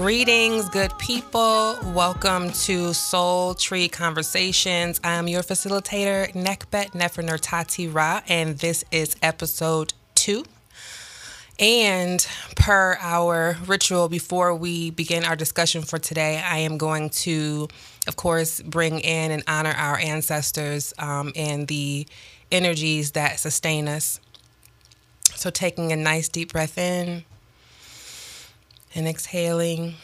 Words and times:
Greetings, 0.00 0.66
good 0.70 0.96
people. 0.96 1.76
Welcome 1.92 2.52
to 2.52 2.94
Soul 2.94 3.52
Tree 3.52 3.86
Conversations. 3.86 4.98
I 5.04 5.12
am 5.12 5.28
your 5.28 5.42
facilitator, 5.42 6.32
Nekbet 6.32 6.92
Nefernertati 6.92 7.94
Ra, 7.94 8.22
and 8.26 8.56
this 8.56 8.82
is 8.90 9.14
episode 9.20 9.92
two. 10.14 10.46
And 11.58 12.26
per 12.56 12.96
our 13.02 13.58
ritual, 13.66 14.08
before 14.08 14.54
we 14.54 14.88
begin 14.88 15.22
our 15.26 15.36
discussion 15.36 15.82
for 15.82 15.98
today, 15.98 16.42
I 16.42 16.60
am 16.60 16.78
going 16.78 17.10
to, 17.10 17.68
of 18.08 18.16
course, 18.16 18.62
bring 18.62 19.00
in 19.00 19.30
and 19.30 19.44
honor 19.46 19.74
our 19.76 19.98
ancestors 19.98 20.94
um, 20.98 21.30
and 21.36 21.68
the 21.68 22.06
energies 22.50 23.10
that 23.10 23.38
sustain 23.38 23.86
us. 23.86 24.18
So, 25.34 25.50
taking 25.50 25.92
a 25.92 25.96
nice 25.96 26.30
deep 26.30 26.52
breath 26.52 26.78
in 26.78 27.26
and 28.94 29.06
exhaling. 29.06 29.94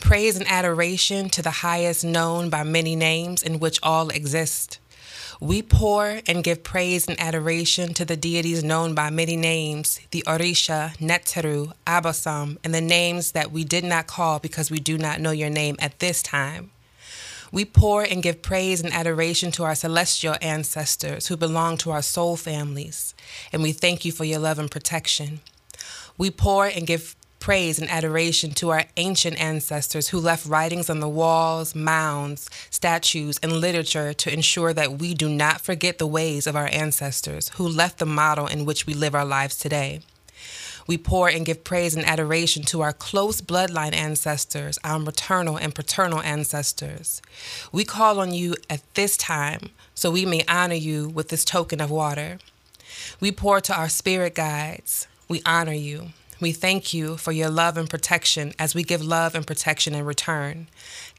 Praise 0.00 0.36
and 0.36 0.46
adoration 0.48 1.28
to 1.30 1.42
the 1.42 1.50
highest 1.50 2.04
known 2.04 2.50
by 2.50 2.62
many 2.62 2.94
names 2.94 3.42
in 3.42 3.58
which 3.58 3.78
all 3.82 4.10
exist. 4.10 4.78
We 5.40 5.60
pour 5.62 6.20
and 6.26 6.42
give 6.42 6.62
praise 6.62 7.06
and 7.08 7.20
adoration 7.20 7.92
to 7.94 8.04
the 8.04 8.16
deities 8.16 8.64
known 8.64 8.94
by 8.94 9.10
many 9.10 9.36
names, 9.36 10.00
the 10.10 10.24
Orisha, 10.26 10.96
Neteru, 10.96 11.72
Abosom, 11.86 12.56
and 12.64 12.74
the 12.74 12.80
names 12.80 13.32
that 13.32 13.52
we 13.52 13.62
did 13.62 13.84
not 13.84 14.06
call 14.06 14.38
because 14.38 14.70
we 14.70 14.80
do 14.80 14.96
not 14.96 15.20
know 15.20 15.32
your 15.32 15.50
name 15.50 15.76
at 15.78 15.98
this 15.98 16.22
time. 16.22 16.70
We 17.52 17.64
pour 17.64 18.02
and 18.02 18.22
give 18.22 18.42
praise 18.42 18.82
and 18.82 18.92
adoration 18.92 19.50
to 19.52 19.64
our 19.64 19.74
celestial 19.74 20.36
ancestors 20.40 21.28
who 21.28 21.36
belong 21.36 21.76
to 21.78 21.90
our 21.90 22.02
soul 22.02 22.36
families, 22.36 23.14
and 23.52 23.62
we 23.62 23.72
thank 23.72 24.04
you 24.04 24.12
for 24.12 24.24
your 24.24 24.40
love 24.40 24.58
and 24.58 24.70
protection. 24.70 25.40
We 26.18 26.30
pour 26.30 26.66
and 26.66 26.86
give 26.86 27.16
praise 27.38 27.78
and 27.78 27.88
adoration 27.90 28.50
to 28.50 28.70
our 28.70 28.84
ancient 28.96 29.40
ancestors 29.40 30.08
who 30.08 30.18
left 30.18 30.46
writings 30.46 30.90
on 30.90 31.00
the 31.00 31.08
walls, 31.08 31.74
mounds, 31.74 32.50
statues, 32.70 33.38
and 33.42 33.52
literature 33.52 34.12
to 34.14 34.32
ensure 34.32 34.72
that 34.72 34.98
we 34.98 35.14
do 35.14 35.28
not 35.28 35.60
forget 35.60 35.98
the 35.98 36.06
ways 36.06 36.46
of 36.46 36.56
our 36.56 36.68
ancestors 36.72 37.50
who 37.50 37.68
left 37.68 37.98
the 37.98 38.06
model 38.06 38.46
in 38.46 38.64
which 38.64 38.86
we 38.86 38.94
live 38.94 39.14
our 39.14 39.24
lives 39.24 39.56
today. 39.56 40.00
We 40.86 40.98
pour 40.98 41.28
and 41.28 41.44
give 41.44 41.64
praise 41.64 41.96
and 41.96 42.06
adoration 42.06 42.62
to 42.64 42.80
our 42.80 42.92
close 42.92 43.40
bloodline 43.40 43.94
ancestors, 43.94 44.78
our 44.84 44.98
maternal 44.98 45.56
and 45.56 45.74
paternal 45.74 46.20
ancestors. 46.20 47.22
We 47.72 47.84
call 47.84 48.20
on 48.20 48.32
you 48.32 48.54
at 48.70 48.82
this 48.94 49.16
time 49.16 49.70
so 49.94 50.10
we 50.10 50.24
may 50.24 50.42
honor 50.48 50.74
you 50.74 51.08
with 51.08 51.28
this 51.28 51.44
token 51.44 51.80
of 51.80 51.90
water. 51.90 52.38
We 53.20 53.32
pour 53.32 53.60
to 53.60 53.76
our 53.76 53.88
spirit 53.88 54.34
guides, 54.34 55.08
we 55.28 55.42
honor 55.44 55.72
you. 55.72 56.08
We 56.40 56.52
thank 56.52 56.92
you 56.92 57.16
for 57.16 57.32
your 57.32 57.48
love 57.48 57.78
and 57.78 57.88
protection 57.88 58.52
as 58.58 58.74
we 58.74 58.82
give 58.82 59.02
love 59.02 59.34
and 59.34 59.46
protection 59.46 59.94
in 59.94 60.04
return. 60.04 60.68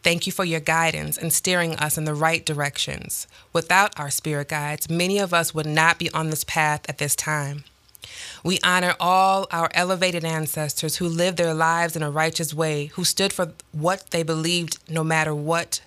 Thank 0.04 0.28
you 0.28 0.32
for 0.32 0.46
your 0.46 0.60
guidance 0.60 1.18
and 1.18 1.34
steering 1.34 1.76
us 1.76 1.98
in 1.98 2.06
the 2.06 2.14
right 2.14 2.46
directions. 2.46 3.28
Without 3.52 4.00
our 4.00 4.12
spirit 4.12 4.50
guides, 4.50 4.90
many 4.90 5.18
of 5.18 5.34
us 5.34 5.54
would 5.54 5.66
not 5.66 5.98
be 5.98 6.12
on 6.12 6.30
this 6.30 6.44
path 6.44 6.82
at 6.88 7.00
this 7.00 7.16
time. 7.16 7.64
We 8.44 8.60
honor 8.64 8.96
all 9.00 9.48
our 9.52 9.70
elevated 9.74 10.24
ancestors 10.24 10.98
who 10.98 11.08
lived 11.08 11.38
their 11.38 11.54
lives 11.54 11.96
in 11.96 12.04
a 12.04 12.12
righteous 12.12 12.54
way, 12.54 12.86
who 12.88 13.04
stood 13.04 13.34
for 13.34 13.54
what 13.72 14.12
they 14.12 14.23
believed 14.23 14.78
no 14.90 15.04
matter 15.04 15.34
what 15.34 15.82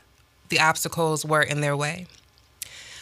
the 0.48 0.60
obstacles 0.60 1.24
were 1.24 1.42
in 1.42 1.60
their 1.60 1.76
way. 1.76 2.06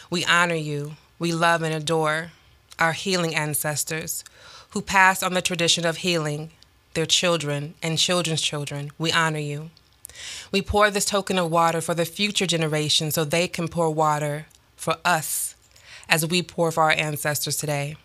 We 0.09 0.23
honor 0.25 0.55
you. 0.55 0.93
We 1.17 1.33
love 1.33 1.63
and 1.63 1.73
adore 1.73 2.31
our 2.77 2.93
healing 2.93 3.35
ancestors 3.35 4.23
who 4.71 4.81
passed 4.81 5.23
on 5.23 5.33
the 5.33 5.41
tradition 5.41 5.85
of 5.85 5.97
healing 5.97 6.51
their 6.93 7.05
children 7.05 7.75
and 7.81 7.97
children's 7.97 8.41
children. 8.41 8.91
We 8.97 9.11
honor 9.11 9.39
you. 9.39 9.69
We 10.51 10.61
pour 10.61 10.91
this 10.91 11.05
token 11.05 11.37
of 11.37 11.51
water 11.51 11.81
for 11.81 11.93
the 11.93 12.05
future 12.05 12.47
generation 12.47 13.11
so 13.11 13.23
they 13.23 13.47
can 13.47 13.67
pour 13.67 13.89
water 13.91 14.47
for 14.75 14.97
us 15.05 15.55
as 16.07 16.25
we 16.25 16.41
pour 16.41 16.71
for 16.71 16.83
our 16.83 16.91
ancestors 16.91 17.57
today. 17.57 17.95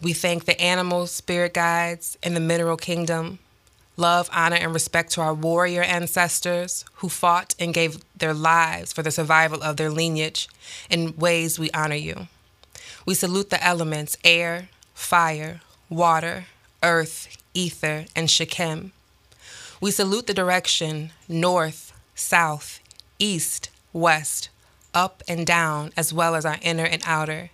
We 0.00 0.12
thank 0.12 0.44
the 0.44 0.60
animal 0.60 1.06
spirit 1.06 1.54
guides 1.54 2.16
and 2.22 2.36
the 2.36 2.40
mineral 2.40 2.76
kingdom. 2.76 3.38
Love, 3.96 4.28
honor, 4.32 4.56
and 4.56 4.74
respect 4.74 5.10
to 5.12 5.22
our 5.22 5.32
warrior 5.32 5.82
ancestors 5.82 6.84
who 6.96 7.08
fought 7.08 7.54
and 7.58 7.72
gave 7.72 7.98
their 8.16 8.34
lives 8.34 8.92
for 8.92 9.02
the 9.02 9.10
survival 9.10 9.62
of 9.62 9.78
their 9.78 9.90
lineage. 9.90 10.48
In 10.90 11.16
ways 11.16 11.58
we 11.58 11.70
honor 11.70 11.96
you. 11.96 12.28
We 13.06 13.14
salute 13.14 13.50
the 13.50 13.62
elements 13.64 14.18
air, 14.22 14.68
fire, 14.94 15.60
water, 15.88 16.46
earth, 16.82 17.36
ether, 17.54 18.06
and 18.14 18.28
Sekhem. 18.28 18.90
We 19.80 19.90
salute 19.90 20.26
the 20.26 20.34
direction 20.34 21.10
north, 21.28 21.92
south, 22.14 22.80
east, 23.18 23.70
west, 23.92 24.48
up 24.94 25.22
and 25.28 25.46
down, 25.46 25.92
as 25.96 26.12
well 26.12 26.34
as 26.34 26.44
our 26.44 26.58
inner 26.62 26.84
and 26.84 27.02
outer. 27.04 27.50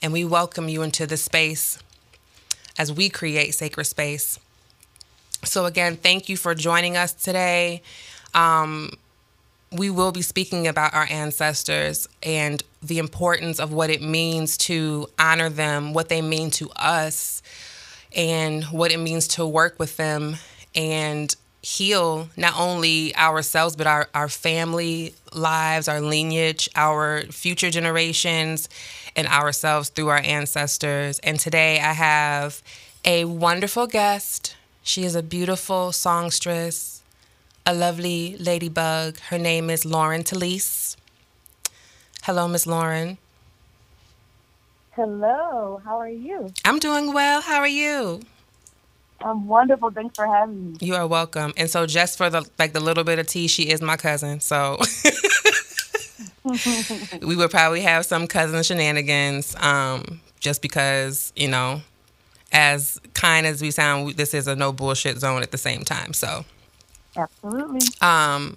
And 0.00 0.12
we 0.12 0.24
welcome 0.24 0.68
you 0.68 0.82
into 0.82 1.06
the 1.06 1.16
space 1.16 1.78
as 2.78 2.92
we 2.92 3.08
create 3.08 3.54
sacred 3.54 3.84
space. 3.84 4.38
So, 5.44 5.66
again, 5.66 5.96
thank 5.96 6.28
you 6.28 6.36
for 6.36 6.54
joining 6.54 6.96
us 6.96 7.12
today. 7.12 7.82
Um, 8.34 8.90
we 9.72 9.90
will 9.90 10.12
be 10.12 10.22
speaking 10.22 10.66
about 10.66 10.94
our 10.94 11.06
ancestors 11.10 12.08
and 12.22 12.62
the 12.82 12.98
importance 12.98 13.58
of 13.58 13.72
what 13.72 13.90
it 13.90 14.00
means 14.00 14.56
to 14.56 15.08
honor 15.18 15.48
them, 15.48 15.92
what 15.92 16.08
they 16.08 16.22
mean 16.22 16.50
to 16.52 16.70
us, 16.76 17.42
and 18.16 18.64
what 18.64 18.90
it 18.90 18.98
means 18.98 19.28
to 19.28 19.46
work 19.46 19.78
with 19.78 19.96
them 19.98 20.36
and 20.74 21.36
heal 21.62 22.28
not 22.36 22.58
only 22.58 23.14
ourselves 23.16 23.76
but 23.76 23.86
our, 23.86 24.08
our 24.14 24.28
family 24.28 25.14
lives 25.32 25.88
our 25.88 26.00
lineage 26.00 26.68
our 26.76 27.22
future 27.24 27.70
generations 27.70 28.68
and 29.16 29.26
ourselves 29.28 29.88
through 29.88 30.08
our 30.08 30.20
ancestors. 30.24 31.18
And 31.20 31.38
today 31.38 31.78
i 31.80 31.92
have 31.92 32.62
a 33.04 33.24
wonderful 33.24 33.86
guest. 33.86 34.56
She 34.82 35.04
is 35.04 35.14
a 35.14 35.22
beautiful 35.22 35.92
songstress 35.92 37.02
a 37.68 37.74
lovely 37.74 38.36
ladybug. 38.38 39.18
Her 39.30 39.38
name 39.38 39.70
is 39.70 39.84
lauren 39.84 40.22
talise 40.22 40.96
hello 42.22 42.48
miss 42.48 42.66
lauren 42.66 43.18
Hello, 44.96 45.78
how 45.84 45.98
are 45.98 46.08
you? 46.08 46.54
I'm 46.64 46.78
doing 46.78 47.12
well. 47.12 47.42
How 47.42 47.58
are 47.58 47.68
you? 47.68 48.22
I'm 49.20 49.46
wonderful. 49.46 49.90
Thanks 49.90 50.16
for 50.16 50.26
having 50.26 50.72
me. 50.72 50.78
You 50.80 50.94
are 50.94 51.06
welcome. 51.06 51.52
And 51.58 51.68
so, 51.68 51.84
just 51.84 52.16
for 52.16 52.30
the 52.30 52.48
like 52.58 52.72
the 52.72 52.80
little 52.80 53.04
bit 53.04 53.18
of 53.18 53.26
tea, 53.26 53.46
she 53.46 53.64
is 53.64 53.82
my 53.82 53.98
cousin. 53.98 54.40
So 54.40 54.78
we 57.20 57.36
would 57.36 57.50
probably 57.50 57.82
have 57.82 58.06
some 58.06 58.26
cousin 58.26 58.62
shenanigans, 58.62 59.54
um, 59.56 60.22
just 60.40 60.62
because 60.62 61.30
you 61.36 61.48
know, 61.48 61.82
as 62.50 62.98
kind 63.12 63.46
as 63.46 63.60
we 63.60 63.70
sound, 63.70 64.14
this 64.14 64.32
is 64.32 64.46
a 64.46 64.56
no 64.56 64.72
bullshit 64.72 65.18
zone 65.18 65.42
at 65.42 65.50
the 65.50 65.58
same 65.58 65.84
time. 65.84 66.14
So 66.14 66.46
absolutely. 67.14 67.80
Um. 68.00 68.56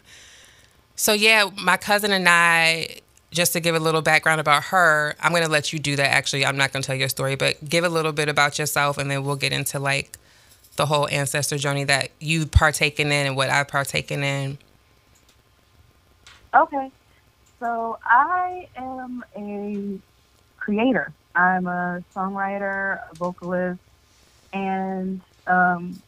So 0.95 1.11
yeah, 1.11 1.49
my 1.61 1.75
cousin 1.75 2.13
and 2.13 2.29
I 2.29 3.01
just 3.31 3.53
to 3.53 3.59
give 3.59 3.75
a 3.75 3.79
little 3.79 4.01
background 4.01 4.41
about 4.41 4.65
her, 4.65 5.15
I'm 5.21 5.31
going 5.31 5.43
to 5.43 5.49
let 5.49 5.71
you 5.71 5.79
do 5.79 5.95
that 5.95 6.09
actually. 6.11 6.45
I'm 6.45 6.57
not 6.57 6.73
going 6.73 6.81
to 6.81 6.87
tell 6.87 6.95
your 6.95 7.09
story, 7.09 7.35
but 7.35 7.67
give 7.67 7.83
a 7.83 7.89
little 7.89 8.11
bit 8.11 8.29
about 8.29 8.57
yourself 8.57 8.97
and 8.97 9.09
then 9.09 9.23
we'll 9.23 9.35
get 9.35 9.53
into 9.53 9.79
like 9.79 10.17
the 10.75 10.85
whole 10.85 11.07
ancestor 11.09 11.57
journey 11.57 11.83
that 11.83 12.09
you've 12.19 12.51
partaken 12.51 13.07
in 13.07 13.27
and 13.27 13.35
what 13.35 13.49
I've 13.49 13.67
partaken 13.67 14.23
in. 14.23 14.57
Okay. 16.53 16.89
So 17.59 17.99
I 18.03 18.67
am 18.77 19.23
a 19.35 19.99
creator. 20.57 21.11
I'm 21.35 21.67
a 21.67 22.03
songwriter, 22.15 22.99
a 23.11 23.15
vocalist, 23.15 23.79
and 24.51 25.21
um, 25.45 26.01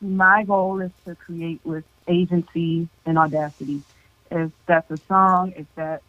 my 0.00 0.44
goal 0.44 0.80
is 0.80 0.92
to 1.04 1.14
create 1.14 1.60
with 1.64 1.84
agency 2.08 2.88
and 3.04 3.18
audacity. 3.18 3.82
If 4.30 4.50
that's 4.66 4.90
a 4.90 4.96
song, 5.08 5.52
if 5.56 5.66
that's 5.74 6.02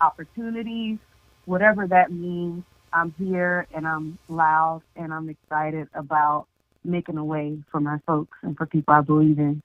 opportunities, 0.00 0.98
whatever 1.44 1.86
that 1.86 2.12
means. 2.12 2.64
I'm 2.92 3.14
here 3.18 3.66
and 3.74 3.86
I'm 3.86 4.18
loud 4.28 4.82
and 4.96 5.12
I'm 5.12 5.28
excited 5.28 5.88
about 5.94 6.46
making 6.84 7.18
a 7.18 7.24
way 7.24 7.58
for 7.70 7.80
my 7.80 7.98
folks 8.06 8.38
and 8.42 8.56
for 8.56 8.64
people 8.66 8.94
I 8.94 9.00
believe 9.00 9.38
in. 9.38 9.62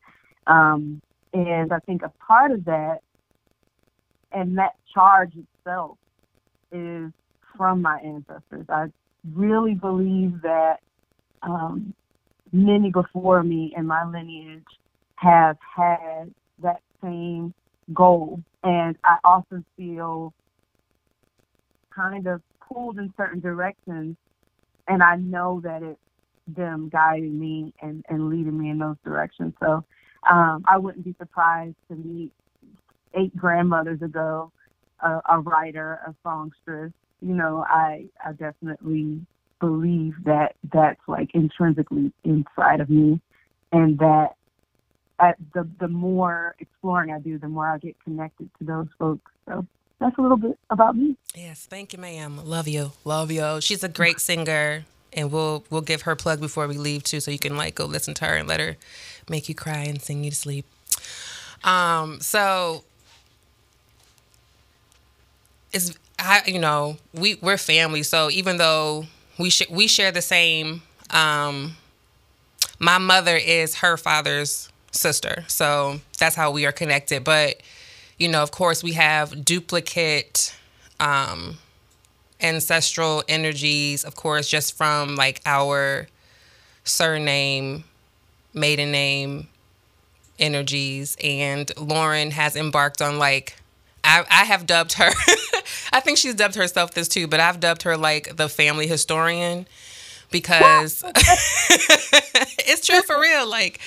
Um, 0.47 1.01
and 1.33 1.71
I 1.71 1.79
think 1.79 2.01
a 2.01 2.11
part 2.25 2.51
of 2.51 2.65
that 2.65 2.99
and 4.31 4.57
that 4.57 4.75
charge 4.93 5.33
itself 5.35 5.97
is 6.71 7.11
from 7.57 7.81
my 7.81 7.99
ancestors. 7.99 8.65
I 8.69 8.87
really 9.33 9.75
believe 9.75 10.41
that 10.41 10.77
um, 11.41 11.93
many 12.51 12.91
before 12.91 13.43
me 13.43 13.73
in 13.75 13.85
my 13.85 14.05
lineage 14.05 14.63
have 15.15 15.57
had 15.75 16.33
that 16.61 16.81
same 17.01 17.53
goal. 17.93 18.41
And 18.63 18.95
I 19.03 19.17
often 19.23 19.65
feel 19.75 20.33
kind 21.95 22.27
of 22.27 22.41
pulled 22.67 22.99
in 22.99 23.13
certain 23.17 23.39
directions, 23.39 24.15
and 24.87 25.03
I 25.03 25.15
know 25.15 25.61
that 25.63 25.83
it's 25.83 25.99
them 26.47 26.89
guiding 26.89 27.39
me 27.39 27.73
and, 27.81 28.03
and 28.09 28.29
leading 28.29 28.57
me 28.57 28.69
in 28.69 28.79
those 28.79 28.97
directions. 29.03 29.53
So 29.59 29.83
um, 30.29 30.63
I 30.67 30.77
wouldn't 30.77 31.05
be 31.05 31.15
surprised 31.19 31.75
to 31.89 31.95
meet 31.95 32.31
eight 33.13 33.35
grandmothers 33.35 34.01
ago 34.01 34.51
a, 35.01 35.21
a 35.29 35.39
writer, 35.39 35.99
a 36.07 36.15
songstress. 36.23 36.91
You 37.21 37.33
know, 37.33 37.65
I 37.67 38.05
I 38.23 38.31
definitely 38.33 39.25
believe 39.59 40.13
that 40.25 40.55
that's 40.73 41.01
like 41.07 41.29
intrinsically 41.33 42.11
inside 42.23 42.79
of 42.79 42.89
me, 42.89 43.21
and 43.71 43.97
that 43.99 44.35
the 45.53 45.67
the 45.79 45.87
more 45.87 46.55
exploring 46.59 47.11
I 47.11 47.19
do, 47.19 47.37
the 47.37 47.47
more 47.47 47.67
I 47.67 47.77
get 47.77 47.95
connected 48.03 48.49
to 48.59 48.65
those 48.65 48.87
folks. 48.97 49.31
So 49.47 49.65
that's 49.99 50.17
a 50.17 50.21
little 50.21 50.37
bit 50.37 50.57
about 50.69 50.95
me. 50.95 51.15
Yes, 51.35 51.65
thank 51.69 51.93
you, 51.93 51.99
ma'am. 51.99 52.39
Love 52.45 52.67
you, 52.67 52.91
love 53.05 53.31
you. 53.31 53.61
She's 53.61 53.83
a 53.83 53.89
great 53.89 54.19
singer, 54.19 54.85
and 55.13 55.31
we'll 55.31 55.63
we'll 55.69 55.81
give 55.81 56.03
her 56.03 56.15
plug 56.15 56.39
before 56.39 56.67
we 56.67 56.77
leave 56.77 57.03
too, 57.03 57.19
so 57.19 57.31
you 57.31 57.39
can 57.39 57.55
like 57.57 57.75
go 57.75 57.85
listen 57.85 58.13
to 58.15 58.25
her 58.25 58.35
and 58.35 58.47
let 58.47 58.59
her 58.59 58.77
make 59.29 59.47
you 59.47 59.55
cry 59.55 59.83
and 59.83 60.01
sing 60.01 60.23
you 60.23 60.31
to 60.31 60.35
sleep. 60.35 60.65
Um, 61.63 62.19
so 62.19 62.83
it's 65.73 65.93
I 66.19 66.41
you 66.45 66.59
know 66.59 66.97
we 67.13 67.35
we're 67.41 67.57
family, 67.57 68.03
so 68.03 68.29
even 68.31 68.57
though 68.57 69.05
we 69.37 69.49
sh- 69.49 69.69
we 69.69 69.87
share 69.87 70.11
the 70.11 70.21
same. 70.21 70.83
Um, 71.11 71.75
my 72.79 72.97
mother 72.97 73.35
is 73.35 73.75
her 73.75 73.97
father's 73.97 74.70
sister, 74.91 75.45
so 75.47 76.01
that's 76.17 76.35
how 76.35 76.51
we 76.51 76.65
are 76.65 76.71
connected. 76.71 77.23
But 77.23 77.61
you 78.17 78.27
know, 78.27 78.43
of 78.43 78.51
course, 78.51 78.83
we 78.83 78.93
have 78.93 79.43
duplicate 79.43 80.55
um, 80.99 81.57
ancestral 82.39 83.23
energies, 83.27 84.03
of 84.03 84.15
course, 84.15 84.47
just 84.47 84.77
from 84.77 85.15
like 85.15 85.41
our 85.45 86.07
surname, 86.83 87.83
maiden 88.53 88.91
name 88.91 89.47
energies. 90.39 91.17
And 91.23 91.71
Lauren 91.77 92.31
has 92.31 92.55
embarked 92.55 93.01
on 93.01 93.17
like, 93.17 93.55
I, 94.03 94.23
I 94.29 94.45
have 94.45 94.65
dubbed 94.65 94.93
her, 94.93 95.09
I 95.91 95.99
think 95.99 96.17
she's 96.17 96.35
dubbed 96.35 96.55
herself 96.55 96.93
this 96.93 97.07
too, 97.07 97.27
but 97.27 97.39
I've 97.39 97.59
dubbed 97.59 97.83
her 97.83 97.97
like 97.97 98.35
the 98.35 98.49
family 98.49 98.87
historian 98.87 99.67
because 100.31 101.03
it's 102.67 102.85
true 102.85 103.01
for 103.01 103.19
real. 103.19 103.47
Like, 103.49 103.79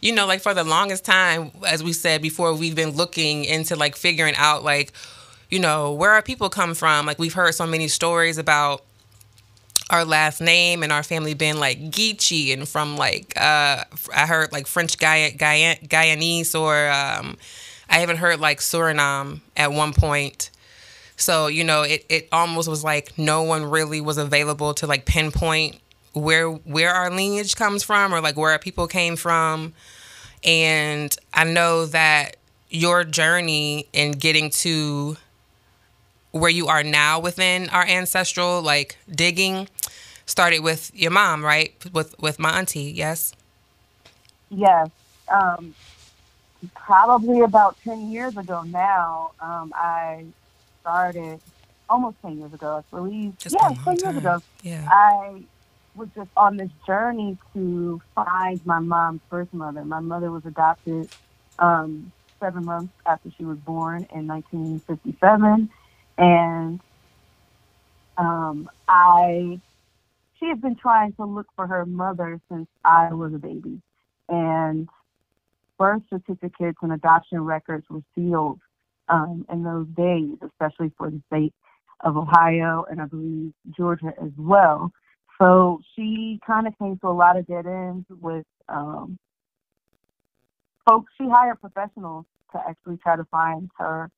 you 0.00 0.14
know, 0.14 0.26
like 0.26 0.40
for 0.40 0.54
the 0.54 0.64
longest 0.64 1.04
time, 1.04 1.50
as 1.66 1.82
we 1.82 1.92
said 1.92 2.22
before, 2.22 2.54
we've 2.54 2.74
been 2.74 2.90
looking 2.90 3.44
into 3.44 3.76
like 3.76 3.96
figuring 3.96 4.34
out 4.36 4.64
like, 4.64 4.92
you 5.50 5.58
know, 5.58 5.92
where 5.92 6.12
our 6.12 6.22
people 6.22 6.48
come 6.48 6.74
from. 6.74 7.06
Like 7.06 7.18
we've 7.18 7.34
heard 7.34 7.54
so 7.54 7.66
many 7.66 7.88
stories 7.88 8.38
about 8.38 8.82
our 9.90 10.04
last 10.04 10.40
name 10.40 10.82
and 10.82 10.92
our 10.92 11.02
family 11.02 11.34
being 11.34 11.58
like 11.58 11.78
Geechee 11.90 12.52
and 12.52 12.68
from 12.68 12.96
like 12.96 13.32
uh 13.36 13.84
I 14.14 14.26
heard 14.26 14.52
like 14.52 14.66
French 14.66 14.96
Guyan, 14.98 15.36
Guyan, 15.36 15.86
Guyanese 15.88 16.58
or 16.58 16.88
um 16.90 17.36
I 17.88 18.02
even 18.02 18.16
heard 18.16 18.38
like 18.38 18.60
Suriname 18.60 19.40
at 19.56 19.72
one 19.72 19.92
point. 19.92 20.50
So, 21.16 21.48
you 21.48 21.64
know, 21.64 21.82
it, 21.82 22.06
it 22.08 22.28
almost 22.32 22.68
was 22.68 22.84
like 22.84 23.18
no 23.18 23.42
one 23.42 23.64
really 23.64 24.00
was 24.00 24.16
available 24.16 24.72
to 24.74 24.86
like 24.86 25.04
pinpoint 25.04 25.80
where 26.12 26.48
where 26.48 26.92
our 26.92 27.10
lineage 27.10 27.56
comes 27.56 27.82
from 27.82 28.12
or 28.12 28.20
like 28.20 28.36
where 28.36 28.50
our 28.50 28.58
people 28.58 28.86
came 28.86 29.16
from. 29.16 29.74
And 30.42 31.14
I 31.34 31.44
know 31.44 31.86
that 31.86 32.36
your 32.70 33.04
journey 33.04 33.86
in 33.92 34.12
getting 34.12 34.50
to 34.50 35.16
where 36.30 36.50
you 36.50 36.68
are 36.68 36.82
now 36.82 37.18
within 37.18 37.68
our 37.70 37.84
ancestral 37.84 38.62
like 38.62 38.96
digging 39.10 39.68
started 40.26 40.60
with 40.60 40.90
your 40.94 41.10
mom, 41.10 41.44
right? 41.44 41.74
With 41.92 42.18
with 42.20 42.38
my 42.38 42.58
auntie, 42.58 42.92
yes. 42.92 43.34
Yes. 44.48 44.88
Um, 45.28 45.74
probably 46.74 47.40
about 47.40 47.76
ten 47.84 48.10
years 48.10 48.36
ago 48.36 48.62
now. 48.62 49.32
Um, 49.40 49.72
I 49.74 50.24
started 50.80 51.40
almost 51.88 52.16
ten 52.22 52.38
years 52.38 52.52
ago, 52.54 52.84
I 52.84 52.96
believe. 52.96 53.34
Yeah, 53.44 53.50
been 53.50 53.58
a 53.58 53.62
long 53.62 53.76
ten 53.84 53.96
years 53.98 54.16
ago. 54.16 54.42
Yeah. 54.62 54.88
I 54.90 55.42
was 55.94 56.08
just 56.14 56.30
on 56.36 56.56
this 56.56 56.70
journey 56.86 57.36
to 57.54 58.00
find 58.14 58.64
my 58.64 58.78
mom's 58.78 59.20
first 59.28 59.52
mother. 59.52 59.84
My 59.84 60.00
mother 60.00 60.30
was 60.30 60.44
adopted 60.46 61.08
um, 61.58 62.12
seven 62.38 62.64
months 62.64 62.92
after 63.06 63.30
she 63.36 63.44
was 63.44 63.58
born 63.58 64.06
in 64.12 64.26
1957, 64.26 65.70
and 66.18 66.80
um, 68.16 68.70
I 68.88 69.60
she 70.38 70.46
has 70.46 70.58
been 70.58 70.76
trying 70.76 71.12
to 71.14 71.24
look 71.26 71.46
for 71.54 71.66
her 71.66 71.84
mother 71.84 72.40
since 72.50 72.68
I 72.84 73.12
was 73.12 73.34
a 73.34 73.38
baby, 73.38 73.80
and 74.28 74.88
birth 75.78 76.02
certificates 76.08 76.78
and 76.82 76.92
adoption 76.92 77.40
records 77.42 77.84
were 77.90 78.02
sealed 78.14 78.60
um, 79.08 79.44
in 79.50 79.62
those 79.62 79.86
days, 79.88 80.36
especially 80.42 80.92
for 80.96 81.10
the 81.10 81.20
state 81.26 81.54
of 82.00 82.16
Ohio 82.16 82.86
and 82.90 83.00
I 83.00 83.06
believe 83.06 83.52
Georgia 83.76 84.12
as 84.22 84.30
well. 84.36 84.92
So 85.40 85.80
she 85.96 86.38
kind 86.46 86.66
of 86.66 86.78
came 86.78 86.98
to 86.98 87.08
a 87.08 87.10
lot 87.10 87.36
of 87.36 87.46
dead 87.46 87.66
ends 87.66 88.06
with 88.20 88.44
um, 88.68 89.18
folks. 90.88 91.12
She 91.18 91.26
hired 91.28 91.60
professionals 91.60 92.26
to 92.52 92.60
actually 92.68 92.98
try 92.98 93.16
to 93.16 93.24
find 93.24 93.70
her 93.78 94.10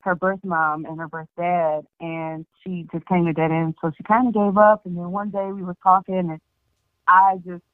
her 0.00 0.14
birth 0.14 0.40
mom 0.44 0.84
and 0.84 0.98
her 1.00 1.08
birth 1.08 1.28
dad, 1.36 1.84
and 1.98 2.46
she 2.62 2.86
just 2.92 3.06
came 3.06 3.24
to 3.24 3.32
dead 3.32 3.50
ends. 3.50 3.76
So 3.80 3.90
she 3.96 4.04
kind 4.04 4.28
of 4.28 4.34
gave 4.34 4.56
up. 4.56 4.86
And 4.86 4.96
then 4.96 5.10
one 5.10 5.30
day 5.30 5.50
we 5.50 5.62
were 5.62 5.76
talking, 5.82 6.30
and 6.30 6.40
I 7.08 7.38
just 7.44 7.64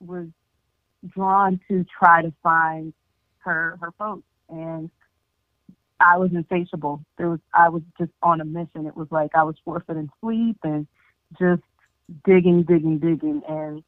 was 0.00 0.28
drawn 1.14 1.60
to 1.68 1.84
try 1.98 2.22
to 2.22 2.32
find 2.42 2.94
her 3.38 3.78
her 3.80 3.92
folks, 3.98 4.28
and 4.48 4.90
I 5.98 6.18
was 6.18 6.30
insatiable. 6.32 7.04
There 7.18 7.30
was 7.30 7.40
I 7.52 7.68
was 7.68 7.82
just 7.98 8.12
on 8.22 8.40
a 8.40 8.44
mission. 8.44 8.86
It 8.86 8.96
was 8.96 9.08
like 9.10 9.32
I 9.34 9.42
was 9.42 9.56
forfeiting 9.64 10.08
sleep 10.20 10.56
and 10.62 10.86
just 11.38 11.62
digging, 12.24 12.62
digging, 12.62 12.98
digging, 12.98 13.42
and 13.48 13.82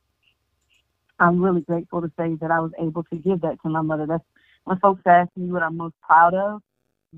I'm 1.18 1.42
really 1.42 1.62
grateful 1.62 2.02
to 2.02 2.11
say 2.18 2.35
that 2.40 2.50
I 2.50 2.61
was 2.61 2.73
able 2.78 3.04
to 3.04 3.16
give 3.16 3.40
that 3.42 3.61
to 3.62 3.68
my 3.68 3.80
mother. 3.80 4.06
That's 4.06 4.25
when 4.64 4.78
folks 4.78 5.02
ask 5.06 5.30
me 5.37 5.50
what 5.50 5.62
I'm 5.62 5.76
most 5.76 5.94
proud 6.02 6.35
of. 6.35 6.62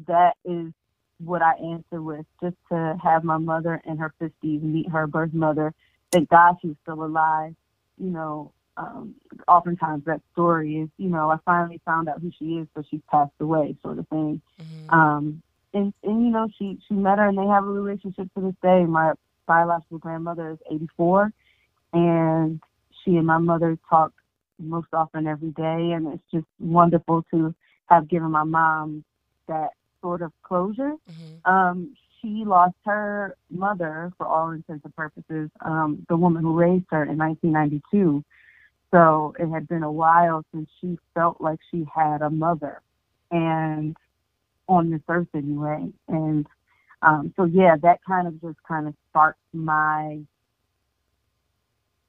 That 0.07 0.37
is 0.45 0.73
what 1.19 1.43
I 1.43 1.55
answer 1.55 2.01
with. 2.01 2.25
Just 2.43 2.57
to 2.71 2.97
have 3.03 3.25
my 3.25 3.39
mother 3.39 3.81
in 3.85 3.99
her 3.99 4.13
50s 4.21 4.63
meet 4.63 4.89
her 4.91 5.07
birth 5.07 5.33
mother. 5.33 5.75
Thank 6.13 6.29
God 6.29 6.57
she's 6.63 6.77
still 6.83 7.05
alive. 7.05 7.55
You 7.99 8.11
know, 8.11 8.53
um, 8.77 9.17
oftentimes 9.49 10.05
that 10.05 10.21
story 10.33 10.77
is, 10.77 10.89
you 10.99 11.09
know, 11.09 11.31
I 11.31 11.39
finally 11.45 11.81
found 11.85 12.09
out 12.09 12.21
who 12.21 12.31
she 12.39 12.59
is, 12.59 12.69
but 12.75 12.85
she's 12.89 13.01
passed 13.11 13.33
away, 13.41 13.77
sort 13.83 13.99
of 13.99 14.07
thing. 14.09 14.41
Mhm. 14.61 14.93
Um, 14.93 15.43
and, 15.75 15.93
and 16.03 16.23
you 16.25 16.31
know, 16.31 16.49
she 16.57 16.79
she 16.87 16.95
met 16.95 17.19
her, 17.19 17.27
and 17.27 17.37
they 17.37 17.47
have 17.47 17.65
a 17.65 17.69
relationship 17.69 18.33
to 18.35 18.41
this 18.41 18.55
day. 18.63 18.85
My 18.85 19.13
biological 19.49 19.99
grandmother 19.99 20.51
is 20.51 20.59
84, 20.71 21.33
and 21.95 22.61
she 23.03 23.17
and 23.17 23.27
my 23.27 23.39
mother 23.39 23.77
talk 23.91 24.13
most 24.61 24.89
often 24.93 25.27
every 25.27 25.51
day, 25.51 25.93
and 25.93 26.07
it's 26.13 26.23
just 26.33 26.47
wonderful 26.61 27.25
to 27.33 27.55
have 27.87 28.07
given 28.09 28.31
my 28.31 28.45
mom 28.45 29.03
that 29.49 29.71
sort 30.03 30.23
of 30.23 30.33
closure. 30.43 30.95
Mhm. 31.11 31.51
Um, 31.51 31.97
she 32.21 32.45
lost 32.45 32.77
her 32.85 33.37
mother, 33.51 34.13
for 34.19 34.27
all 34.27 34.51
intents 34.51 34.85
and 34.85 34.95
purposes, 34.95 35.51
um, 35.63 36.05
the 36.09 36.17
woman 36.17 36.43
who 36.43 36.59
raised 36.59 36.87
her 36.91 37.05
in 37.05 37.17
1992. 37.17 38.23
So 38.91 39.35
it 39.39 39.49
had 39.49 39.69
been 39.69 39.83
a 39.83 39.93
while 39.93 40.45
since 40.53 40.69
she 40.81 40.99
felt 41.15 41.41
like 41.41 41.61
she 41.71 41.85
had 41.85 42.23
a 42.23 42.31
mother, 42.31 42.83
and 43.31 43.97
on 44.69 44.91
this 44.91 45.03
earth 45.09 45.29
anyway. 45.35 45.93
And 46.09 46.47
um, 47.03 47.33
so 47.37 47.45
yeah, 47.45 47.77
that 47.83 48.01
kind 48.07 48.27
of 48.27 48.41
just 48.41 48.59
kind 48.67 48.89
of 48.89 48.95
sparked 49.09 49.39
my 49.53 50.19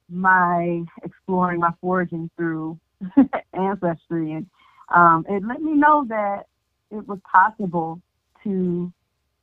my 0.08 0.82
exploring, 1.04 1.60
my 1.60 1.70
foraging 1.80 2.30
through 2.36 2.78
ancestry, 3.54 4.32
and 4.32 4.46
um, 4.94 5.24
it 5.28 5.44
let 5.46 5.62
me 5.62 5.72
know 5.72 6.04
that 6.08 6.46
it 6.90 7.06
was 7.06 7.18
possible 7.30 8.00
to 8.42 8.92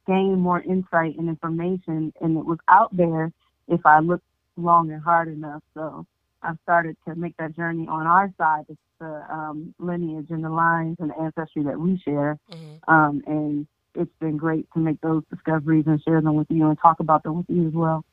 gain 0.06 0.39
more 0.39 0.62
insight 0.62 1.18
and 1.18 1.30
information, 1.30 2.13
and 2.22 2.38
it 2.38 2.46
was 2.46 2.60
out 2.68 2.96
there 2.96 3.32
if 3.68 3.86
I 3.86 4.00
looked 4.00 4.25
long 4.58 4.92
and 4.92 5.01
hard 5.01 5.27
enough. 5.30 5.63
So 5.74 6.06
I 6.42 6.54
started 6.63 6.98
to 7.08 7.16
make 7.16 7.36
that 7.38 7.56
journey 7.56 7.88
on 7.88 8.06
our 8.06 8.34
side. 8.38 8.66
It's 8.70 8.80
the 9.00 9.24
um, 9.30 9.74
lineage 9.80 10.27
and 10.30 10.44
the 10.44 10.50
lines 10.50 10.98
and 11.00 11.12
the 11.12 11.20
ancestry 11.20 11.63
that 11.63 11.80
we 11.80 11.98
share, 12.00 12.38
Mhm. 12.51 12.80
um, 12.88 13.22
and 13.27 13.68
it's 13.98 14.12
been 14.20 14.38
great 14.38 14.68
to 14.74 14.80
make 14.80 15.01
those 15.01 15.24
discoveries 15.32 15.86
and 15.88 16.01
share 16.04 16.22
them 16.22 16.36
with 16.36 16.48
you 16.50 16.68
and 16.68 16.77
talk 16.80 17.00
about 17.00 17.24
them 17.24 17.38
with 17.38 17.46
you 17.50 17.68
as 17.68 17.74
well. 17.74 18.06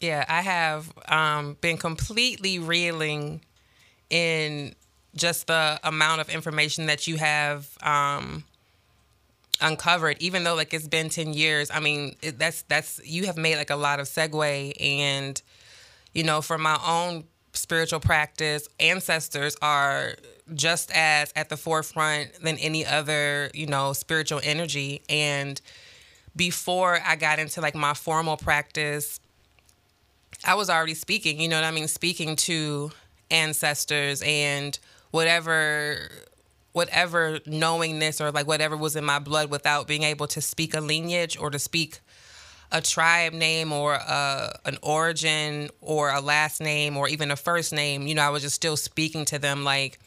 Yeah, 0.00 0.24
I 0.28 0.42
have 0.42 0.92
um, 1.08 1.56
been 1.60 1.78
completely 1.78 2.58
reeling 2.58 3.42
in 4.10 4.74
just 5.14 5.46
the 5.46 5.80
amount 5.82 6.20
of 6.20 6.28
information 6.28 6.86
that 6.86 7.06
you 7.06 7.16
have 7.16 7.68
um, 7.82 8.44
uncovered 9.60 10.16
even 10.20 10.44
though 10.44 10.54
like 10.54 10.74
it's 10.74 10.86
been 10.86 11.08
10 11.08 11.32
years 11.32 11.70
i 11.70 11.80
mean 11.80 12.14
it, 12.20 12.38
that's 12.38 12.62
that's 12.62 13.00
you 13.04 13.24
have 13.24 13.38
made 13.38 13.56
like 13.56 13.70
a 13.70 13.76
lot 13.76 13.98
of 14.00 14.06
segue 14.06 14.72
and 14.78 15.40
you 16.12 16.22
know 16.22 16.42
for 16.42 16.58
my 16.58 16.78
own 16.86 17.24
spiritual 17.54 17.98
practice 17.98 18.68
ancestors 18.80 19.56
are 19.62 20.14
just 20.54 20.90
as 20.94 21.32
at 21.34 21.48
the 21.48 21.56
forefront 21.56 22.32
than 22.42 22.56
any 22.58 22.84
other 22.86 23.50
you 23.54 23.66
know 23.66 23.92
spiritual 23.92 24.40
energy. 24.42 25.02
And 25.08 25.60
before 26.34 26.98
i 27.02 27.16
got 27.16 27.38
into 27.38 27.62
like 27.62 27.74
my 27.74 27.94
formal 27.94 28.36
practice 28.36 29.20
i 30.44 30.54
was 30.54 30.68
already 30.68 30.92
speaking 30.92 31.40
you 31.40 31.48
know 31.48 31.56
what 31.56 31.64
i 31.64 31.70
mean? 31.70 31.88
Speaking 31.88 32.36
to 32.36 32.90
ancestors 33.30 34.22
and 34.22 34.78
whatever 35.10 36.10
whatever 36.72 37.40
knowingness 37.46 38.20
or 38.20 38.30
like 38.30 38.46
whatever 38.46 38.76
was 38.76 38.96
in 38.96 39.04
my 39.04 39.18
blood 39.18 39.50
without 39.50 39.86
being 39.86 40.02
able 40.02 40.26
to 40.26 40.42
speak 40.42 40.74
a 40.74 40.80
lineage 40.80 41.38
or 41.38 41.48
to 41.48 41.58
speak 41.58 42.00
a 42.70 42.82
tribe 42.82 43.32
name 43.32 43.72
or 43.72 43.94
a, 43.94 44.58
an 44.66 44.76
origin 44.82 45.70
or 45.80 46.10
a 46.10 46.20
last 46.20 46.60
name 46.60 46.96
or 46.96 47.08
even 47.08 47.30
a 47.30 47.36
first 47.36 47.72
name, 47.72 48.06
you 48.06 48.14
know, 48.14 48.22
I 48.22 48.28
was 48.28 48.42
just 48.42 48.56
still 48.56 48.76
speaking 48.76 49.24
to 49.26 49.38
them 49.38 49.64
like 49.64 49.98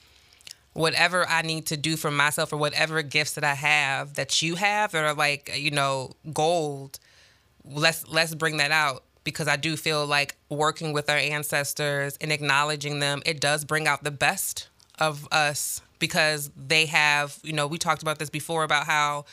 whatever 0.80 1.28
I 1.28 1.42
need 1.42 1.66
to 1.66 1.78
do 1.78 1.98
for 1.98 2.10
myself 2.10 2.54
or 2.54 2.58
whatever 2.58 3.02
gifts 3.02 3.34
that 3.34 3.44
I 3.44 3.54
have 3.54 4.14
that 4.14 4.42
you 4.42 4.56
have 4.56 4.94
that 4.94 5.04
are 5.04 5.14
like, 5.14 5.52
you 5.54 5.72
know, 5.72 6.12
gold, 6.32 7.00
let's 7.66 8.08
let's 8.08 8.34
bring 8.34 8.56
that 8.58 8.72
out 8.72 9.04
because 9.26 9.50
I 9.50 9.58
do 9.58 9.76
feel 9.76 10.06
like 10.06 10.38
working 10.48 10.94
with 10.94 11.10
our 11.10 11.18
ancestors 11.18 12.18
and 12.22 12.32
acknowledging 12.32 13.00
them, 13.00 13.22
it 13.26 13.42
does 13.42 13.66
bring 13.66 13.88
out 13.88 14.06
the 14.06 14.12
best 14.12 14.70
of 14.98 15.28
us 15.34 15.82
because 16.00 16.50
they 16.56 16.86
have, 16.86 17.38
you 17.44 17.52
know, 17.52 17.68
we 17.68 17.78
talked 17.78 18.02
about 18.02 18.18
this 18.18 18.30
before 18.30 18.64
about 18.64 18.86
how 18.86 19.26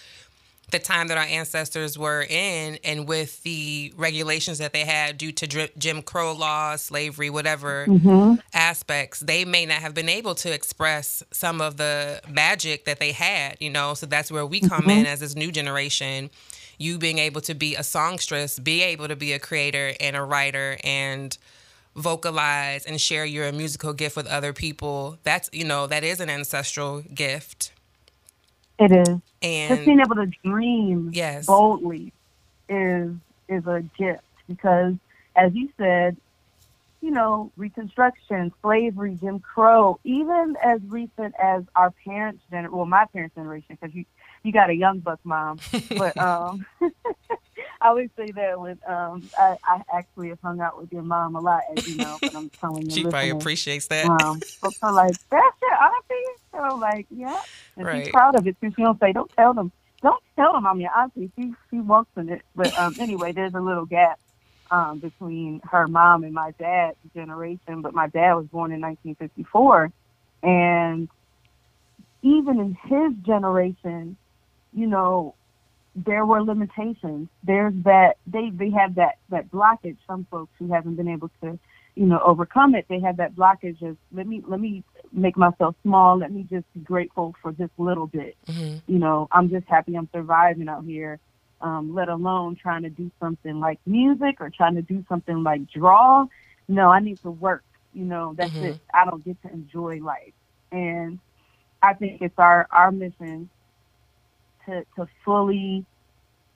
the 0.71 0.79
time 0.81 1.09
that 1.09 1.17
our 1.17 1.25
ancestors 1.25 1.97
were 1.97 2.27
in 2.29 2.79
and 2.83 3.07
with 3.07 3.43
the 3.45 3.93
regulations 3.97 4.59
that 4.59 4.73
they 4.73 4.85
had 4.85 5.17
due 5.17 5.31
to 5.31 5.69
Jim 5.79 6.03
Crow 6.03 6.33
laws, 6.33 6.83
slavery, 6.83 7.31
whatever 7.31 7.87
mm-hmm. 7.87 8.35
aspects, 8.53 9.21
they 9.21 9.45
may 9.45 9.65
not 9.65 9.79
have 9.79 9.95
been 9.95 10.09
able 10.09 10.35
to 10.35 10.53
express 10.53 11.23
some 11.31 11.61
of 11.61 11.77
the 11.77 12.21
magic 12.29 12.85
that 12.85 12.99
they 12.99 13.13
had, 13.13 13.57
you 13.61 13.71
know. 13.71 13.95
So 13.95 14.07
that's 14.07 14.31
where 14.31 14.45
we 14.45 14.61
come 14.61 14.83
mm-hmm. 14.83 14.91
in 14.91 15.07
as 15.07 15.21
this 15.21 15.37
new 15.37 15.53
generation. 15.53 16.31
You 16.79 16.99
being 16.99 17.19
able 17.19 17.41
to 17.43 17.55
be 17.55 17.77
a 17.77 17.83
songstress, 17.83 18.59
be 18.59 18.83
able 18.83 19.09
to 19.09 19.17
be 19.17 19.33
a 19.33 19.39
creator 19.39 19.93
and 20.01 20.17
a 20.17 20.23
writer 20.23 20.79
and 20.83 21.37
vocalize 21.95 22.85
and 22.85 23.01
share 23.01 23.25
your 23.25 23.51
musical 23.53 23.93
gift 23.93 24.17
with 24.17 24.27
other 24.27 24.53
people. 24.53 25.19
That's, 25.23 25.49
you 25.53 25.65
know, 25.65 25.87
that 25.87 26.05
is 26.05 26.21
an 26.21 26.29
ancestral 26.29 27.03
gift. 27.03 27.73
It 28.78 28.92
is. 28.92 29.21
And 29.42 29.68
just 29.75 29.87
being 29.87 30.00
able 30.00 30.16
to 30.16 30.26
dream 30.45 31.11
yes. 31.12 31.47
boldly 31.47 32.12
is 32.68 33.12
is 33.49 33.66
a 33.66 33.85
gift 33.97 34.25
because 34.49 34.95
as 35.37 35.54
you 35.54 35.68
said, 35.76 36.16
you 37.00 37.11
know, 37.11 37.52
Reconstruction, 37.56 38.52
slavery, 38.62 39.16
Jim 39.21 39.38
Crow, 39.38 40.00
even 40.02 40.56
as 40.62 40.80
recent 40.88 41.35
as 41.40 41.62
our 41.76 41.92
parents' 42.04 42.42
generation, 42.50 42.76
well, 42.76 42.87
my 42.87 43.04
parents' 43.12 43.35
generation, 43.35 43.78
because 43.80 43.95
you 43.95 44.04
you 44.42 44.52
got 44.52 44.71
a 44.71 44.75
young 44.75 45.00
buck 45.00 45.21
mom, 45.25 45.59
but 45.97 46.16
um, 46.18 46.66
I 47.87 47.90
always 47.90 48.11
say 48.19 48.33
that 48.33 48.61
when 48.61 48.78
um, 48.88 49.31
I, 49.38 49.55
I 49.64 49.81
actually 49.95 50.31
have 50.31 50.40
hung 50.43 50.61
out 50.61 50.76
with 50.76 50.90
your 50.93 51.05
mom 51.05 51.37
a 51.37 51.40
lot, 51.40 51.61
as 51.73 51.78
you 51.87 51.95
know, 51.95 52.19
but 52.21 52.35
I'm 52.35 52.50
telling 52.61 52.83
you, 52.83 52.90
she 52.90 53.02
probably 53.02 53.31
appreciates 53.31 53.87
that. 53.87 54.07
Um, 54.07 54.43
but 54.61 54.75
I'm 54.83 54.95
like, 54.95 55.14
that's 55.31 55.57
your 55.62 55.73
auntie. 55.73 56.33
So 56.52 56.78
like, 56.81 57.07
yeah, 57.11 57.40
and 57.76 57.87
right. 57.87 58.05
she's 58.05 58.11
proud 58.12 58.35
of 58.35 58.45
it 58.45 58.57
too. 58.61 58.73
She 58.75 58.83
don't 58.83 58.99
say, 58.99 59.12
don't 59.12 59.31
tell 59.38 59.55
them, 59.55 59.71
don't 60.02 60.23
tell 60.37 60.52
them 60.55 60.66
I'm 60.66 60.81
your 60.81 60.90
auntie. 60.99 61.31
She 61.38 61.52
she 61.71 61.81
walks 61.81 62.11
in 62.16 62.28
it. 62.28 62.43
But 62.57 62.76
um, 62.76 62.97
anyway, 63.00 63.31
there's 63.33 63.55
a 63.55 63.61
little 63.61 63.87
gap 63.87 64.19
um, 64.73 64.99
between 64.99 65.61
her 65.71 65.87
mom 65.87 66.25
and 66.25 66.35
my 66.35 66.50
dad's 66.59 66.97
generation. 67.14 67.83
But 67.83 67.95
my 67.95 68.09
dad 68.09 68.35
was 68.35 68.47
born 68.47 68.73
in 68.73 68.81
1954, 68.81 69.93
and 70.43 71.09
even 72.23 72.59
in 72.59 72.76
his 72.88 73.12
generation, 73.25 74.16
you 74.73 74.88
know, 74.88 75.37
there 75.97 76.26
were 76.26 76.43
limitations. 76.43 77.29
There's 77.43 77.73
that 77.85 78.19
they 78.26 78.50
they 78.50 78.71
have 78.71 78.97
that 78.97 79.19
that 79.31 79.50
blockage. 79.50 79.97
Some 80.07 80.26
folks 80.31 80.53
who 80.59 80.71
haven't 80.71 80.97
been 80.97 81.09
able 81.09 81.31
to, 81.41 81.59
you 81.95 82.07
know, 82.07 82.21
overcome 82.25 82.75
it. 82.75 82.85
They 82.88 83.00
have 83.00 83.17
that 83.17 83.35
blockage 83.35 83.81
of 83.83 83.97
let 84.12 84.26
me 84.26 84.43
let 84.47 84.61
me 84.61 84.85
make 85.11 85.38
myself 85.38 85.75
small. 85.83 86.19
Let 86.19 86.33
me 86.33 86.47
just 86.50 86.71
be 86.75 86.81
grateful 86.81 87.35
for 87.41 87.53
this 87.53 87.71
little 87.79 88.07
bit. 88.07 88.37
Mm-hmm. 88.47 88.93
You 88.93 88.99
know, 88.99 89.26
I'm 89.33 89.49
just 89.49 89.67
happy 89.69 89.97
I'm 89.97 90.09
surviving 90.12 90.69
out 90.69 90.85
here. 90.85 91.19
Um, 91.62 91.95
let 91.95 92.11
alone 92.11 92.57
trying 92.57 92.83
to 92.83 92.91
do 92.91 93.11
something 93.19 93.59
like 93.59 93.81
music 93.87 94.37
or 94.41 94.50
trying 94.50 94.75
to 94.75 94.83
do 94.83 95.03
something 95.09 95.43
like 95.43 95.71
draw. 95.71 96.26
No, 96.69 96.91
I 96.91 97.00
need 97.00 97.19
to 97.23 97.31
work. 97.31 97.65
You 97.95 98.05
know, 98.05 98.35
that's 98.37 98.53
mm-hmm. 98.53 98.67
it. 98.67 98.81
I 98.93 99.07
don't 99.07 99.25
get 99.25 99.41
to 99.43 99.49
enjoy 99.50 100.00
life. 100.00 100.35
And 100.71 101.19
I 101.83 101.95
think 101.95 102.21
it's 102.21 102.38
our 102.38 102.69
our 102.71 102.93
mission 102.93 103.49
to, 104.67 104.85
to 104.97 105.09
fully 105.25 105.85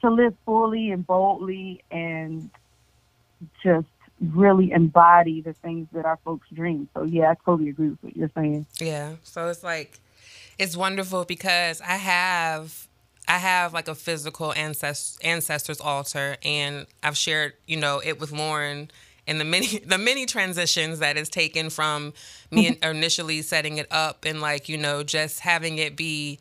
to 0.00 0.11
live 0.11 0.35
fully 0.45 0.90
and 0.90 1.07
boldly 1.07 1.83
and 1.90 2.50
just 3.62 3.87
really 4.21 4.71
embody 4.71 5.40
the 5.40 5.52
things 5.55 5.88
that 5.93 6.05
our 6.05 6.19
folks 6.25 6.47
dream. 6.52 6.88
So 6.95 7.05
yeah, 7.05 7.31
I 7.31 7.35
totally 7.45 7.71
agree 7.71 7.90
with 7.90 7.99
what 8.02 8.17
you're 8.17 8.31
saying. 8.35 8.67
Yeah. 8.79 9.17
So 9.23 9.49
it's 9.49 9.64
like 9.64 10.00
it's 10.59 10.76
wonderful 10.76 11.25
because 11.25 11.81
I 11.81 11.97
have 11.97 12.87
I 13.26 13.38
have 13.38 13.73
like 13.73 13.88
a 13.88 13.95
physical 13.95 14.52
ancest- 14.52 15.25
ancestors 15.25 15.81
altar 15.81 16.37
and 16.43 16.87
I've 17.02 17.17
shared, 17.17 17.55
you 17.67 17.76
know, 17.76 18.00
it 18.05 18.21
with 18.21 18.33
Lauren 18.33 18.90
and 19.26 19.40
the 19.40 19.45
many 19.45 19.79
the 19.87 19.99
many 19.99 20.26
transitions 20.26 20.99
that 20.99 21.17
is 21.17 21.29
taken 21.29 21.71
from 21.71 22.12
me 22.50 22.76
initially 22.83 23.43
setting 23.43 23.79
it 23.79 23.87
up 23.90 24.25
and 24.25 24.40
like, 24.40 24.69
you 24.69 24.76
know, 24.76 25.02
just 25.02 25.40
having 25.40 25.79
it 25.79 25.97
be 25.97 26.40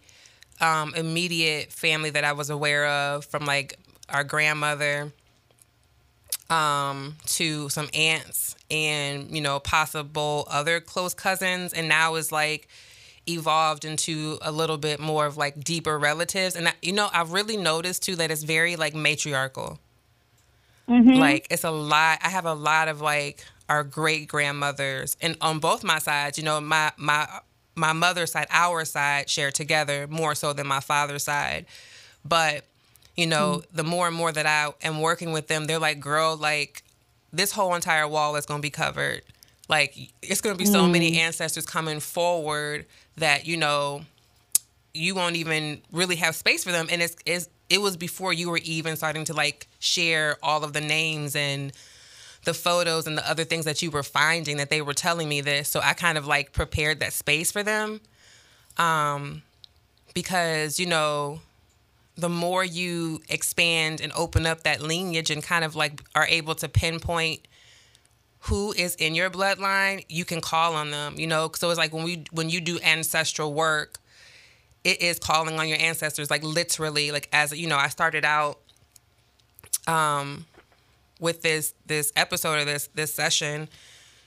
um, 0.62 0.94
immediate 0.96 1.72
family 1.72 2.10
that 2.12 2.24
I 2.24 2.34
was 2.34 2.50
aware 2.50 2.88
of, 2.88 3.26
from 3.26 3.46
like 3.46 3.78
our 4.10 4.24
grandmother 4.24 5.12
um, 6.50 7.16
to 7.26 7.70
some 7.70 7.90
aunts 7.94 8.56
and 8.72 9.36
you 9.36 9.42
know 9.42 9.60
possible 9.60 10.48
other 10.50 10.80
close 10.80 11.14
cousins, 11.14 11.74
and 11.74 11.88
now 11.88 12.16
is 12.16 12.32
like 12.32 12.68
evolved 13.28 13.86
into 13.86 14.38
a 14.42 14.52
little 14.52 14.78
bit 14.78 15.00
more 15.00 15.26
of 15.26 15.38
like 15.38 15.64
deeper 15.64 15.98
relatives. 15.98 16.56
And 16.56 16.70
I, 16.70 16.74
you 16.82 16.94
know, 16.94 17.10
I've 17.14 17.32
really 17.32 17.58
noticed 17.58 18.04
too 18.04 18.16
that 18.16 18.32
it's 18.32 18.44
very 18.44 18.76
like 18.76 18.96
matriarchal. 18.96 19.80
Mm-hmm. 20.88 21.20
Like 21.20 21.48
it's 21.52 21.64
a 21.64 21.72
lot. 21.72 22.20
I 22.24 22.30
have 22.30 22.46
a 22.46 22.54
lot 22.54 22.88
of 22.88 23.02
like 23.02 23.46
our 23.68 23.84
great 23.84 24.28
grandmothers, 24.28 25.16
and 25.22 25.38
on 25.42 25.60
both 25.60 25.84
my 25.84 26.00
sides, 26.00 26.38
you 26.38 26.44
know, 26.44 26.60
my 26.60 26.92
my 26.98 27.28
my 27.76 27.94
mother's 27.94 28.32
side, 28.32 28.48
our 28.50 28.86
side, 28.86 29.30
share 29.30 29.52
together 29.52 30.08
more 30.10 30.36
so 30.36 30.54
than 30.54 30.68
my 30.68 30.80
father's 30.80 31.24
side. 31.24 31.66
But, 32.26 32.66
you 33.16 33.28
know, 33.28 33.62
mm. 33.64 33.66
the 33.74 33.84
more 33.84 34.08
and 34.08 34.16
more 34.16 34.32
that 34.32 34.46
I 34.46 34.74
am 34.86 35.02
working 35.02 35.32
with 35.32 35.48
them, 35.48 35.66
they're 35.66 35.80
like, 35.80 36.00
girl, 36.00 36.36
like, 36.36 36.84
this 37.32 37.52
whole 37.52 37.76
entire 37.76 38.08
wall 38.08 38.36
is 38.36 38.46
going 38.46 38.60
to 38.60 38.66
be 38.66 38.72
covered. 38.72 39.22
Like, 39.68 39.96
it's 40.22 40.42
going 40.42 40.56
to 40.56 40.60
be 40.60 40.66
so 40.66 40.84
mm. 40.84 40.92
many 40.92 41.20
ancestors 41.20 41.66
coming 41.66 42.00
forward 42.00 42.86
that, 43.18 43.46
you 43.46 43.58
know, 43.58 44.02
you 44.94 45.16
won't 45.16 45.36
even 45.36 45.82
really 45.92 46.16
have 46.18 46.36
space 46.36 46.64
for 46.64 46.72
them. 46.72 46.88
And 46.92 47.02
it's, 47.02 47.16
it's 47.26 47.48
it 47.70 47.80
was 47.80 47.96
before 47.96 48.34
you 48.34 48.50
were 48.50 48.60
even 48.64 48.96
starting 48.96 49.26
to 49.26 49.34
like 49.34 49.68
share 49.80 50.38
all 50.42 50.64
of 50.64 50.74
the 50.74 50.82
names 50.82 51.36
and 51.36 51.72
the 52.50 52.54
photos 52.56 53.06
and 53.06 53.16
the 53.16 53.30
other 53.30 53.44
things 53.44 53.66
that 53.66 53.84
you 53.84 53.92
were 53.92 54.02
finding 54.02 54.58
that 54.58 54.72
they 54.72 54.82
were 54.82 54.96
telling 54.96 55.30
me 55.30 55.40
this. 55.40 55.70
So 55.70 55.82
I 55.84 55.94
kind 55.94 56.18
of 56.18 56.26
like 56.26 56.52
prepared 56.52 57.00
that 57.02 57.14
space 57.14 57.52
for 57.52 57.62
them. 57.62 58.02
Um, 58.78 59.44
because, 60.16 60.80
you 60.80 60.88
know, 60.88 61.42
the 62.18 62.28
more 62.28 62.64
you 62.64 63.22
expand 63.30 64.02
and 64.02 64.12
open 64.14 64.48
up 64.48 64.64
that 64.64 64.82
lineage 64.82 65.30
and 65.30 65.44
kind 65.44 65.64
of 65.64 65.76
like 65.76 66.02
are 66.16 66.26
able 66.26 66.56
to 66.56 66.68
pinpoint 66.68 67.42
who 68.44 68.74
is 68.74 68.96
in 68.96 69.14
your 69.14 69.30
bloodline, 69.30 70.04
you 70.10 70.26
can 70.26 70.42
call 70.42 70.74
on 70.74 70.90
them, 70.90 71.20
you 71.20 71.28
know. 71.28 71.52
So 71.54 71.70
it's 71.70 71.78
like 71.78 71.94
when 71.94 72.04
we 72.04 72.24
when 72.32 72.50
you 72.50 72.62
do 72.62 72.80
ancestral 72.84 73.54
work, 73.54 74.00
it 74.84 75.04
is 75.04 75.20
calling 75.20 75.60
on 75.60 75.68
your 75.68 75.78
ancestors, 75.80 76.32
like 76.32 76.44
literally, 76.44 77.12
like 77.12 77.30
as 77.32 77.56
you 77.56 77.68
know, 77.68 77.78
I 77.78 77.90
started 77.90 78.26
out 78.26 78.58
um 79.88 80.46
with 81.20 81.42
this 81.42 81.74
this 81.86 82.12
episode 82.16 82.60
or 82.60 82.66
this 82.66 82.90
this 82.96 83.14
session 83.14 83.70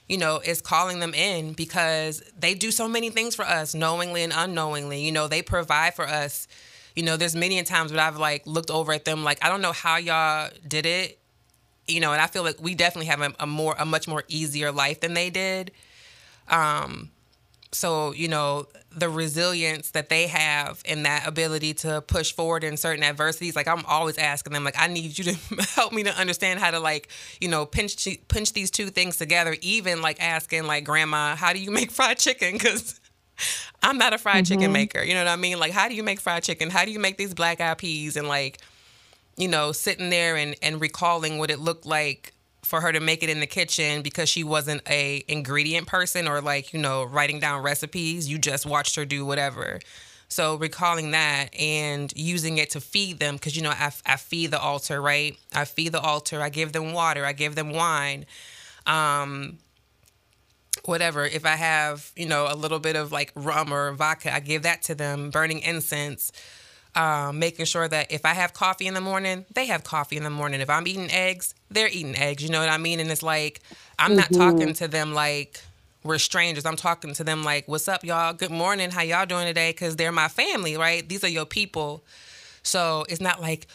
you 0.07 0.17
know 0.17 0.39
is 0.43 0.61
calling 0.61 0.99
them 0.99 1.13
in 1.13 1.53
because 1.53 2.21
they 2.37 2.53
do 2.53 2.71
so 2.71 2.87
many 2.87 3.09
things 3.09 3.35
for 3.35 3.45
us 3.45 3.73
knowingly 3.73 4.23
and 4.23 4.33
unknowingly. 4.35 5.01
You 5.03 5.11
know 5.11 5.27
they 5.27 5.41
provide 5.41 5.95
for 5.95 6.07
us. 6.07 6.47
You 6.95 7.03
know 7.03 7.17
there's 7.17 7.35
many 7.35 7.61
times 7.63 7.91
that 7.91 7.99
i've 7.99 8.17
like 8.17 8.45
looked 8.45 8.69
over 8.69 8.93
at 8.93 9.03
them 9.03 9.23
like 9.23 9.43
i 9.43 9.49
don't 9.49 9.61
know 9.61 9.71
how 9.71 9.97
y'all 9.97 10.51
did 10.67 10.85
it 10.85 11.17
you 11.87 11.99
know 11.99 12.11
and 12.13 12.21
i 12.21 12.27
feel 12.27 12.43
like 12.43 12.61
we 12.61 12.75
definitely 12.75 13.07
have 13.07 13.21
a, 13.21 13.33
a 13.39 13.47
more 13.47 13.75
a 13.79 13.85
much 13.85 14.07
more 14.07 14.23
easier 14.27 14.71
life 14.71 14.99
than 14.99 15.13
they 15.15 15.31
did. 15.31 15.71
Um 16.49 17.09
so 17.71 18.11
you 18.13 18.27
know 18.27 18.67
the 18.95 19.09
resilience 19.09 19.91
that 19.91 20.09
they 20.09 20.27
have 20.27 20.81
and 20.85 21.05
that 21.05 21.27
ability 21.27 21.73
to 21.73 22.01
push 22.01 22.31
forward 22.31 22.63
in 22.63 22.77
certain 22.77 23.03
adversities 23.03 23.55
like 23.55 23.67
i'm 23.67 23.83
always 23.85 24.17
asking 24.17 24.53
them 24.53 24.63
like 24.63 24.75
i 24.77 24.87
need 24.87 25.17
you 25.17 25.23
to 25.23 25.33
help 25.75 25.91
me 25.91 26.03
to 26.03 26.15
understand 26.19 26.59
how 26.59 26.71
to 26.71 26.79
like 26.79 27.09
you 27.41 27.47
know 27.47 27.65
pinch 27.65 28.07
pinch 28.27 28.53
these 28.53 28.69
two 28.69 28.89
things 28.89 29.17
together 29.17 29.55
even 29.61 30.01
like 30.01 30.21
asking 30.21 30.65
like 30.65 30.83
grandma 30.83 31.35
how 31.35 31.53
do 31.53 31.59
you 31.59 31.71
make 31.71 31.91
fried 31.91 32.17
chicken? 32.17 32.53
Because 32.53 32.99
i'm 33.81 33.97
not 33.97 34.13
a 34.13 34.17
fried 34.17 34.43
mm-hmm. 34.43 34.53
chicken 34.53 34.71
maker 34.71 35.01
you 35.01 35.13
know 35.13 35.23
what 35.23 35.31
i 35.31 35.35
mean? 35.35 35.59
Like 35.59 35.71
how 35.71 35.89
do 35.89 35.95
you 35.95 36.03
make 36.03 36.19
fried 36.19 36.43
chicken? 36.43 36.69
How 36.69 36.85
do 36.85 36.91
you 36.91 36.99
make 36.99 37.17
these 37.17 37.33
black 37.33 37.59
eyed 37.61 37.77
peas? 37.77 38.15
And 38.15 38.27
like 38.27 38.59
you 39.37 39.47
know 39.47 39.71
sitting 39.71 40.09
there 40.09 40.35
and 40.37 40.55
and 40.61 40.79
recalling 40.79 41.39
what 41.39 41.49
it 41.49 41.59
looked 41.59 41.85
like 41.85 42.33
for 42.63 42.81
her 42.81 42.91
to 42.91 42.99
make 42.99 43.23
it 43.23 43.29
in 43.29 43.39
the 43.39 43.47
kitchen 43.47 44.01
because 44.01 44.29
she 44.29 44.43
wasn't 44.43 44.81
a 44.89 45.23
ingredient 45.27 45.87
person 45.87 46.27
or 46.27 46.41
like 46.41 46.73
you 46.73 46.79
know 46.79 47.03
writing 47.03 47.39
down 47.39 47.61
recipes. 47.61 48.29
You 48.29 48.37
just 48.37 48.65
watched 48.65 48.95
her 48.95 49.05
do 49.05 49.25
whatever. 49.25 49.79
So 50.29 50.55
recalling 50.55 51.11
that 51.11 51.53
and 51.53 52.11
using 52.15 52.57
it 52.57 52.71
to 52.71 52.81
feed 52.81 53.19
them 53.19 53.35
because 53.35 53.55
you 53.55 53.61
know 53.61 53.69
I, 53.69 53.91
I 54.05 54.15
feed 54.15 54.51
the 54.51 54.59
altar 54.59 55.01
right? 55.01 55.37
I 55.53 55.65
feed 55.65 55.91
the 55.91 56.01
altar. 56.01 56.41
I 56.41 56.49
give 56.49 56.71
them 56.71 56.93
water. 56.93 57.25
I 57.25 57.33
give 57.33 57.55
them 57.55 57.71
wine. 57.71 58.25
Um 58.87 59.59
whatever. 60.85 61.25
If 61.25 61.45
i 61.45 61.55
have 61.55 62.11
you 62.15 62.25
know 62.25 62.47
a 62.49 62.55
little 62.55 62.79
bit 62.79 62.95
of 62.95 63.11
like 63.11 63.31
rum 63.35 63.73
or 63.73 63.93
vodka 63.93 64.33
i 64.33 64.39
give 64.39 64.63
that 64.63 64.81
to 64.83 64.95
them 64.95 65.29
burning 65.29 65.59
incense 65.59 66.31
um, 66.95 67.39
making 67.39 67.65
sure 67.65 67.87
that 67.87 68.11
if 68.11 68.25
I 68.25 68.33
have 68.33 68.53
coffee 68.53 68.87
in 68.87 68.93
the 68.93 69.01
morning, 69.01 69.45
they 69.53 69.65
have 69.67 69.83
coffee 69.83 70.17
in 70.17 70.23
the 70.23 70.29
morning. 70.29 70.61
If 70.61 70.69
I'm 70.69 70.87
eating 70.87 71.11
eggs, 71.11 71.55
they're 71.71 71.87
eating 71.87 72.15
eggs. 72.15 72.43
You 72.43 72.49
know 72.49 72.59
what 72.59 72.69
I 72.69 72.77
mean? 72.77 72.99
And 72.99 73.09
it's 73.09 73.23
like 73.23 73.61
I'm 73.97 74.11
mm-hmm. 74.11 74.17
not 74.17 74.31
talking 74.31 74.73
to 74.75 74.87
them 74.87 75.13
like 75.13 75.61
we're 76.03 76.19
strangers. 76.19 76.65
I'm 76.65 76.75
talking 76.75 77.13
to 77.15 77.23
them 77.23 77.43
like, 77.43 77.67
"What's 77.67 77.87
up, 77.87 78.03
y'all? 78.03 78.33
Good 78.33 78.51
morning. 78.51 78.91
How 78.91 79.01
y'all 79.01 79.25
doing 79.25 79.47
today?" 79.47 79.71
Because 79.71 79.95
they're 79.95 80.11
my 80.11 80.27
family, 80.27 80.77
right? 80.77 81.07
These 81.07 81.23
are 81.23 81.29
your 81.29 81.45
people. 81.45 82.03
So 82.63 83.05
it's 83.09 83.21
not 83.21 83.41
like, 83.41 83.67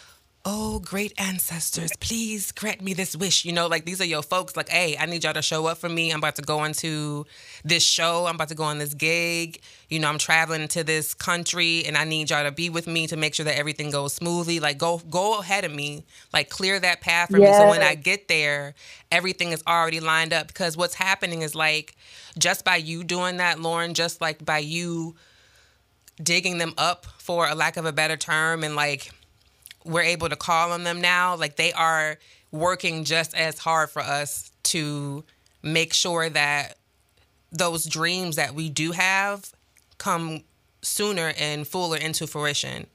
oh, 0.50 0.78
great 0.78 1.12
ancestors, 1.18 1.92
please 2.00 2.52
grant 2.52 2.80
me 2.80 2.94
this 2.94 3.14
wish. 3.14 3.44
You 3.44 3.52
know, 3.52 3.66
like 3.66 3.84
these 3.84 4.00
are 4.00 4.06
your 4.06 4.22
folks. 4.22 4.56
Like, 4.56 4.70
hey, 4.70 4.96
I 4.98 5.04
need 5.04 5.24
y'all 5.24 5.34
to 5.34 5.42
show 5.42 5.66
up 5.66 5.76
for 5.76 5.90
me. 5.90 6.10
I'm 6.10 6.18
about 6.18 6.36
to 6.36 6.42
go 6.42 6.64
into 6.64 7.26
this 7.64 7.82
show. 7.82 8.24
I'm 8.26 8.36
about 8.36 8.48
to 8.48 8.54
go 8.54 8.64
on 8.64 8.78
this 8.78 8.94
gig. 8.94 9.60
You 9.90 9.98
know, 9.98 10.08
I'm 10.08 10.16
traveling 10.16 10.66
to 10.68 10.82
this 10.82 11.12
country 11.12 11.84
and 11.84 11.98
I 11.98 12.04
need 12.04 12.30
y'all 12.30 12.44
to 12.44 12.50
be 12.50 12.70
with 12.70 12.86
me 12.86 13.06
to 13.08 13.16
make 13.16 13.34
sure 13.34 13.44
that 13.44 13.58
everything 13.58 13.90
goes 13.90 14.14
smoothly. 14.14 14.58
Like 14.58 14.78
go 14.78 14.98
go 15.10 15.38
ahead 15.38 15.64
of 15.64 15.72
me. 15.72 16.06
Like 16.32 16.48
clear 16.48 16.80
that 16.80 17.02
path 17.02 17.30
for 17.30 17.38
yes. 17.38 17.58
me. 17.58 17.64
So 17.64 17.68
when 17.68 17.82
I 17.82 17.94
get 17.94 18.28
there, 18.28 18.74
everything 19.12 19.52
is 19.52 19.62
already 19.66 20.00
lined 20.00 20.32
up. 20.32 20.46
Because 20.48 20.78
what's 20.78 20.94
happening 20.94 21.42
is 21.42 21.54
like 21.54 21.94
just 22.38 22.64
by 22.64 22.76
you 22.76 23.04
doing 23.04 23.36
that, 23.36 23.60
Lauren, 23.60 23.92
just 23.92 24.22
like 24.22 24.42
by 24.42 24.58
you 24.58 25.14
digging 26.22 26.56
them 26.56 26.72
up 26.78 27.04
for 27.18 27.46
a 27.46 27.54
lack 27.54 27.76
of 27.76 27.84
a 27.84 27.92
better 27.92 28.16
term 28.16 28.64
and 28.64 28.74
like 28.74 29.12
we're 29.88 30.02
able 30.02 30.28
to 30.28 30.36
call 30.36 30.72
on 30.72 30.84
them 30.84 31.00
now. 31.00 31.34
Like 31.34 31.56
they 31.56 31.72
are 31.72 32.18
working 32.52 33.04
just 33.04 33.34
as 33.34 33.58
hard 33.58 33.90
for 33.90 34.02
us 34.02 34.50
to 34.64 35.24
make 35.62 35.92
sure 35.92 36.28
that 36.28 36.76
those 37.50 37.84
dreams 37.86 38.36
that 38.36 38.54
we 38.54 38.68
do 38.68 38.92
have 38.92 39.50
come 39.96 40.42
sooner 40.82 41.32
and 41.38 41.66
fuller 41.66 41.96
into 41.96 42.26
fruition 42.26 42.86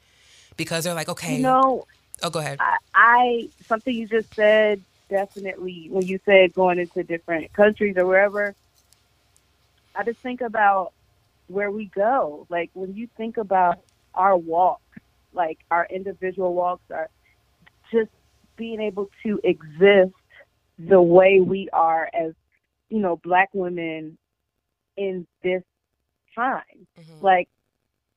because 0.55 0.83
they're 0.83 0.93
like, 0.93 1.09
okay. 1.09 1.37
You 1.37 1.41
know, 1.41 1.87
oh, 2.21 2.29
go 2.29 2.39
ahead. 2.39 2.59
I, 2.61 2.77
I 2.93 3.49
something 3.65 3.93
you 3.93 4.07
just 4.07 4.33
said 4.35 4.81
definitely 5.09 5.87
when 5.89 6.05
you 6.05 6.19
said 6.25 6.53
going 6.53 6.79
into 6.79 7.03
different 7.03 7.51
countries 7.53 7.97
or 7.97 8.05
wherever. 8.05 8.55
I 9.95 10.03
just 10.03 10.19
think 10.19 10.41
about 10.41 10.93
where 11.47 11.69
we 11.69 11.85
go. 11.85 12.45
Like 12.49 12.69
when 12.73 12.95
you 12.95 13.07
think 13.17 13.37
about 13.37 13.79
our 14.13 14.37
walk 14.37 14.81
like 15.33 15.59
our 15.71 15.87
individual 15.89 16.53
walks 16.53 16.83
are 16.91 17.09
just 17.91 18.11
being 18.57 18.79
able 18.79 19.09
to 19.23 19.39
exist 19.43 20.13
the 20.79 21.01
way 21.01 21.39
we 21.39 21.69
are 21.71 22.09
as 22.13 22.33
you 22.89 22.99
know 22.99 23.19
black 23.23 23.49
women 23.53 24.17
in 24.97 25.25
this 25.43 25.63
time 26.35 26.61
mm-hmm. 26.99 27.25
like 27.25 27.47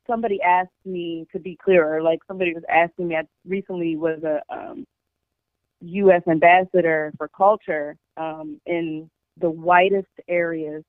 somebody 0.07 0.41
asked 0.43 0.71
me 0.85 1.27
to 1.33 1.39
be 1.39 1.57
clearer 1.63 2.03
like 2.03 2.21
somebody 2.27 2.55
was 2.55 2.63
asking 2.69 3.09
me 3.09 3.17
i 3.17 3.23
recently 3.47 3.97
was 3.97 4.23
a 4.25 4.41
um, 4.55 4.87
u.s 5.81 6.23
ambassador 6.29 7.13
for 7.17 7.29
culture 7.29 7.97
um, 8.17 8.61
in 8.67 9.09
the 9.39 9.51
whitest 9.51 10.09
areas 10.29 10.83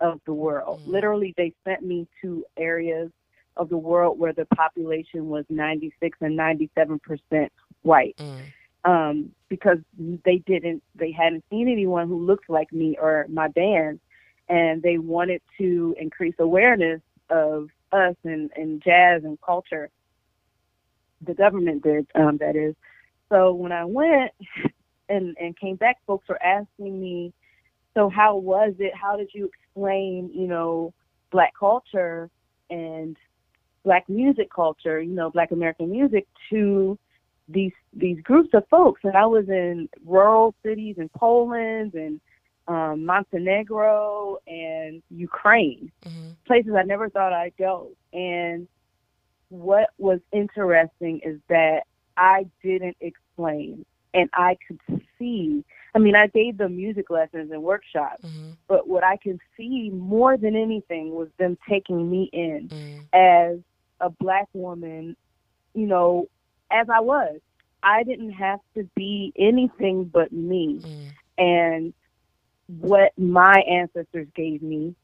of 0.00 0.20
the 0.26 0.32
world 0.32 0.80
mm-hmm. 0.80 0.92
literally 0.92 1.34
they 1.36 1.52
sent 1.64 1.82
me 1.82 2.06
to 2.22 2.44
areas 2.56 3.10
of 3.56 3.68
the 3.68 3.76
world 3.76 4.18
where 4.18 4.32
the 4.32 4.46
population 4.46 5.28
was 5.28 5.44
96 5.48 6.18
and 6.20 6.36
97 6.36 6.98
percent 7.00 7.52
white. 7.82 8.16
Mm. 8.18 8.40
Um, 8.82 9.32
because 9.50 9.78
they 9.96 10.38
didn't, 10.38 10.82
they 10.94 11.12
hadn't 11.12 11.44
seen 11.50 11.68
anyone 11.68 12.08
who 12.08 12.24
looked 12.24 12.48
like 12.48 12.72
me 12.72 12.96
or 12.98 13.26
my 13.28 13.48
band, 13.48 14.00
and 14.48 14.82
they 14.82 14.96
wanted 14.96 15.42
to 15.58 15.94
increase 16.00 16.34
awareness 16.38 17.02
of 17.28 17.68
us 17.92 18.14
and, 18.24 18.50
and 18.56 18.82
jazz 18.82 19.22
and 19.24 19.38
culture. 19.42 19.90
The 21.26 21.34
government 21.34 21.82
did, 21.82 22.06
um, 22.14 22.38
that 22.38 22.56
is. 22.56 22.74
So 23.28 23.52
when 23.52 23.72
I 23.72 23.84
went 23.84 24.32
and, 25.10 25.36
and 25.38 25.58
came 25.58 25.76
back, 25.76 25.98
folks 26.06 26.28
were 26.28 26.42
asking 26.42 27.00
me, 27.00 27.34
so 27.94 28.08
how 28.08 28.36
was 28.36 28.74
it? 28.78 28.94
How 28.94 29.16
did 29.16 29.30
you 29.34 29.46
explain, 29.46 30.30
you 30.32 30.46
know, 30.46 30.94
black 31.30 31.52
culture 31.58 32.30
and 32.70 33.16
black 33.84 34.08
music 34.08 34.48
culture, 34.52 35.00
you 35.00 35.14
know, 35.14 35.30
black 35.30 35.50
American 35.50 35.90
music 35.90 36.26
to 36.50 36.98
these 37.48 37.72
these 37.92 38.20
groups 38.22 38.50
of 38.54 38.66
folks. 38.68 39.00
And 39.04 39.16
I 39.16 39.26
was 39.26 39.48
in 39.48 39.88
rural 40.04 40.54
cities 40.62 40.96
in 40.98 41.08
Poland 41.10 41.94
and 41.94 42.20
um, 42.68 43.04
Montenegro 43.04 44.38
and 44.46 45.02
Ukraine, 45.10 45.90
mm-hmm. 46.04 46.30
places 46.46 46.72
I 46.76 46.82
never 46.82 47.08
thought 47.08 47.32
I'd 47.32 47.56
go. 47.58 47.90
And 48.12 48.68
what 49.48 49.90
was 49.98 50.20
interesting 50.32 51.20
is 51.24 51.40
that 51.48 51.84
I 52.16 52.46
didn't 52.62 52.96
explain 53.00 53.84
and 54.14 54.28
I 54.34 54.56
could 54.66 54.80
see. 55.18 55.64
I 55.94 55.98
mean, 55.98 56.14
I 56.14 56.28
gave 56.28 56.58
them 56.58 56.76
music 56.76 57.10
lessons 57.10 57.50
and 57.50 57.62
workshops, 57.62 58.24
mm-hmm. 58.24 58.50
but 58.68 58.88
what 58.88 59.02
I 59.02 59.16
could 59.16 59.40
see 59.56 59.90
more 59.90 60.36
than 60.36 60.54
anything 60.54 61.14
was 61.14 61.28
them 61.38 61.58
taking 61.68 62.10
me 62.10 62.30
in 62.32 62.68
mm-hmm. 62.68 63.00
as 63.12 63.58
a 64.00 64.10
black 64.10 64.48
woman, 64.52 65.16
you 65.74 65.86
know, 65.86 66.26
as 66.70 66.88
I 66.88 67.00
was. 67.00 67.40
I 67.82 68.02
didn't 68.02 68.32
have 68.32 68.60
to 68.74 68.88
be 68.94 69.32
anything 69.38 70.04
but 70.04 70.32
me. 70.32 70.80
Mm. 70.82 71.10
And 71.38 71.94
what 72.66 73.12
my 73.18 73.62
ancestors 73.68 74.28
gave 74.34 74.62
me, 74.62 74.94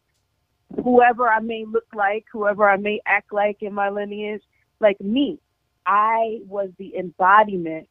whoever 0.83 1.29
I 1.29 1.41
may 1.41 1.65
look 1.65 1.87
like, 1.95 2.27
whoever 2.33 2.69
I 2.69 2.77
may 2.77 3.01
act 3.07 3.33
like 3.33 3.63
in 3.63 3.73
my 3.73 3.89
lineage, 3.89 4.43
like 4.81 5.01
me, 5.01 5.39
I 5.87 6.41
was 6.47 6.71
the 6.79 6.97
embodiment 6.97 7.89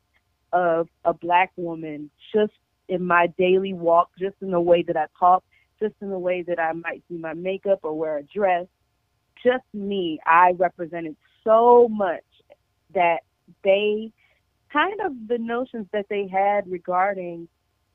of 0.54 0.88
a 1.04 1.14
black 1.14 1.52
woman 1.56 2.10
just 2.34 2.54
in 2.88 3.06
my 3.06 3.28
daily 3.38 3.74
walk, 3.74 4.10
just 4.20 4.36
in 4.42 4.52
the 4.52 4.62
way 4.62 4.84
that 4.84 4.96
I 4.96 5.08
talk, 5.20 5.44
just 5.80 5.96
in 6.02 6.10
the 6.10 6.20
way 6.20 6.44
that 6.44 6.60
I 6.60 6.74
might 6.74 7.04
do 7.10 7.18
my 7.18 7.34
makeup 7.34 7.80
or 7.84 7.98
wear 7.98 8.18
a 8.18 8.24
dress, 8.24 8.68
just 9.44 9.64
me, 9.74 10.20
I 10.26 10.54
represented 10.58 11.16
so 11.44 11.88
much 11.90 12.24
that 12.94 13.24
they 13.64 14.12
kind 14.72 15.00
of 15.02 15.14
the 15.28 15.38
notions 15.38 15.88
that 15.94 16.08
they 16.10 16.28
had 16.28 16.70
regarding 16.70 17.48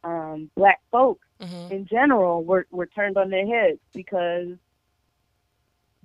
um, 0.04 0.50
black 0.56 0.80
folks 0.90 1.26
mm-hmm. 1.40 1.72
in 1.72 1.86
general 1.86 2.42
were, 2.44 2.66
were 2.70 2.86
turned 2.86 3.16
on 3.18 3.30
their 3.30 3.46
heads 3.46 3.80
because 3.92 4.48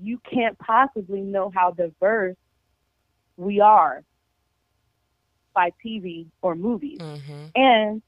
you 0.02 0.20
can't 0.30 0.58
possibly 0.60 1.22
know 1.22 1.52
how 1.54 1.72
diverse 1.72 2.36
we 3.38 3.62
are 3.62 4.04
by 5.54 5.72
TV 5.84 6.26
or 6.42 6.56
movies. 6.56 7.00
Mm-hmm. 7.00 7.46
And 7.56 8.02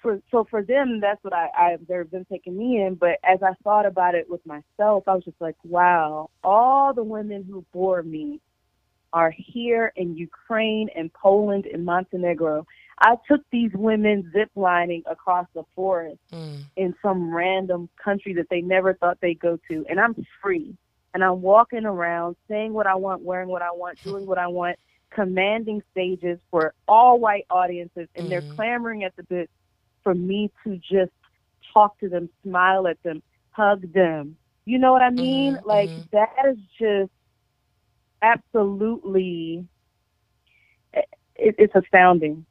for 0.00 0.20
so 0.30 0.46
for 0.50 0.62
them 0.62 1.00
that's 1.00 1.22
what 1.22 1.32
I, 1.32 1.48
I 1.56 1.70
observed 1.72 2.10
them 2.10 2.26
taking 2.30 2.56
me 2.56 2.82
in. 2.82 2.94
But 2.94 3.18
as 3.24 3.42
I 3.42 3.52
thought 3.62 3.86
about 3.86 4.14
it 4.14 4.28
with 4.28 4.44
myself, 4.46 5.04
I 5.06 5.14
was 5.14 5.24
just 5.24 5.40
like, 5.40 5.56
wow, 5.64 6.30
all 6.42 6.92
the 6.94 7.02
women 7.02 7.44
who 7.44 7.64
bore 7.72 8.02
me 8.02 8.40
are 9.12 9.32
here 9.36 9.92
in 9.96 10.16
Ukraine 10.16 10.88
and 10.94 11.12
Poland 11.12 11.66
and 11.66 11.84
Montenegro. 11.84 12.66
I 12.98 13.16
took 13.28 13.42
these 13.50 13.70
women 13.74 14.32
ziplining 14.34 15.02
across 15.10 15.46
the 15.54 15.64
forest 15.74 16.18
mm. 16.32 16.64
in 16.76 16.94
some 17.02 17.34
random 17.34 17.88
country 18.02 18.34
that 18.34 18.48
they 18.50 18.62
never 18.62 18.94
thought 18.94 19.18
they'd 19.20 19.40
go 19.40 19.58
to, 19.68 19.84
and 19.88 20.00
I'm 20.00 20.14
free. 20.42 20.74
And 21.14 21.24
I'm 21.24 21.40
walking 21.40 21.86
around, 21.86 22.36
saying 22.48 22.72
what 22.72 22.86
I 22.86 22.94
want, 22.94 23.22
wearing 23.22 23.48
what 23.48 23.62
I 23.62 23.70
want, 23.70 23.98
doing 24.04 24.26
what 24.26 24.38
I 24.38 24.48
want, 24.48 24.78
commanding 25.10 25.82
stages 25.92 26.38
for 26.50 26.74
all 26.88 27.18
white 27.18 27.46
audiences, 27.50 28.08
and 28.16 28.26
mm. 28.26 28.28
they're 28.30 28.54
clamoring 28.54 29.04
at 29.04 29.14
the 29.16 29.22
bit 29.24 29.50
for 30.06 30.14
me 30.14 30.52
to 30.62 30.76
just 30.76 31.10
talk 31.74 31.98
to 31.98 32.08
them, 32.08 32.30
smile 32.44 32.86
at 32.86 32.96
them, 33.02 33.20
hug 33.50 33.92
them, 33.92 34.36
You 34.64 34.78
know 34.78 34.92
what 34.92 35.02
I 35.02 35.10
mean? 35.10 35.56
Mhm, 35.56 35.66
like 35.66 35.90
that 36.12 36.30
is 36.48 36.58
just 36.78 37.10
absolutely 38.22 39.66
it, 40.92 41.56
it's 41.58 41.74
astounding. 41.74 42.46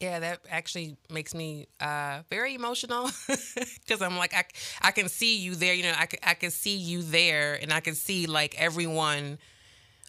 Yeah, 0.00 0.20
that 0.20 0.40
actually 0.48 0.96
makes 1.10 1.34
me 1.34 1.66
uh, 1.80 2.22
very 2.30 2.54
emotional 2.54 3.10
because 3.28 4.00
I'm 4.00 4.16
like 4.16 4.32
I, 4.34 4.44
I 4.80 4.90
can 4.90 5.10
see 5.10 5.36
you 5.36 5.54
there. 5.54 5.74
You 5.74 5.82
know, 5.82 5.94
I 5.94 6.08
I 6.22 6.34
can 6.34 6.50
see 6.50 6.76
you 6.76 7.02
there, 7.02 7.58
and 7.60 7.70
I 7.74 7.80
can 7.80 7.94
see 7.94 8.24
like 8.26 8.54
everyone 8.58 9.38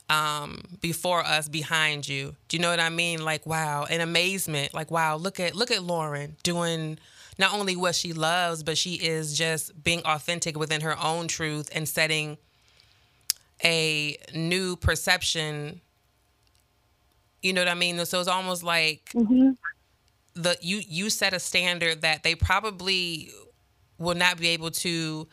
um, 0.09 0.61
before 0.81 1.21
us 1.25 1.47
behind 1.47 2.07
you. 2.07 2.35
Do 2.47 2.57
you 2.57 2.61
know 2.61 2.69
what 2.69 2.79
I 2.79 2.89
mean? 2.89 3.23
Like 3.23 3.45
wow, 3.45 3.85
and 3.89 4.01
amazement. 4.01 4.73
Like 4.73 4.91
wow, 4.91 5.15
look 5.15 5.39
at 5.39 5.55
look 5.55 5.71
at 5.71 5.83
Lauren 5.83 6.35
doing 6.43 6.99
not 7.37 7.53
only 7.53 7.75
what 7.75 7.95
she 7.95 8.13
loves, 8.13 8.63
but 8.63 8.77
she 8.77 8.93
is 8.95 9.37
just 9.37 9.83
being 9.83 10.01
authentic 10.05 10.57
within 10.57 10.81
her 10.81 10.97
own 10.99 11.27
truth 11.27 11.69
and 11.73 11.87
setting 11.87 12.37
a 13.63 14.17
new 14.33 14.75
perception. 14.75 15.81
You 17.41 17.53
know 17.53 17.61
what 17.61 17.69
I 17.69 17.73
mean? 17.73 18.03
So 18.05 18.19
it's 18.19 18.29
almost 18.29 18.63
like 18.63 19.11
hmm 19.13 19.51
the 20.35 20.57
you 20.61 20.81
you 20.87 21.09
set 21.09 21.33
a 21.33 21.39
standard 21.39 22.01
that 22.01 22.23
they 22.23 22.35
probably 22.35 23.31
will 23.97 24.15
not 24.15 24.37
be 24.37 24.49
able 24.49 24.71
to 24.71 25.27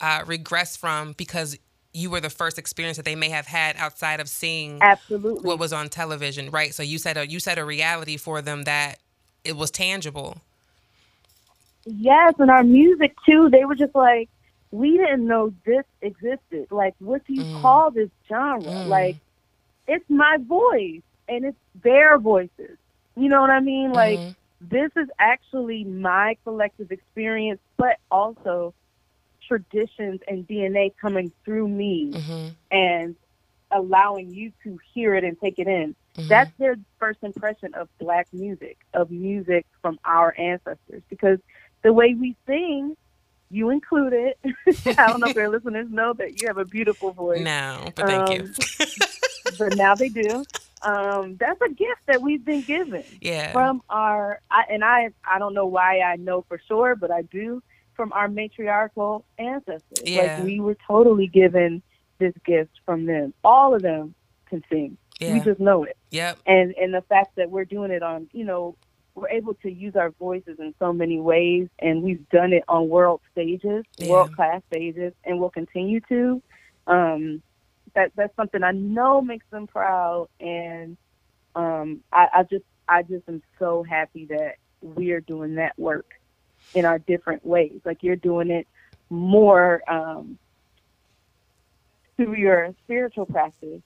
uh, 0.00 0.22
regress 0.26 0.76
from 0.76 1.12
because 1.12 1.58
you 1.94 2.10
were 2.10 2.20
the 2.20 2.30
first 2.30 2.58
experience 2.58 2.96
that 2.98 3.04
they 3.04 3.14
may 3.14 3.30
have 3.30 3.46
had 3.46 3.76
outside 3.76 4.20
of 4.20 4.28
seeing 4.28 4.80
Absolutely. 4.82 5.48
what 5.48 5.58
was 5.58 5.72
on 5.72 5.88
television, 5.88 6.50
right? 6.50 6.74
So 6.74 6.82
you 6.82 6.98
set 6.98 7.16
a 7.16 7.26
you 7.28 7.40
set 7.40 7.58
a 7.58 7.64
reality 7.64 8.16
for 8.16 8.42
them 8.42 8.64
that 8.64 8.98
it 9.44 9.56
was 9.56 9.70
tangible. 9.70 10.38
Yes, 11.86 12.34
and 12.38 12.50
our 12.50 12.64
music 12.64 13.14
too. 13.26 13.48
They 13.50 13.64
were 13.64 13.74
just 13.74 13.94
like, 13.94 14.28
we 14.70 14.96
didn't 14.96 15.26
know 15.26 15.52
this 15.64 15.84
existed. 16.02 16.66
Like, 16.70 16.94
what 16.98 17.24
do 17.26 17.34
you 17.34 17.44
Mm. 17.44 17.62
call 17.62 17.90
this 17.90 18.10
genre? 18.28 18.72
Mm. 18.72 18.88
Like, 18.88 19.16
it's 19.86 20.04
my 20.08 20.38
voice 20.46 21.02
and 21.28 21.44
it's 21.44 21.58
their 21.82 22.18
voices. 22.18 22.78
You 23.16 23.28
know 23.28 23.40
what 23.40 23.50
I 23.50 23.60
mean? 23.60 23.92
Like, 23.92 24.20
Mhm. 24.20 24.34
this 24.60 24.90
is 24.96 25.08
actually 25.18 25.84
my 25.84 26.36
collective 26.44 26.90
experience, 26.90 27.60
but 27.78 27.98
also 28.10 28.74
traditions 29.46 30.20
and 30.28 30.46
DNA 30.46 30.92
coming 31.00 31.32
through 31.44 31.68
me 31.68 32.12
Mhm. 32.12 32.54
and 32.70 33.16
allowing 33.70 34.30
you 34.32 34.52
to 34.62 34.78
hear 34.92 35.14
it 35.14 35.24
and 35.24 35.38
take 35.40 35.58
it 35.58 35.66
in. 35.66 35.94
Mhm. 36.16 36.28
That's 36.28 36.50
their 36.58 36.76
first 36.98 37.22
impression 37.22 37.74
of 37.74 37.88
black 37.98 38.28
music, 38.32 38.78
of 38.94 39.10
music 39.10 39.66
from 39.82 39.98
our 40.04 40.34
ancestors. 40.38 41.02
Because 41.08 41.38
the 41.82 41.92
way 41.92 42.14
we 42.14 42.36
sing, 42.46 42.96
you 43.50 43.70
included. 43.70 44.34
I 44.44 45.06
don't 45.08 45.20
know 45.20 45.28
if 45.28 45.34
their 45.34 45.48
listeners 45.50 45.88
know 45.90 46.12
that 46.14 46.40
you 46.40 46.46
have 46.46 46.58
a 46.58 46.64
beautiful 46.64 47.12
voice, 47.12 47.42
no, 47.42 47.92
but 47.96 48.06
thank 48.06 48.30
you. 48.30 48.44
Um, 48.46 48.54
but 49.58 49.76
now 49.76 49.94
they 49.94 50.08
do. 50.08 50.44
Um, 50.82 51.36
that's 51.36 51.60
a 51.62 51.68
gift 51.70 52.00
that 52.06 52.20
we've 52.20 52.44
been 52.44 52.62
given 52.62 53.04
yeah. 53.20 53.52
from 53.52 53.82
our, 53.88 54.40
I, 54.50 54.64
and 54.68 54.84
I, 54.84 55.10
I 55.24 55.38
don't 55.38 55.54
know 55.54 55.66
why 55.66 56.00
I 56.00 56.16
know 56.16 56.44
for 56.46 56.60
sure, 56.68 56.94
but 56.94 57.10
I 57.10 57.22
do 57.22 57.62
from 57.94 58.12
our 58.12 58.28
matriarchal 58.28 59.24
ancestors. 59.38 59.82
Yeah. 60.04 60.22
Like 60.22 60.38
we 60.38 60.60
were 60.60 60.76
totally 60.86 61.26
given 61.26 61.82
this 62.18 62.34
gift 62.44 62.72
from 62.84 63.06
them. 63.06 63.34
All 63.42 63.74
of 63.74 63.82
them 63.82 64.14
can 64.48 64.62
sing. 64.70 64.96
We 65.20 65.40
just 65.40 65.58
know 65.60 65.84
it 65.84 65.96
Yep. 66.10 66.38
and 66.44 66.74
and 66.74 66.92
the 66.92 67.00
fact 67.02 67.36
that 67.36 67.50
we're 67.50 67.64
doing 67.64 67.90
it 67.90 68.02
on 68.02 68.28
you 68.32 68.44
know 68.44 68.76
we're 69.14 69.28
able 69.30 69.54
to 69.62 69.70
use 69.70 69.94
our 69.96 70.10
voices 70.10 70.58
in 70.58 70.74
so 70.78 70.92
many 70.92 71.18
ways 71.18 71.68
and 71.78 72.02
we've 72.02 72.28
done 72.28 72.52
it 72.52 72.62
on 72.68 72.88
world 72.90 73.22
stages 73.32 73.84
Yeah. 73.96 74.08
world 74.10 74.34
class 74.34 74.60
stages 74.70 75.14
and 75.24 75.38
we'll 75.40 75.48
continue 75.50 76.00
to 76.10 76.42
um 76.88 77.42
that 77.94 78.12
that's 78.16 78.36
something 78.36 78.62
i 78.62 78.72
know 78.72 79.22
makes 79.22 79.46
them 79.50 79.66
proud 79.66 80.28
and 80.40 80.98
um 81.54 82.00
i, 82.12 82.26
I 82.34 82.42
just 82.42 82.64
i 82.88 83.02
just 83.02 83.26
am 83.26 83.40
so 83.58 83.82
happy 83.82 84.26
that 84.26 84.56
we're 84.82 85.20
doing 85.22 85.54
that 85.54 85.78
work 85.78 86.10
in 86.72 86.84
our 86.84 86.98
different 86.98 87.44
ways 87.44 87.80
like 87.84 87.98
you're 88.02 88.16
doing 88.16 88.50
it 88.50 88.66
more 89.10 89.82
um 89.90 90.38
through 92.16 92.34
your 92.34 92.74
spiritual 92.84 93.26
practice 93.26 93.82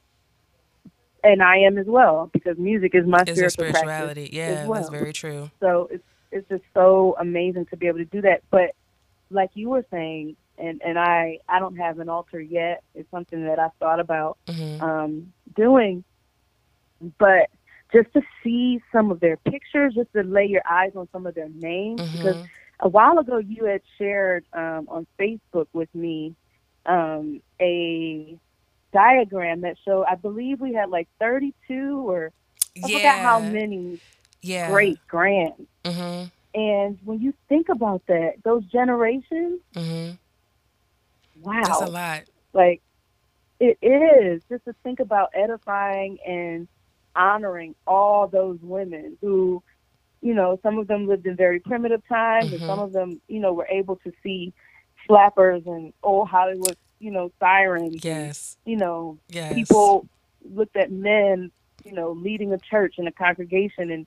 and 1.25 1.43
I 1.43 1.59
am 1.59 1.79
as 1.79 1.87
well 1.87 2.31
because 2.33 2.57
music 2.59 2.95
is 2.95 3.07
my 3.07 3.19
your 3.19 3.51
spiritual 3.51 3.51
practice. 3.51 3.53
spirituality? 3.53 4.31
Yeah, 4.33 4.67
well. 4.67 4.81
that's 4.81 4.91
very 4.91 5.13
true. 5.13 5.51
So 5.61 5.89
it's 5.91 6.05
it's 6.31 6.49
just 6.49 6.63
so 6.75 7.17
amazing 7.19 7.67
to 7.71 7.77
be 7.77 7.87
able 7.87 7.99
to 7.99 8.05
do 8.05 8.21
that. 8.23 8.43
But 8.51 8.71
like 9.31 9.51
you 9.55 9.71
were 9.71 9.85
saying, 9.91 10.37
and 10.59 10.81
and 10.85 10.99
I 10.99 11.39
I 11.49 11.59
don't 11.59 11.77
have 11.77 11.99
an 11.99 12.09
altar 12.09 12.41
yet. 12.41 12.83
It's 12.95 13.11
something 13.11 13.45
that 13.45 13.59
I've 13.59 13.75
thought 13.81 14.01
about 14.01 14.39
hmm 14.49 14.81
um, 14.81 15.33
doing, 15.57 16.05
but 17.19 17.49
just 17.93 18.13
to 18.13 18.21
see 18.45 18.81
some 18.93 19.11
of 19.11 19.19
their 19.19 19.37
pictures, 19.39 19.95
just 19.95 20.13
to 20.15 20.23
lay 20.23 20.47
your 20.47 20.63
eyes 20.71 20.93
on 20.95 21.09
some 21.11 21.27
of 21.27 21.35
their 21.35 21.49
names, 21.49 22.03
because 22.13 22.37
hmm 22.37 22.45
a 22.81 22.89
while 22.89 23.19
ago 23.19 23.39
you 23.39 23.65
had 23.65 23.81
shared 23.99 24.45
um, 24.53 24.87
on 24.89 25.07
Facebook 25.21 25.67
with 25.73 25.89
me 25.95 26.35
um, 26.87 27.41
a 27.61 28.39
diagram 28.93 29.61
that 29.63 29.77
showed 29.85 30.05
I 30.05 30.15
believe 30.15 30.61
we 30.61 30.73
had 30.75 30.91
like 30.91 31.09
32 31.21 32.09
or 32.09 32.33
I 32.83 32.89
Yeah. 32.89 32.97
forgot 32.99 33.21
how 33.21 33.41
many 33.41 34.01
Yeah. 34.43 34.71
great 34.71 35.01
grands. 35.09 35.69
hmm 35.85 36.25
And 36.55 36.99
when 37.05 37.21
you 37.21 37.35
think 37.49 37.69
about 37.69 38.03
that, 38.09 38.35
those 38.45 38.65
generations, 38.67 39.61
hmm 39.75 40.13
wow, 41.43 41.63
That's 41.63 41.81
a 41.81 41.87
lot. 41.89 42.25
like 42.53 42.81
it 43.61 43.79
is 43.83 44.43
just 44.51 44.65
to 44.65 44.75
think 44.83 45.01
about 45.01 45.31
edifying 45.35 46.19
and 46.27 46.69
honoring 47.17 47.75
all 47.87 48.29
those 48.29 48.59
women 48.63 49.17
who, 49.21 49.63
you 50.21 50.35
know, 50.35 50.59
some 50.63 50.79
of 50.79 50.87
them 50.89 51.07
lived 51.07 51.27
in 51.27 51.37
very 51.37 51.61
primitive 51.61 52.03
times, 52.09 52.53
and 52.53 52.61
Mhm. 52.61 52.67
some 52.67 52.79
of 52.81 52.93
them, 52.93 53.21
you 53.29 53.41
know, 53.41 53.53
were 53.53 53.69
able 53.71 53.97
to 53.97 54.13
see 54.23 54.53
flappers 55.07 55.63
and 55.67 55.93
old 56.03 56.29
Hollywood, 56.29 56.77
you 57.01 57.11
know, 57.11 57.31
sirens. 57.39 57.93
and, 57.95 58.05
Yes. 58.05 58.57
you 58.65 58.77
know, 58.77 59.19
Yes. 59.29 59.55
people 59.55 60.07
looked 60.43 60.77
at 60.77 60.91
men, 60.91 61.51
you 61.85 61.93
know, 61.93 62.13
leading 62.13 62.53
a 62.53 62.59
church 62.59 62.97
and 62.99 63.09
a 63.09 63.13
congregation, 63.13 63.91
and 63.91 64.07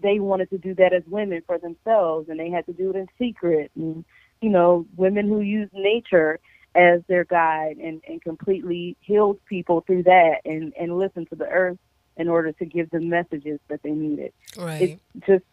they 0.00 0.20
wanted 0.20 0.48
to 0.50 0.58
do 0.58 0.74
that 0.74 0.92
as 0.92 1.04
women 1.06 1.42
for 1.46 1.58
themselves, 1.58 2.28
and 2.28 2.38
they 2.38 2.50
had 2.50 2.64
to 2.66 2.72
do 2.72 2.90
it 2.90 2.96
in 2.96 3.08
secret. 3.18 3.70
And 3.74 4.04
you 4.40 4.50
know, 4.50 4.86
women 4.96 5.26
who 5.26 5.40
used 5.40 5.72
nature 5.74 6.38
as 6.76 7.02
their 7.08 7.24
guide 7.24 7.78
and, 7.78 8.00
and 8.06 8.22
completely 8.22 8.96
healed 9.00 9.40
people 9.46 9.80
through 9.80 10.04
that, 10.04 10.40
and 10.44 10.72
and 10.78 10.96
listened 10.98 11.28
to 11.30 11.36
the 11.36 11.48
earth 11.48 11.78
in 12.18 12.28
order 12.28 12.52
to 12.52 12.64
give 12.66 12.90
the 12.90 13.00
messages 13.00 13.60
that 13.68 13.80
they 13.82 13.92
needed. 13.92 14.32
Right. 14.56 14.98
It's 15.16 15.26
just, 15.26 15.44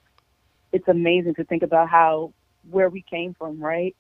it's 0.74 0.88
amazing 0.88 1.36
to 1.36 1.46
think 1.46 1.64
about 1.64 1.90
how 1.90 2.34
where 2.70 2.90
we 2.90 3.04
came 3.10 3.36
from, 3.36 3.60
right? 3.64 3.96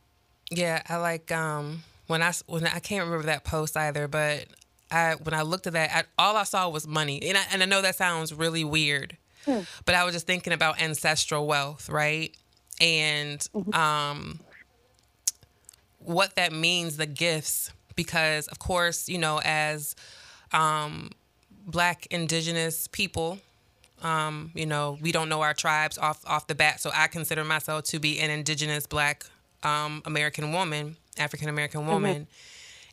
Yeah, 0.49 0.81
I 0.89 0.97
like 0.97 1.31
um 1.31 1.83
when 2.07 2.21
I 2.21 2.33
when 2.47 2.65
I 2.65 2.79
can't 2.79 3.05
remember 3.05 3.27
that 3.27 3.43
post 3.43 3.77
either, 3.77 4.07
but 4.07 4.45
I 4.91 5.15
when 5.21 5.33
I 5.33 5.43
looked 5.43 5.67
at 5.67 5.73
that, 5.73 5.91
I, 5.93 6.03
all 6.17 6.35
I 6.35 6.43
saw 6.43 6.67
was 6.69 6.87
money, 6.87 7.21
and 7.23 7.37
I 7.37 7.43
and 7.51 7.61
I 7.63 7.65
know 7.65 7.81
that 7.81 7.95
sounds 7.95 8.33
really 8.33 8.63
weird, 8.63 9.17
Hmm. 9.45 9.61
but 9.85 9.95
I 9.95 10.03
was 10.03 10.13
just 10.13 10.27
thinking 10.27 10.53
about 10.53 10.81
ancestral 10.81 11.47
wealth, 11.47 11.89
right? 11.89 12.35
And 12.81 13.47
Mhm. 13.55 13.75
um 13.75 14.39
what 15.99 16.35
that 16.35 16.51
means, 16.51 16.97
the 16.97 17.07
gifts, 17.07 17.71
because 17.95 18.47
of 18.47 18.59
course, 18.59 19.07
you 19.09 19.17
know, 19.17 19.41
as 19.43 19.95
um 20.51 21.11
black 21.65 22.07
indigenous 22.07 22.87
people. 22.87 23.39
Um, 24.03 24.51
you 24.53 24.65
know, 24.65 24.97
we 25.01 25.11
don't 25.11 25.29
know 25.29 25.41
our 25.41 25.53
tribes 25.53 25.97
off 25.97 26.21
off 26.25 26.47
the 26.47 26.55
bat, 26.55 26.79
so 26.79 26.91
I 26.93 27.07
consider 27.07 27.43
myself 27.43 27.85
to 27.85 27.99
be 27.99 28.19
an 28.19 28.29
indigenous 28.29 28.85
black 28.85 29.25
um, 29.63 30.01
American 30.05 30.51
woman, 30.51 30.97
African 31.17 31.49
American 31.49 31.87
woman, 31.87 32.27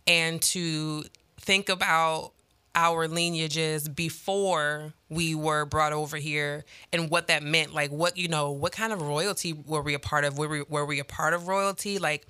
and 0.06 0.40
to 0.42 1.04
think 1.38 1.68
about 1.68 2.32
our 2.74 3.06
lineages 3.06 3.88
before 3.88 4.94
we 5.10 5.34
were 5.34 5.66
brought 5.66 5.92
over 5.92 6.16
here 6.16 6.64
and 6.92 7.10
what 7.10 7.26
that 7.26 7.42
meant 7.42 7.74
like 7.74 7.90
what 7.90 8.16
you 8.16 8.28
know 8.28 8.50
what 8.50 8.72
kind 8.72 8.94
of 8.94 9.02
royalty 9.02 9.52
were 9.52 9.82
we 9.82 9.94
a 9.94 9.98
part 9.98 10.24
of? 10.24 10.38
Were 10.38 10.48
we, 10.48 10.62
were 10.62 10.86
we 10.86 10.98
a 10.98 11.04
part 11.04 11.34
of 11.34 11.48
royalty? 11.48 11.98
Like 11.98 12.26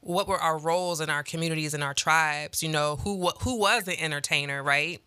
what 0.00 0.28
were 0.28 0.38
our 0.38 0.58
roles 0.58 1.00
in 1.00 1.08
our 1.08 1.22
communities 1.22 1.72
and 1.72 1.82
our 1.82 1.94
tribes? 1.94 2.62
You 2.62 2.68
know 2.68 2.96
who 2.96 3.30
who 3.40 3.58
was 3.58 3.84
the 3.84 3.98
entertainer 3.98 4.62
right 4.62 5.00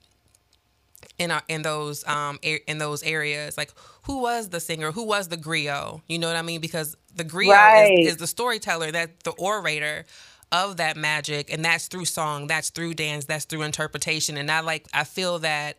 in 1.17 1.31
our 1.31 1.41
in 1.47 1.61
those 1.61 2.05
um 2.07 2.39
in 2.43 2.77
those 2.77 3.03
areas 3.03 3.57
like 3.57 3.71
who 4.03 4.21
was 4.21 4.49
the 4.49 4.59
singer? 4.59 4.91
Who 4.91 5.03
was 5.03 5.27
the 5.29 5.37
griot? 5.37 6.01
You 6.07 6.19
know 6.19 6.27
what 6.27 6.35
i 6.35 6.41
mean? 6.41 6.61
Because 6.61 6.95
the 7.15 7.23
griot 7.25 7.73
Right. 7.73 7.75
is, 7.75 7.91
is 8.03 8.17
the 8.17 8.27
storyteller 8.27 8.91
that 8.91 9.23
the 9.23 9.31
orator 9.31 10.05
of 10.51 10.77
that 10.77 10.95
magic 10.97 11.51
and 11.51 11.63
that's 11.65 11.87
through 11.87 12.05
song 12.05 12.47
that's 12.47 12.69
through 12.69 12.93
dance 12.93 13.25
that's 13.25 13.45
through 13.45 13.63
interpretation. 13.63 14.37
And 14.37 14.49
i 14.51 14.59
like 14.61 14.87
i 14.93 15.03
feel 15.03 15.39
that 15.39 15.77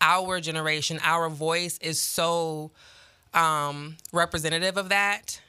our 0.00 0.40
generation 0.40 1.00
our 1.02 1.28
voice 1.28 1.78
is 1.78 2.00
so 2.00 2.70
um 3.34 3.96
representative 4.12 4.76
of 4.76 4.88
that. 4.90 5.40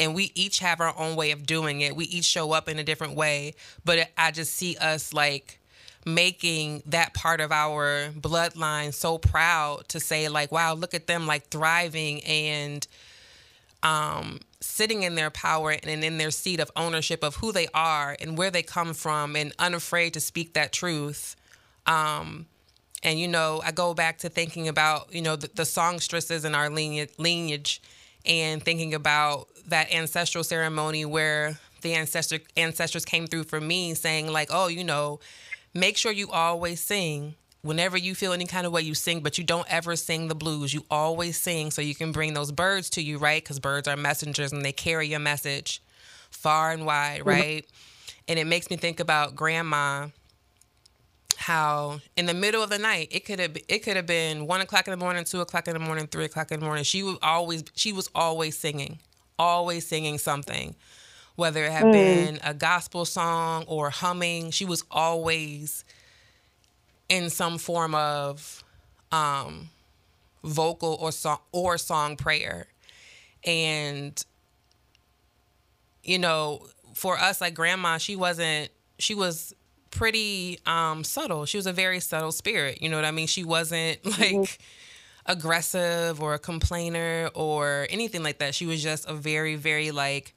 And 0.00 0.14
we 0.14 0.32
each 0.34 0.58
have 0.60 0.80
our 0.80 0.96
own 0.98 1.16
way 1.16 1.30
of 1.30 1.46
doing 1.46 1.80
it. 1.80 1.94
We 1.94 2.06
each 2.06 2.24
show 2.24 2.52
up 2.52 2.68
in 2.68 2.78
a 2.78 2.84
different 2.84 3.14
way, 3.14 3.54
but 3.84 4.10
I 4.16 4.30
just 4.30 4.54
see 4.54 4.76
us 4.76 5.12
like 5.12 5.58
making 6.04 6.82
that 6.86 7.14
part 7.14 7.40
of 7.40 7.52
our 7.52 8.10
bloodline 8.10 8.92
so 8.92 9.18
proud 9.18 9.88
to 9.88 10.00
say 10.00 10.28
like 10.28 10.50
wow 10.50 10.74
look 10.74 10.94
at 10.94 11.06
them 11.06 11.26
like 11.26 11.46
thriving 11.48 12.22
and 12.24 12.86
um 13.82 14.40
sitting 14.60 15.02
in 15.02 15.14
their 15.14 15.30
power 15.30 15.70
and 15.70 16.04
in 16.04 16.18
their 16.18 16.30
seat 16.30 16.60
of 16.60 16.70
ownership 16.76 17.22
of 17.22 17.36
who 17.36 17.52
they 17.52 17.66
are 17.74 18.16
and 18.20 18.38
where 18.38 18.50
they 18.50 18.62
come 18.62 18.94
from 18.94 19.34
and 19.34 19.52
unafraid 19.58 20.14
to 20.14 20.20
speak 20.20 20.54
that 20.54 20.72
truth. 20.72 21.36
Um 21.86 22.46
and 23.02 23.18
you 23.18 23.26
know 23.26 23.60
i 23.64 23.72
go 23.72 23.94
back 23.94 24.18
to 24.18 24.28
thinking 24.28 24.68
about 24.68 25.12
you 25.12 25.20
know 25.20 25.34
the, 25.36 25.50
the 25.54 25.64
songstresses 25.64 26.44
in 26.44 26.54
our 26.54 26.70
lineage, 26.70 27.82
and 28.24 28.62
thinking 28.62 28.94
about 28.94 29.48
that 29.66 29.92
ancestral 29.92 30.44
ceremony 30.44 31.04
where 31.04 31.58
the 31.82 31.94
ancestor 31.94 32.38
ancestors 32.56 33.04
came 33.04 33.26
through 33.26 33.44
for 33.44 33.60
me 33.60 33.94
saying 33.94 34.32
like 34.32 34.48
oh 34.52 34.68
you 34.68 34.84
know 34.84 35.18
make 35.74 35.96
sure 35.96 36.12
you 36.12 36.30
always 36.30 36.80
sing. 36.80 37.34
Whenever 37.62 37.96
you 37.96 38.16
feel 38.16 38.32
any 38.32 38.46
kind 38.46 38.66
of 38.66 38.72
way 38.72 38.82
you 38.82 38.92
sing 38.92 39.20
but 39.20 39.38
you 39.38 39.44
don't 39.44 39.72
ever 39.72 39.94
sing 39.94 40.26
the 40.26 40.34
blues. 40.34 40.74
You 40.74 40.84
always 40.90 41.38
sing 41.38 41.70
so 41.70 41.80
you 41.80 41.94
can 41.94 42.10
bring 42.10 42.34
those 42.34 42.50
birds 42.50 42.90
to 42.90 43.02
you 43.02 43.18
right? 43.18 43.42
Because 43.42 43.60
birds 43.60 43.86
are 43.86 43.96
messengers 43.96 44.52
and 44.52 44.64
they 44.64 44.72
carry 44.72 45.06
your 45.06 45.20
message 45.20 45.80
far 46.30 46.72
and 46.72 46.84
wide 46.84 47.20
mm-hmm. 47.20 47.28
right? 47.28 47.66
And 48.26 48.38
it 48.38 48.46
makes 48.46 48.68
me 48.68 48.76
think 48.76 48.98
about 48.98 49.36
grandma 49.36 50.08
how 51.36 52.00
in 52.16 52.26
the 52.26 52.34
middle 52.34 52.62
of 52.62 52.70
the 52.70 52.78
night 52.78 53.08
it 53.10 53.24
could 53.24 53.40
have 53.40 53.56
it 53.68 53.80
could 53.80 53.96
have 53.96 54.06
been 54.06 54.46
one 54.46 54.60
o'clock 54.60 54.86
in 54.86 54.92
the 54.92 54.96
morning 54.96 55.24
two 55.24 55.40
o'clock 55.40 55.66
in 55.68 55.74
the 55.74 55.80
morning 55.80 56.06
three 56.06 56.24
o'clock 56.24 56.50
in 56.50 56.60
the 56.60 56.66
morning. 56.66 56.84
She 56.84 57.02
was 57.02 57.16
always 57.22 57.64
she 57.74 57.92
was 57.92 58.10
always 58.14 58.58
singing 58.58 58.98
always 59.38 59.86
singing 59.86 60.18
something 60.18 60.74
whether 61.42 61.64
it 61.64 61.72
had 61.72 61.86
mm. 61.86 61.92
been 61.92 62.38
a 62.44 62.54
gospel 62.54 63.04
song 63.04 63.64
or 63.66 63.90
humming. 63.90 64.52
She 64.52 64.64
was 64.64 64.84
always 64.92 65.84
in 67.08 67.30
some 67.30 67.58
form 67.58 67.96
of 67.96 68.62
um, 69.10 69.68
vocal 70.44 70.96
or 71.00 71.10
song 71.10 71.40
or 71.50 71.78
song 71.78 72.16
prayer, 72.16 72.68
and 73.44 74.24
you 76.04 76.20
know, 76.20 76.64
for 76.94 77.18
us, 77.18 77.40
like 77.40 77.54
grandma, 77.54 77.98
she 77.98 78.14
wasn't. 78.14 78.70
She 79.00 79.16
was 79.16 79.52
pretty 79.90 80.60
um, 80.64 81.02
subtle. 81.02 81.44
She 81.44 81.56
was 81.56 81.66
a 81.66 81.72
very 81.72 81.98
subtle 81.98 82.30
spirit. 82.30 82.80
You 82.80 82.88
know 82.88 82.94
what 82.94 83.04
I 83.04 83.10
mean? 83.10 83.26
She 83.26 83.42
wasn't 83.42 84.04
like. 84.06 84.32
Mm-hmm 84.32 84.62
aggressive 85.24 86.20
or 86.20 86.34
a 86.34 86.38
complainer 86.40 87.30
or 87.32 87.86
anything 87.90 88.24
like 88.24 88.38
that. 88.38 88.56
She 88.56 88.66
was 88.66 88.82
just 88.82 89.08
a 89.08 89.14
very, 89.14 89.54
very 89.54 89.92
like 89.92 90.34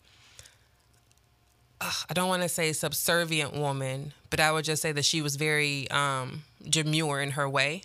I 1.81 2.13
don't 2.13 2.29
want 2.29 2.41
to 2.41 2.49
say 2.49 2.71
subservient 2.73 3.53
woman, 3.53 4.13
but 4.29 4.39
I 4.39 4.51
would 4.51 4.65
just 4.65 4.81
say 4.81 4.91
that 4.93 5.05
she 5.05 5.21
was 5.21 5.35
very 5.35 5.89
um, 5.91 6.43
demure 6.67 7.21
in 7.21 7.31
her 7.31 7.47
way. 7.49 7.83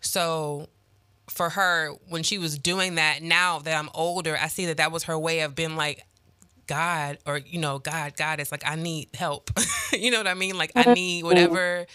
So 0.00 0.68
for 1.28 1.50
her, 1.50 1.92
when 2.08 2.22
she 2.22 2.38
was 2.38 2.58
doing 2.58 2.94
that, 2.96 3.22
now 3.22 3.58
that 3.60 3.76
I'm 3.76 3.90
older, 3.94 4.36
I 4.40 4.48
see 4.48 4.66
that 4.66 4.78
that 4.78 4.92
was 4.92 5.04
her 5.04 5.18
way 5.18 5.40
of 5.40 5.54
being 5.54 5.76
like, 5.76 6.04
God, 6.66 7.18
or, 7.26 7.38
you 7.38 7.58
know, 7.58 7.78
God, 7.78 8.16
God, 8.16 8.40
it's 8.40 8.52
like, 8.52 8.62
I 8.66 8.76
need 8.76 9.08
help. 9.14 9.50
you 9.92 10.10
know 10.10 10.18
what 10.18 10.26
I 10.26 10.34
mean? 10.34 10.56
Like, 10.58 10.72
I 10.76 10.92
need 10.94 11.24
whatever. 11.24 11.86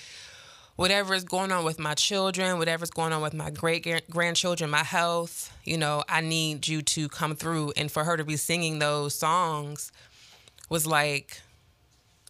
Whatever 0.76 1.14
is 1.14 1.24
going 1.24 1.52
on 1.52 1.64
with 1.64 1.78
my 1.78 1.94
children, 1.94 2.58
whatever's 2.58 2.90
going 2.90 3.14
on 3.14 3.22
with 3.22 3.36
my 3.36 3.52
great 3.52 3.88
grandchildren, 4.10 4.72
my 4.72 4.84
health, 4.84 5.56
you 5.64 5.78
know, 5.78 6.04
I 6.10 6.22
need 6.22 6.68
you 6.68 6.82
to 6.82 7.08
come 7.10 7.36
through. 7.36 7.74
And 7.78 7.92
for 7.92 8.04
her 8.04 8.18
to 8.18 8.24
be 8.24 8.38
singing 8.38 8.80
those 8.80 9.14
songs, 9.14 9.92
was 10.74 10.88
like 10.88 11.40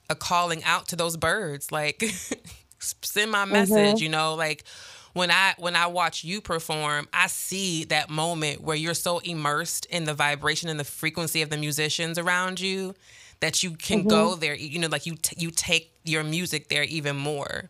a 0.09 0.15
calling 0.15 0.61
out 0.65 0.89
to 0.89 0.97
those 0.97 1.15
birds 1.15 1.71
like 1.71 2.03
send 2.79 3.31
my 3.31 3.45
message 3.45 3.95
mm-hmm. 3.95 4.03
you 4.03 4.09
know 4.09 4.35
like 4.35 4.65
when 5.13 5.31
i 5.31 5.53
when 5.57 5.77
i 5.77 5.87
watch 5.87 6.25
you 6.25 6.41
perform 6.41 7.07
i 7.13 7.25
see 7.27 7.85
that 7.85 8.09
moment 8.09 8.59
where 8.59 8.75
you're 8.75 8.93
so 8.93 9.19
immersed 9.19 9.85
in 9.85 10.03
the 10.03 10.13
vibration 10.13 10.67
and 10.67 10.77
the 10.77 10.83
frequency 10.83 11.41
of 11.41 11.49
the 11.49 11.55
musicians 11.55 12.17
around 12.17 12.59
you 12.59 12.93
that 13.39 13.63
you 13.63 13.71
can 13.71 13.99
mm-hmm. 13.99 14.09
go 14.09 14.35
there 14.35 14.55
you 14.55 14.77
know 14.77 14.89
like 14.89 15.05
you 15.05 15.15
t- 15.15 15.37
you 15.39 15.49
take 15.49 15.93
your 16.03 16.21
music 16.21 16.67
there 16.67 16.83
even 16.83 17.15
more 17.15 17.69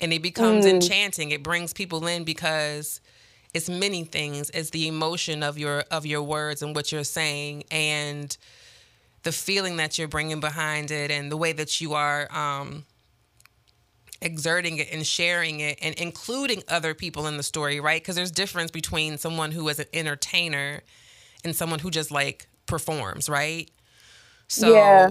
and 0.00 0.10
it 0.10 0.22
becomes 0.22 0.64
mm. 0.64 0.70
enchanting 0.70 1.32
it 1.32 1.42
brings 1.42 1.74
people 1.74 2.06
in 2.06 2.24
because 2.24 3.02
it's 3.52 3.68
many 3.68 4.04
things 4.04 4.48
it's 4.54 4.70
the 4.70 4.88
emotion 4.88 5.42
of 5.42 5.58
your 5.58 5.84
of 5.90 6.06
your 6.06 6.22
words 6.22 6.62
and 6.62 6.74
what 6.74 6.90
you're 6.90 7.04
saying 7.04 7.62
and 7.70 8.38
the 9.24 9.32
feeling 9.32 9.76
that 9.78 9.98
you're 9.98 10.08
bringing 10.08 10.40
behind 10.40 10.90
it 10.90 11.10
and 11.10 11.32
the 11.32 11.36
way 11.36 11.52
that 11.52 11.80
you 11.80 11.94
are 11.94 12.28
um, 12.30 12.84
exerting 14.20 14.78
it 14.78 14.92
and 14.92 15.06
sharing 15.06 15.60
it 15.60 15.78
and 15.82 15.94
including 15.96 16.62
other 16.68 16.94
people 16.94 17.26
in 17.26 17.36
the 17.36 17.42
story, 17.42 17.80
right? 17.80 18.00
Because 18.00 18.16
there's 18.16 18.30
difference 18.30 18.70
between 18.70 19.18
someone 19.18 19.50
who 19.52 19.68
is 19.68 19.78
an 19.78 19.86
entertainer 19.92 20.82
and 21.42 21.56
someone 21.56 21.78
who 21.78 21.90
just 21.90 22.10
like 22.10 22.46
performs, 22.66 23.28
right? 23.28 23.70
So 24.48 24.72
yeah. 24.72 25.10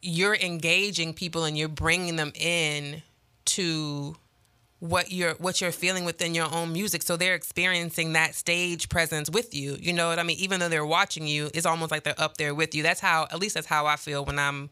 you're 0.00 0.36
engaging 0.36 1.12
people 1.12 1.44
and 1.44 1.58
you're 1.58 1.68
bringing 1.68 2.16
them 2.16 2.32
in 2.34 3.02
to 3.46 4.16
what 4.80 5.12
you're 5.12 5.34
what 5.34 5.60
you're 5.60 5.72
feeling 5.72 6.04
within 6.04 6.34
your 6.34 6.52
own 6.52 6.72
music. 6.72 7.02
So 7.02 7.16
they're 7.16 7.34
experiencing 7.34 8.14
that 8.14 8.34
stage 8.34 8.88
presence 8.88 9.30
with 9.30 9.54
you. 9.54 9.76
You 9.80 9.92
know 9.92 10.08
what 10.08 10.18
i 10.18 10.22
mean? 10.22 10.38
Even 10.38 10.60
though 10.60 10.68
they're 10.68 10.86
watching 10.86 11.26
you 11.26 11.50
it's 11.54 11.66
almost 11.66 11.90
like 11.90 12.02
they're 12.02 12.20
up 12.20 12.38
there 12.38 12.54
with 12.54 12.74
you. 12.74 12.82
That's 12.82 13.00
how 13.00 13.24
at 13.30 13.38
least 13.38 13.54
that's 13.54 13.66
how 13.66 13.86
i 13.86 13.96
feel 13.96 14.24
when 14.24 14.38
i'm 14.38 14.70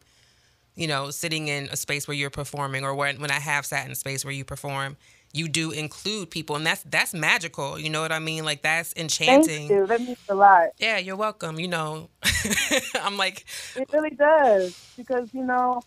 you 0.75 0.87
know 0.87 1.11
sitting 1.11 1.47
in 1.47 1.69
a 1.71 1.75
space 1.75 2.07
where 2.07 2.15
you're 2.15 2.29
performing 2.29 2.83
or 2.83 2.95
when, 2.95 3.21
when 3.21 3.31
i 3.31 3.39
have 3.39 3.65
sat 3.65 3.85
in 3.85 3.91
a 3.91 3.95
space 3.95 4.25
where 4.25 4.33
you 4.33 4.43
perform 4.43 4.97
you 5.31 5.47
do 5.47 5.71
include 5.71 6.31
people. 6.31 6.55
And 6.55 6.65
that's 6.65 6.81
that's 6.83 7.13
magical. 7.13 7.77
You 7.77 7.89
know 7.89 8.01
what 8.01 8.11
i 8.11 8.19
mean? 8.19 8.45
Like 8.45 8.63
that's 8.63 8.93
enchanting. 8.95 9.67
Thank 9.67 9.71
you. 9.71 9.85
that 9.87 10.01
means 10.01 10.17
a 10.27 10.35
lot. 10.35 10.69
Yeah 10.79 10.97
you're 10.97 11.15
welcome. 11.15 11.59
You 11.59 11.67
know 11.67 12.09
i'm 13.01 13.17
like 13.17 13.45
it 13.75 13.89
really 13.93 14.11
does. 14.11 14.93
Because 14.97 15.33
you 15.33 15.43
know 15.43 15.81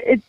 it 0.00 0.22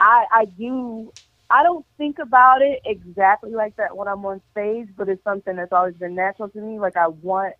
i 0.00 0.26
i 0.32 0.44
do 0.44 1.12
I 1.50 1.64
don't 1.64 1.84
think 1.98 2.18
about 2.20 2.62
it 2.62 2.80
exactly 2.84 3.50
like 3.50 3.76
that 3.76 3.96
when 3.96 4.06
I'm 4.06 4.24
on 4.24 4.40
stage, 4.52 4.88
but 4.96 5.08
it's 5.08 5.22
something 5.24 5.56
that's 5.56 5.72
always 5.72 5.94
been 5.94 6.14
natural 6.14 6.48
to 6.50 6.60
me. 6.60 6.78
Like 6.78 6.96
I 6.96 7.08
want 7.08 7.54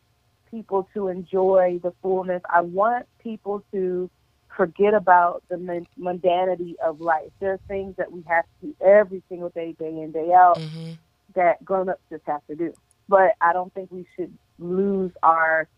people 0.51 0.89
to 0.95 1.09
enjoy 1.09 1.81
the 1.83 1.93
fullness. 2.01 2.43
I 2.49 2.61
want 2.61 3.07
people 3.21 3.65
to 3.73 4.09
forget 4.57 4.95
about 4.95 5.43
the 5.49 5.57
mundanity 5.99 6.75
of 6.85 7.01
life. 7.01 7.31
There 7.41 7.53
are 7.53 7.61
things 7.67 7.97
that 7.97 8.13
we 8.13 8.23
have 8.29 8.45
to 8.45 8.69
do 8.69 8.75
every 8.81 9.23
single 9.29 9.49
day, 9.49 9.73
day 9.73 9.89
in, 9.89 10.13
day 10.13 10.33
out, 10.33 10.59
mm-hmm. 10.59 10.93
that 11.35 11.65
grown-ups 11.65 12.03
just 12.11 12.25
have 12.27 12.47
to 12.47 12.55
do. 12.55 12.73
But 13.09 13.33
I 13.41 13.53
don't 13.53 13.73
think 13.75 13.91
we 13.91 14.07
should 14.15 14.33
lose 14.59 15.13
our 15.23 15.69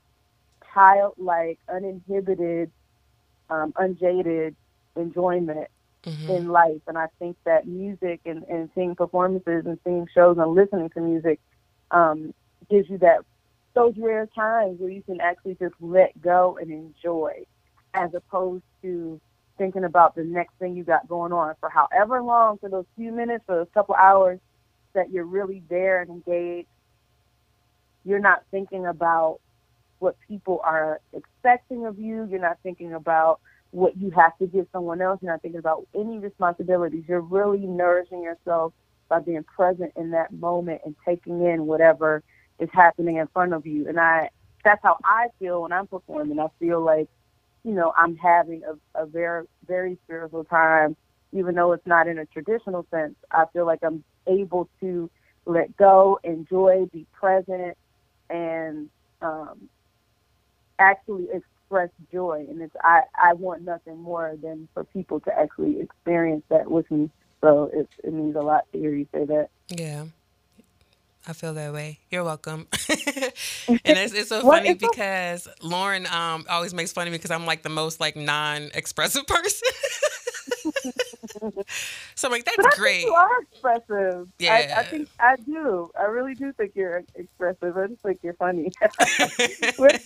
childlike, 0.75 1.59
uninhibited, 1.68 2.70
um, 3.48 3.72
unjaded 3.77 4.55
enjoyment 4.96 5.68
mm-hmm. 6.04 6.30
in 6.30 6.48
life. 6.48 6.80
And 6.86 6.98
I 6.98 7.06
think 7.18 7.36
that 7.44 7.66
music 7.66 8.20
and, 8.24 8.44
and 8.44 8.70
seeing 8.74 8.94
performances 8.94 9.64
and 9.66 9.78
seeing 9.84 10.06
shows 10.14 10.38
and 10.38 10.54
listening 10.54 10.90
to 10.90 11.00
music 11.00 11.40
um, 11.90 12.34
gives 12.70 12.88
you 12.88 12.98
that 12.98 13.24
those 13.74 13.94
rare 13.96 14.26
times 14.26 14.80
where 14.80 14.90
you 14.90 15.02
can 15.02 15.20
actually 15.20 15.54
just 15.54 15.74
let 15.80 16.20
go 16.20 16.58
and 16.60 16.70
enjoy 16.70 17.44
as 17.94 18.10
opposed 18.14 18.64
to 18.82 19.20
thinking 19.58 19.84
about 19.84 20.14
the 20.14 20.24
next 20.24 20.52
thing 20.58 20.76
you 20.76 20.84
got 20.84 21.08
going 21.08 21.32
on 21.32 21.54
for 21.60 21.68
however 21.68 22.22
long, 22.22 22.58
for 22.58 22.68
those 22.68 22.86
few 22.96 23.12
minutes, 23.12 23.44
for 23.46 23.56
those 23.56 23.68
couple 23.74 23.94
hours 23.94 24.40
that 24.94 25.10
you're 25.10 25.24
really 25.24 25.62
there 25.68 26.00
and 26.02 26.10
engaged. 26.10 26.68
You're 28.04 28.18
not 28.18 28.42
thinking 28.50 28.86
about 28.86 29.40
what 30.00 30.16
people 30.26 30.60
are 30.64 31.00
expecting 31.12 31.86
of 31.86 31.98
you. 31.98 32.26
You're 32.28 32.40
not 32.40 32.58
thinking 32.62 32.92
about 32.92 33.40
what 33.72 33.96
you 33.96 34.11
have 34.11 34.37
to 34.38 34.46
give 34.46 34.66
someone 34.72 35.00
else. 35.00 35.18
You're 35.20 35.32
not 35.32 35.42
thinking 35.42 35.58
about 35.58 35.87
any 35.94 36.18
responsibilities. 36.18 37.04
You're 37.08 37.20
really 37.20 37.66
nourishing 37.66 38.22
yourself 38.22 38.72
by 39.08 39.18
being 39.18 39.44
present 39.44 39.92
in 39.96 40.11
that 40.12 40.32
moment 40.32 40.82
and 40.85 40.94
taking 41.04 41.44
in 41.44 41.66
whatever 41.66 42.22
is 42.58 42.68
happening 42.72 43.16
in 43.16 43.26
front 43.28 43.52
of 43.52 43.66
you. 43.66 43.88
And 43.88 43.98
I, 43.98 44.30
that's 44.64 44.80
how 44.82 44.98
I 45.04 45.28
feel 45.38 45.62
when 45.62 45.72
I'm 45.72 45.87
performing. 45.87 46.38
I 46.38 46.46
feel 46.61 46.82
like, 46.82 47.08
you 47.64 47.72
know, 47.72 47.92
I'm 47.96 48.16
having 48.16 48.62
a, 48.64 49.02
a 49.02 49.06
very, 49.06 49.46
very 49.66 49.98
spiritual 50.04 50.44
time, 50.44 50.94
even 51.32 51.54
though 51.54 51.72
it's 51.72 51.87
not 51.87 52.08
in 52.08 52.18
a 52.18 52.26
traditional 52.26 52.87
sense. 52.90 53.14
I 53.30 53.46
feel 53.52 53.66
like 53.66 53.80
I'm 53.82 54.04
able 54.26 54.68
to 54.80 55.11
let 55.46 55.76
go, 55.76 56.20
enjoy, 56.24 56.87
be 56.92 57.06
present, 57.12 57.76
and 58.30 58.88
um, 59.22 59.68
actually 60.78 61.24
express 61.72 61.90
joy, 62.12 62.46
and 62.48 62.61
it's 62.61 62.74
I 62.82 63.02
I 63.20 63.32
want 63.35 63.62
nothing 63.62 63.98
more 63.98 64.37
than 64.42 64.68
for 64.74 64.85
people 64.85 65.20
to 65.20 65.38
actually 65.38 65.80
experience 65.80 66.44
that 66.50 66.70
with 66.70 66.90
me. 66.90 67.11
So 67.40 67.70
it 67.72 67.88
it 68.04 68.12
means 68.12 68.37
a 68.37 68.40
lot 68.40 68.64
to 68.72 68.78
hear 68.78 68.94
you 68.94 69.06
say 69.12 69.24
that. 69.24 69.48
Yeah. 69.68 70.04
I 71.24 71.35
feel 71.35 71.54
that 71.54 71.72
way. 71.72 72.00
You're 72.11 72.24
welcome. 72.24 72.66
and 72.88 73.80
it's, 73.85 74.12
it's 74.12 74.28
so 74.28 74.40
funny 74.40 74.74
because 74.74 75.46
Lauren 75.62 76.04
um, 76.06 76.44
always 76.50 76.74
makes 76.74 76.90
fun 76.90 77.06
of 77.06 77.12
me 77.12 77.18
because 77.18 77.30
I'm 77.30 77.46
like 77.46 77.62
the 77.62 77.68
most 77.68 78.00
like 78.00 78.16
non-expressive 78.16 79.24
person. 79.28 79.68
so 82.14 82.28
I'm 82.28 82.33
like, 82.33 82.44
that's 82.44 82.57
but 82.57 82.72
great. 82.76 83.02
you 83.02 83.12
are 83.12 83.42
expressive. 83.42 84.28
Yeah. 84.38 84.55
I, 84.55 84.81
I, 84.81 84.85
think 84.85 85.09
I 85.18 85.37
do. 85.37 85.90
I 85.98 86.05
really 86.05 86.35
do 86.35 86.52
think 86.52 86.72
you're 86.74 87.05
expressive. 87.14 87.76
I 87.76 87.87
just 87.88 88.02
think 88.02 88.20
you're 88.22 88.35
funny. 88.35 88.72
we're, 89.78 89.98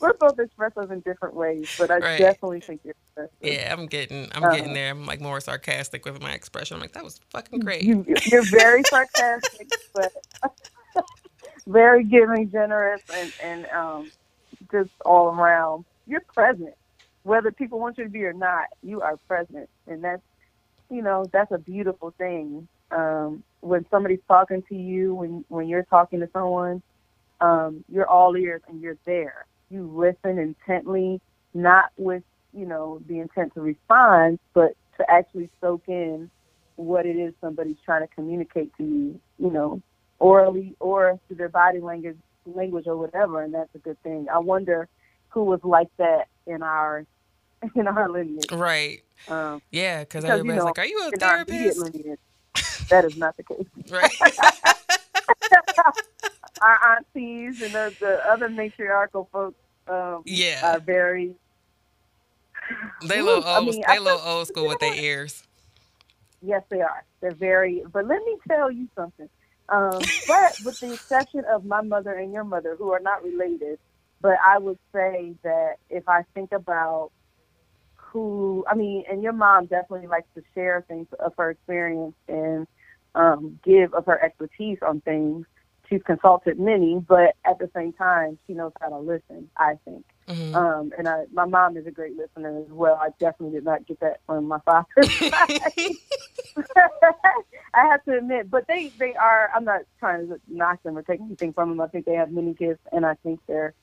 we're 0.00 0.12
both 0.14 0.38
expressive 0.38 0.90
in 0.90 1.00
different 1.00 1.34
ways, 1.34 1.74
but 1.78 1.90
I 1.90 1.98
right. 1.98 2.18
definitely 2.18 2.60
think 2.60 2.82
you're 2.84 2.94
expressive. 3.06 3.34
Yeah, 3.40 3.72
I'm 3.72 3.86
getting, 3.86 4.28
I'm 4.34 4.44
uh, 4.44 4.50
getting 4.50 4.74
there. 4.74 4.90
I'm 4.90 5.06
like 5.06 5.20
more 5.20 5.40
sarcastic 5.40 6.04
with 6.04 6.20
my 6.22 6.32
expression. 6.32 6.76
I'm 6.76 6.80
like, 6.80 6.92
that 6.92 7.04
was 7.04 7.20
fucking 7.30 7.60
great. 7.60 7.82
You, 7.82 8.04
you're 8.26 8.48
very 8.50 8.82
sarcastic, 8.84 9.68
but 9.94 10.12
very 11.66 12.04
giving, 12.04 12.50
generous, 12.50 13.02
and 13.14 13.32
and 13.42 13.66
um, 13.66 14.10
just 14.70 14.90
all 15.04 15.28
around. 15.28 15.84
You're 16.06 16.20
present 16.20 16.74
whether 17.22 17.52
people 17.52 17.78
want 17.78 17.98
you 17.98 18.04
to 18.04 18.10
be 18.10 18.24
or 18.24 18.32
not, 18.32 18.66
you 18.82 19.00
are 19.00 19.16
present, 19.28 19.68
and 19.86 20.02
that's 20.02 20.22
you 20.90 21.02
know 21.02 21.26
that's 21.32 21.52
a 21.52 21.58
beautiful 21.58 22.12
thing. 22.18 22.68
Um, 22.90 23.42
when 23.60 23.86
somebody's 23.90 24.20
talking 24.26 24.62
to 24.68 24.74
you, 24.74 25.14
when 25.14 25.44
when 25.48 25.68
you're 25.68 25.84
talking 25.84 26.20
to 26.20 26.28
someone, 26.32 26.82
um, 27.40 27.84
you're 27.88 28.08
all 28.08 28.36
ears 28.36 28.62
and 28.68 28.80
you're 28.80 28.98
there. 29.06 29.46
You 29.70 29.88
listen 29.94 30.38
intently, 30.38 31.20
not 31.54 31.92
with 31.96 32.22
you 32.52 32.66
know 32.66 33.00
the 33.08 33.20
intent 33.20 33.54
to 33.54 33.60
respond, 33.60 34.38
but 34.52 34.72
to 34.98 35.10
actually 35.10 35.50
soak 35.60 35.82
in 35.86 36.30
what 36.76 37.06
it 37.06 37.16
is 37.16 37.32
somebody's 37.40 37.76
trying 37.84 38.06
to 38.06 38.14
communicate 38.14 38.76
to 38.76 38.84
you. 38.84 39.20
You 39.38 39.50
know, 39.50 39.82
orally 40.18 40.74
or 40.80 41.18
through 41.26 41.36
their 41.36 41.48
body 41.48 41.80
language, 41.80 42.16
language 42.46 42.86
or 42.86 42.96
whatever, 42.96 43.42
and 43.42 43.54
that's 43.54 43.74
a 43.74 43.78
good 43.78 44.02
thing. 44.02 44.26
I 44.32 44.38
wonder 44.38 44.88
who 45.28 45.44
was 45.44 45.60
like 45.62 45.88
that 45.98 46.26
in 46.46 46.62
our 46.62 47.06
in 47.74 47.86
our 47.86 48.08
lineage. 48.08 48.50
Right. 48.52 49.02
Um, 49.28 49.60
yeah, 49.70 50.00
because 50.00 50.24
everybody's 50.24 50.54
you 50.54 50.58
know, 50.60 50.64
like, 50.64 50.78
"Are 50.78 50.86
you 50.86 51.10
a 51.12 51.18
therapist?" 51.18 51.78
Lineage, 51.78 52.18
that 52.88 53.04
is 53.04 53.16
not 53.16 53.36
the 53.36 53.42
case. 53.42 53.66
Right. 53.90 54.10
our 56.62 56.96
aunties 56.96 57.62
and 57.62 57.72
the, 57.72 57.94
the 58.00 58.30
other 58.30 58.48
matriarchal 58.48 59.28
folks, 59.32 59.56
um, 59.88 60.22
yeah, 60.24 60.74
are 60.74 60.80
very. 60.80 61.34
They 63.06 63.20
little 63.20 63.44
old. 63.44 63.44
I 63.44 63.60
mean, 63.60 63.82
they 63.86 63.98
little 63.98 64.20
old 64.20 64.46
school 64.46 64.68
with 64.68 64.78
their 64.78 64.94
ears. 64.94 65.42
Yes, 66.42 66.62
they 66.70 66.80
are. 66.80 67.04
They're 67.20 67.32
very. 67.32 67.82
But 67.92 68.06
let 68.06 68.24
me 68.24 68.36
tell 68.48 68.70
you 68.70 68.88
something. 68.94 69.28
Um, 69.68 70.00
but 70.26 70.58
with 70.64 70.80
the 70.80 70.92
exception 70.94 71.44
of 71.44 71.64
my 71.64 71.80
mother 71.80 72.14
and 72.14 72.32
your 72.32 72.44
mother, 72.44 72.74
who 72.76 72.90
are 72.92 73.00
not 73.00 73.22
related, 73.22 73.78
but 74.20 74.36
I 74.44 74.58
would 74.58 74.78
say 74.92 75.34
that 75.42 75.76
if 75.90 76.08
I 76.08 76.24
think 76.34 76.52
about 76.52 77.10
who, 78.12 78.64
I 78.68 78.74
mean, 78.74 79.04
and 79.10 79.22
your 79.22 79.32
mom 79.32 79.66
definitely 79.66 80.08
likes 80.08 80.28
to 80.34 80.42
share 80.54 80.84
things 80.88 81.06
of 81.18 81.32
her 81.38 81.50
experience 81.50 82.14
and 82.28 82.66
um, 83.14 83.58
give 83.64 83.94
of 83.94 84.06
her 84.06 84.22
expertise 84.22 84.78
on 84.86 85.00
things. 85.00 85.46
She's 85.88 86.02
consulted 86.04 86.58
many, 86.60 87.00
but 87.00 87.34
at 87.44 87.58
the 87.58 87.68
same 87.74 87.92
time, 87.92 88.38
she 88.46 88.52
knows 88.54 88.72
how 88.80 88.90
to 88.90 88.98
listen. 88.98 89.50
I 89.56 89.74
think, 89.84 90.04
mm-hmm. 90.28 90.54
um, 90.54 90.92
and 90.96 91.08
I, 91.08 91.24
my 91.32 91.46
mom 91.46 91.76
is 91.76 91.84
a 91.86 91.90
great 91.90 92.16
listener 92.16 92.60
as 92.60 92.70
well. 92.70 92.94
I 92.94 93.08
definitely 93.18 93.56
did 93.56 93.64
not 93.64 93.86
get 93.86 93.98
that 93.98 94.20
from 94.24 94.46
my 94.46 94.60
father. 94.60 94.86
I 97.74 97.86
have 97.90 98.04
to 98.04 98.18
admit, 98.18 98.50
but 98.50 98.68
they 98.68 98.92
they 98.98 99.14
are. 99.14 99.50
I'm 99.52 99.64
not 99.64 99.80
trying 99.98 100.28
to 100.28 100.40
knock 100.46 100.80
them 100.84 100.96
or 100.96 101.02
take 101.02 101.20
anything 101.20 101.52
from 101.52 101.70
them. 101.70 101.80
I 101.80 101.88
think 101.88 102.06
they 102.06 102.14
have 102.14 102.30
many 102.30 102.54
gifts, 102.54 102.86
and 102.92 103.04
I 103.04 103.14
think 103.24 103.40
they're 103.48 103.74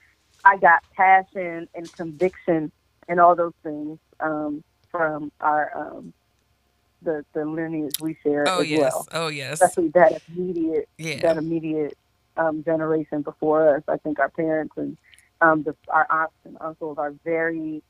I 0.46 0.58
got 0.58 0.84
passion 0.96 1.68
and 1.76 1.92
conviction 1.94 2.72
and 3.08 3.20
all 3.20 3.36
those 3.36 3.54
things 3.64 4.00
um, 4.20 4.64
from 4.92 5.32
our 5.42 5.72
um, 5.76 6.14
the 7.02 7.26
the 7.34 7.46
lineage 7.46 8.00
we 8.00 8.18
share 8.24 8.46
oh, 8.48 8.62
as 8.62 8.70
yes. 8.70 8.80
well. 8.80 9.08
Oh 9.12 9.28
yes, 9.28 9.62
especially 9.62 9.90
that 9.90 10.22
immediate 10.30 10.90
yeah. 10.98 11.20
that 11.22 11.38
immediate 11.38 11.98
um, 12.38 12.64
generation 12.64 13.22
before 13.22 13.76
us. 13.76 13.84
I 13.88 13.98
think 13.98 14.20
our 14.20 14.30
parents 14.30 14.74
and 14.78 14.98
um, 15.42 15.64
the, 15.64 15.76
our 15.90 16.08
aunts 16.10 16.36
and 16.46 16.58
uncles 16.62 16.98
are 16.98 17.14
very 17.24 17.84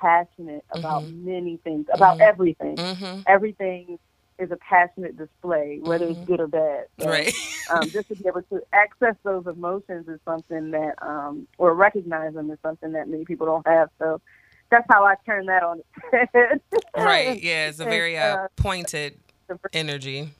passionate 0.00 0.64
about 0.70 1.04
mm-hmm. 1.04 1.26
many 1.26 1.56
things, 1.58 1.86
about 1.92 2.14
mm-hmm. 2.14 2.28
everything, 2.28 2.76
mm-hmm. 2.76 3.20
everything 3.26 3.98
is 4.38 4.50
a 4.50 4.56
passionate 4.56 5.16
display, 5.16 5.80
whether 5.82 6.06
mm-hmm. 6.06 6.20
it's 6.20 6.26
good 6.26 6.40
or 6.40 6.46
bad. 6.46 6.86
So, 7.00 7.08
right. 7.08 7.34
um, 7.70 7.88
just 7.90 8.08
to 8.08 8.14
be 8.14 8.28
able 8.28 8.42
to 8.42 8.62
access 8.72 9.16
those 9.24 9.46
emotions 9.46 10.08
is 10.08 10.20
something 10.24 10.70
that, 10.70 10.94
um, 11.02 11.46
or 11.58 11.74
recognize 11.74 12.34
them 12.34 12.50
is 12.50 12.58
something 12.62 12.92
that 12.92 13.08
many 13.08 13.24
people 13.24 13.46
don't 13.46 13.66
have. 13.66 13.90
So 13.98 14.20
that's 14.70 14.86
how 14.88 15.04
I 15.04 15.14
turn 15.26 15.46
that 15.46 15.62
on. 15.62 15.82
right. 16.96 17.42
Yeah. 17.42 17.68
It's 17.68 17.80
a 17.80 17.84
very 17.84 18.18
uh, 18.18 18.36
uh, 18.36 18.48
pointed 18.56 19.18
energy. 19.72 20.30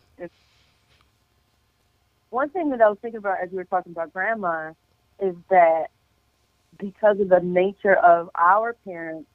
One 2.31 2.51
thing 2.51 2.71
that 2.71 2.83
I 2.83 2.89
was 2.89 2.99
thinking 3.01 3.19
about 3.19 3.39
as 3.43 3.51
you 3.51 3.57
were 3.57 3.65
talking 3.65 3.93
about 3.93 4.13
grandma 4.13 4.73
is 5.19 5.35
that 5.49 5.87
because 6.79 7.19
of 7.21 7.29
the 7.29 7.41
nature 7.41 7.97
of 7.97 8.31
our 8.35 8.75
parents' 8.85 9.29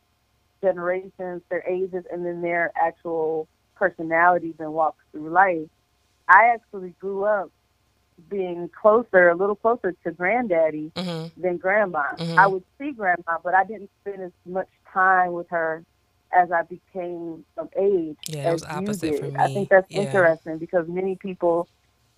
generations, 0.62 1.42
their 1.50 1.64
ages, 1.68 2.06
and 2.12 2.26
then 2.26 2.42
their 2.42 2.72
actual 2.76 3.48
personalities 3.76 4.56
and 4.60 4.74
walks 4.74 5.04
through 5.12 5.30
life, 5.30 5.68
I 6.28 6.54
actually 6.54 6.94
grew 7.00 7.26
up 7.26 7.52
being 8.30 8.70
closer, 8.70 9.30
a 9.30 9.36
little 9.36 9.56
closer 9.56 9.94
to 10.04 10.12
granddaddy 10.12 10.92
mm-hmm. 10.96 11.42
than 11.42 11.58
grandma. 11.58 12.14
Mm-hmm. 12.16 12.40
I 12.40 12.48
would 12.48 12.64
see 12.78 12.92
grandma, 12.92 13.40
but 13.44 13.54
I 13.54 13.64
didn't 13.64 13.90
spend 14.02 14.22
as 14.22 14.32
much 14.46 14.70
time 14.94 15.34
with 15.34 15.50
her 15.50 15.84
as 16.32 16.52
I 16.52 16.64
became 16.64 17.46
of 17.58 17.70
age. 17.78 18.18
Yeah, 18.28 18.50
it 18.50 18.54
was 18.54 18.64
opposite 18.64 19.20
for 19.20 19.26
me. 19.26 19.36
I 19.38 19.48
think 19.54 19.70
that's 19.70 19.90
yeah. 19.90 20.02
interesting 20.02 20.58
because 20.58 20.88
many 20.88 21.16
people 21.16 21.68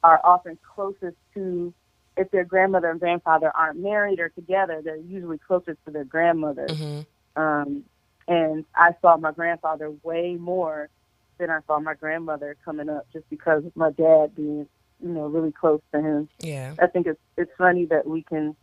are 0.03 0.21
often 0.23 0.57
closest 0.75 1.17
to 1.33 1.73
if 2.17 2.31
their 2.31 2.45
grandmother 2.45 2.89
and 2.89 2.99
grandfather 2.99 3.51
aren't 3.55 3.79
married 3.79 4.19
or 4.19 4.29
together, 4.29 4.81
they're 4.83 4.97
usually 4.97 5.37
closest 5.37 5.77
to 5.85 5.91
their 5.91 6.05
grandmother. 6.05 6.67
Mm-hmm. 6.67 7.41
Um, 7.41 7.83
and 8.27 8.65
I 8.75 8.91
saw 9.01 9.17
my 9.17 9.31
grandfather 9.31 9.91
way 10.03 10.35
more 10.35 10.89
than 11.37 11.49
I 11.49 11.59
saw 11.67 11.79
my 11.79 11.93
grandmother 11.93 12.55
coming 12.63 12.89
up, 12.89 13.07
just 13.11 13.29
because 13.29 13.65
of 13.65 13.75
my 13.75 13.91
dad 13.91 14.35
being, 14.35 14.67
you 15.03 15.09
know, 15.09 15.27
really 15.27 15.51
close 15.51 15.81
to 15.93 16.01
him. 16.01 16.29
Yeah, 16.39 16.75
I 16.79 16.87
think 16.87 17.07
it's 17.07 17.19
it's 17.37 17.51
funny 17.57 17.85
that 17.85 18.07
we 18.07 18.23
can 18.23 18.55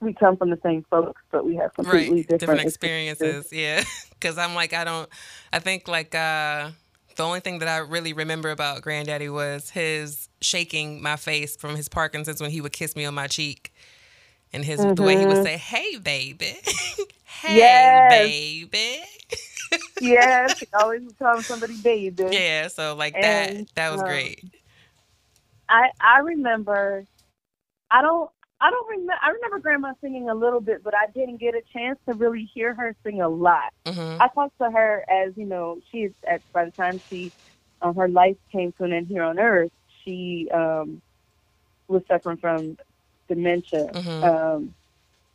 we 0.00 0.12
come 0.12 0.36
from 0.36 0.50
the 0.50 0.58
same 0.62 0.84
folks, 0.90 1.22
but 1.30 1.44
we 1.44 1.56
have 1.56 1.74
completely 1.74 2.16
right. 2.16 2.28
different, 2.28 2.40
different 2.40 2.60
experiences. 2.62 3.48
Yeah, 3.52 3.82
because 4.10 4.38
I'm 4.38 4.54
like 4.54 4.72
I 4.72 4.84
don't. 4.84 5.08
I 5.52 5.58
think 5.58 5.88
like 5.88 6.14
uh, 6.14 6.70
the 7.16 7.22
only 7.22 7.40
thing 7.40 7.58
that 7.60 7.68
I 7.68 7.78
really 7.78 8.12
remember 8.12 8.50
about 8.50 8.82
Granddaddy 8.82 9.28
was 9.28 9.70
his 9.70 10.28
shaking 10.40 11.02
my 11.02 11.16
face 11.16 11.56
from 11.56 11.76
his 11.76 11.88
Parkinson's 11.88 12.40
when 12.40 12.50
he 12.50 12.60
would 12.60 12.72
kiss 12.72 12.94
me 12.94 13.04
on 13.04 13.14
my 13.14 13.26
cheek, 13.26 13.72
and 14.52 14.64
his 14.64 14.80
mm-hmm. 14.80 14.94
the 14.94 15.02
way 15.02 15.18
he 15.18 15.26
would 15.26 15.36
mm-hmm. 15.36 15.44
say, 15.44 15.56
"Hey, 15.56 15.96
baby, 15.98 16.56
hey, 17.24 17.56
yes. 17.56 18.10
baby." 18.10 19.02
yes, 20.00 20.58
he 20.60 20.66
always 20.80 21.02
call 21.18 21.40
somebody 21.42 21.76
baby. 21.80 22.28
Yeah, 22.30 22.68
so 22.68 22.94
like 22.94 23.14
and, 23.14 23.66
that 23.66 23.74
that 23.74 23.92
was 23.92 24.02
um, 24.02 24.08
great. 24.08 24.44
I 25.68 25.90
I 26.00 26.18
remember 26.20 27.04
I 27.90 28.02
don't 28.02 28.30
I 28.60 28.70
don't 28.70 28.88
remember. 28.88 29.14
I 29.22 29.30
remember 29.30 29.58
Grandma 29.58 29.92
singing 30.00 30.30
a 30.30 30.34
little 30.34 30.60
bit, 30.60 30.82
but 30.82 30.94
I 30.94 31.06
didn't 31.12 31.36
get 31.36 31.54
a 31.54 31.62
chance 31.72 31.98
to 32.06 32.14
really 32.14 32.44
hear 32.44 32.74
her 32.74 32.94
sing 33.04 33.20
a 33.20 33.28
lot. 33.28 33.72
Mm-hmm. 33.84 34.22
I 34.22 34.28
talked 34.28 34.58
to 34.58 34.70
her 34.70 35.04
as 35.08 35.36
you 35.36 35.44
know, 35.44 35.80
she's 35.90 36.12
at 36.26 36.40
by 36.52 36.64
the 36.64 36.70
time 36.70 37.00
she 37.10 37.32
um, 37.82 37.94
her 37.94 38.08
life 38.08 38.36
came 38.50 38.72
to 38.72 38.84
an 38.84 38.92
end 38.92 39.08
here 39.08 39.22
on 39.22 39.38
Earth, 39.38 39.72
she 40.04 40.48
um, 40.52 41.02
was 41.88 42.02
suffering 42.08 42.38
from 42.38 42.78
dementia, 43.28 43.90
mm-hmm. 43.92 44.24
um, 44.24 44.74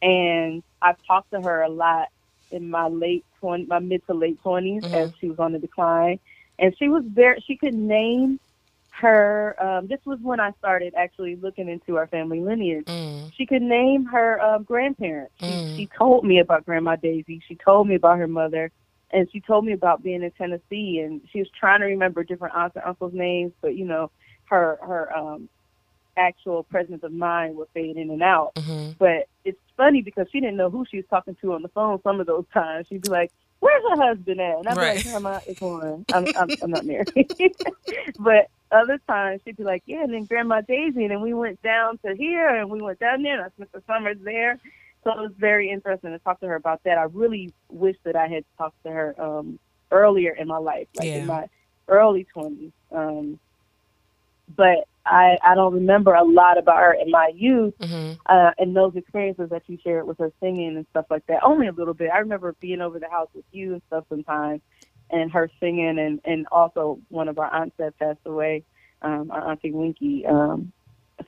and 0.02 0.64
I've 0.82 1.02
talked 1.06 1.32
to 1.32 1.42
her 1.42 1.62
a 1.62 1.70
lot 1.70 2.10
in 2.50 2.70
my 2.70 2.88
late 2.88 3.26
twenty, 3.40 3.66
my 3.66 3.80
mid 3.80 4.06
to 4.08 4.14
late 4.14 4.42
20s 4.44 4.82
mm-hmm. 4.82 4.94
as 4.94 5.12
she 5.20 5.30
was 5.30 5.38
on 5.40 5.52
the 5.54 5.60
decline, 5.60 6.20
and 6.58 6.76
she 6.78 6.90
was 6.90 7.04
very. 7.06 7.40
She 7.46 7.56
could 7.56 7.76
name 7.76 8.40
her 9.02 9.56
um, 9.60 9.88
this 9.88 10.00
was 10.06 10.20
when 10.22 10.40
I 10.40 10.52
started 10.60 10.94
actually 10.96 11.36
looking 11.36 11.68
into 11.68 11.98
our 11.98 12.08
family 12.08 12.40
lineage. 12.40 12.86
Mm. 12.86 13.32
She 13.36 13.46
could 13.46 13.64
name 13.64 14.06
her 14.06 14.40
um, 14.40 14.64
grandparents. 14.64 15.34
She, 15.40 15.46
mm. 15.46 15.76
she 15.76 15.90
told 15.98 16.24
me 16.24 16.40
about 16.40 16.66
Grandma 16.66 16.96
Daisy. 16.96 17.42
She 17.48 17.56
told 17.56 17.88
me 17.88 17.96
about 17.96 18.20
her 18.20 18.28
mother, 18.28 18.72
and 19.10 19.28
she 19.32 19.42
told 19.42 19.66
me 19.66 19.74
about 19.74 20.04
being 20.04 20.22
in 20.22 20.32
Tennessee. 20.32 21.00
And 21.00 21.22
she 21.32 21.40
was 21.40 21.48
trying 21.60 21.80
to 21.80 21.88
remember 21.88 22.24
different 22.24 22.56
aunts 22.56 22.76
and 22.76 22.86
uncles' 22.86 23.14
names, 23.14 23.54
but 23.60 23.76
you 23.76 23.86
know, 23.86 24.12
her 24.46 24.78
her 24.84 25.18
um, 25.18 25.50
actual 26.16 26.62
presence 26.64 27.04
of 27.04 27.12
mind 27.12 27.56
would 27.58 27.70
fade 27.74 27.98
in 27.98 28.12
and 28.12 28.22
out. 28.22 28.54
Mm-hmm. 28.56 28.92
But 29.00 29.28
it's 29.44 29.60
funny 29.78 30.04
because 30.04 30.28
she 30.32 30.40
didn't 30.40 30.58
know 30.58 30.70
who 30.70 30.86
she 30.90 30.98
was 30.98 31.06
talking 31.10 31.36
to 31.42 31.54
on 31.54 31.64
the 31.64 31.70
phone. 31.70 32.00
Some 32.04 32.20
of 32.20 32.28
those 32.28 32.46
times, 32.54 32.86
she'd 32.88 33.02
be 33.02 33.10
like, 33.10 33.32
"Where's 33.62 33.84
her 33.90 34.04
husband 34.04 34.40
at?" 34.40 34.60
And 34.60 34.68
I'm 34.68 34.78
right. 34.78 34.96
like, 34.98 35.06
"Grandma, 35.06 35.40
it's 35.48 35.62
on. 35.62 36.06
I'm, 36.14 36.28
I'm, 36.38 36.50
I'm 36.62 36.70
not 36.70 36.86
married." 36.86 37.12
but 38.20 38.52
other 38.72 39.00
times 39.08 39.42
she'd 39.46 39.58
be 39.58 39.64
like, 39.64 39.84
"Yeah," 39.86 40.04
and 40.04 40.14
then 40.14 40.26
Grandma 40.26 40.62
Daisy, 40.62 41.04
and 41.04 41.12
then 41.12 41.22
we 41.22 41.34
went 41.34 41.62
down 41.62 41.98
to 42.06 42.16
here, 42.16 42.48
and 42.48 42.70
we 42.70 42.82
went 42.82 43.00
down 43.00 43.24
there, 43.24 43.36
and 43.36 43.44
I 43.46 43.50
spent 43.50 43.72
the 43.74 43.84
summers 43.88 44.18
there. 44.24 44.60
So 45.04 45.12
it 45.12 45.18
was 45.18 45.32
very 45.38 45.70
interesting 45.70 46.12
to 46.12 46.20
talk 46.20 46.40
to 46.42 46.48
her 46.48 46.56
about 46.56 46.82
that. 46.86 46.98
I 46.98 47.04
really 47.04 47.54
wish 47.70 47.98
that 48.06 48.16
I 48.16 48.28
had 48.28 48.44
talked 48.58 48.78
to 48.86 48.92
her 48.92 49.16
um, 49.22 49.60
earlier 49.92 50.34
in 50.34 50.48
my 50.48 50.58
life, 50.58 50.88
like 50.96 51.08
Yeah. 51.08 51.18
in 51.18 51.26
my 51.28 51.48
early 51.88 52.26
twenties. 52.34 52.72
Um, 52.92 53.40
but 54.56 54.86
I 55.06 55.38
I 55.44 55.56
don't 55.56 55.74
remember 55.74 56.14
a 56.14 56.24
lot 56.24 56.58
about 56.58 56.78
her 56.78 56.94
in 56.94 57.10
my 57.12 57.32
youth 57.36 57.74
hmm 57.82 58.14
uh, 58.28 58.52
and 58.60 58.76
those 58.76 58.96
experiences 58.96 59.50
that 59.50 59.64
you 59.68 59.78
shared 59.84 60.06
with 60.06 60.18
her 60.20 60.32
singing 60.40 60.76
and 60.78 60.86
stuff 60.92 61.06
like 61.10 61.26
that. 61.28 61.44
Only 61.44 61.68
a 61.68 61.72
little 61.72 61.94
bit. 61.96 62.12
I 62.14 62.20
remember 62.20 62.56
being 62.62 62.80
over 62.82 63.00
the 63.00 63.10
house 63.10 63.30
with 63.34 63.46
you 63.52 63.74
and 63.74 63.82
stuff 63.88 64.06
sometimes, 64.10 64.62
and 65.12 65.32
her 65.32 65.50
singing, 65.60 66.00
and 66.00 66.20
and 66.26 66.48
also 66.52 67.00
one 67.10 67.28
of 67.28 67.38
our 67.38 67.54
aunts 67.54 67.76
that 67.78 67.98
passed 68.00 68.20
away, 68.26 68.64
um, 69.02 69.32
our 69.32 69.50
auntie 69.50 69.72
Winky, 69.72 70.26
um, 70.26 70.72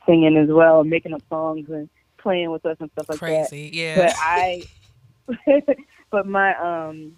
singing 0.05 0.37
as 0.37 0.49
well, 0.49 0.81
and 0.81 0.89
making 0.89 1.13
up 1.13 1.21
songs 1.29 1.69
and 1.69 1.89
playing 2.17 2.51
with 2.51 2.65
us 2.65 2.77
and 2.79 2.89
stuff 2.91 3.09
like 3.09 3.19
that. 3.19 3.49
Crazy. 3.49 3.69
Yeah. 3.73 3.95
But 3.95 4.15
I, 4.19 4.63
but 6.09 6.25
my 6.25 6.55
um, 6.55 7.17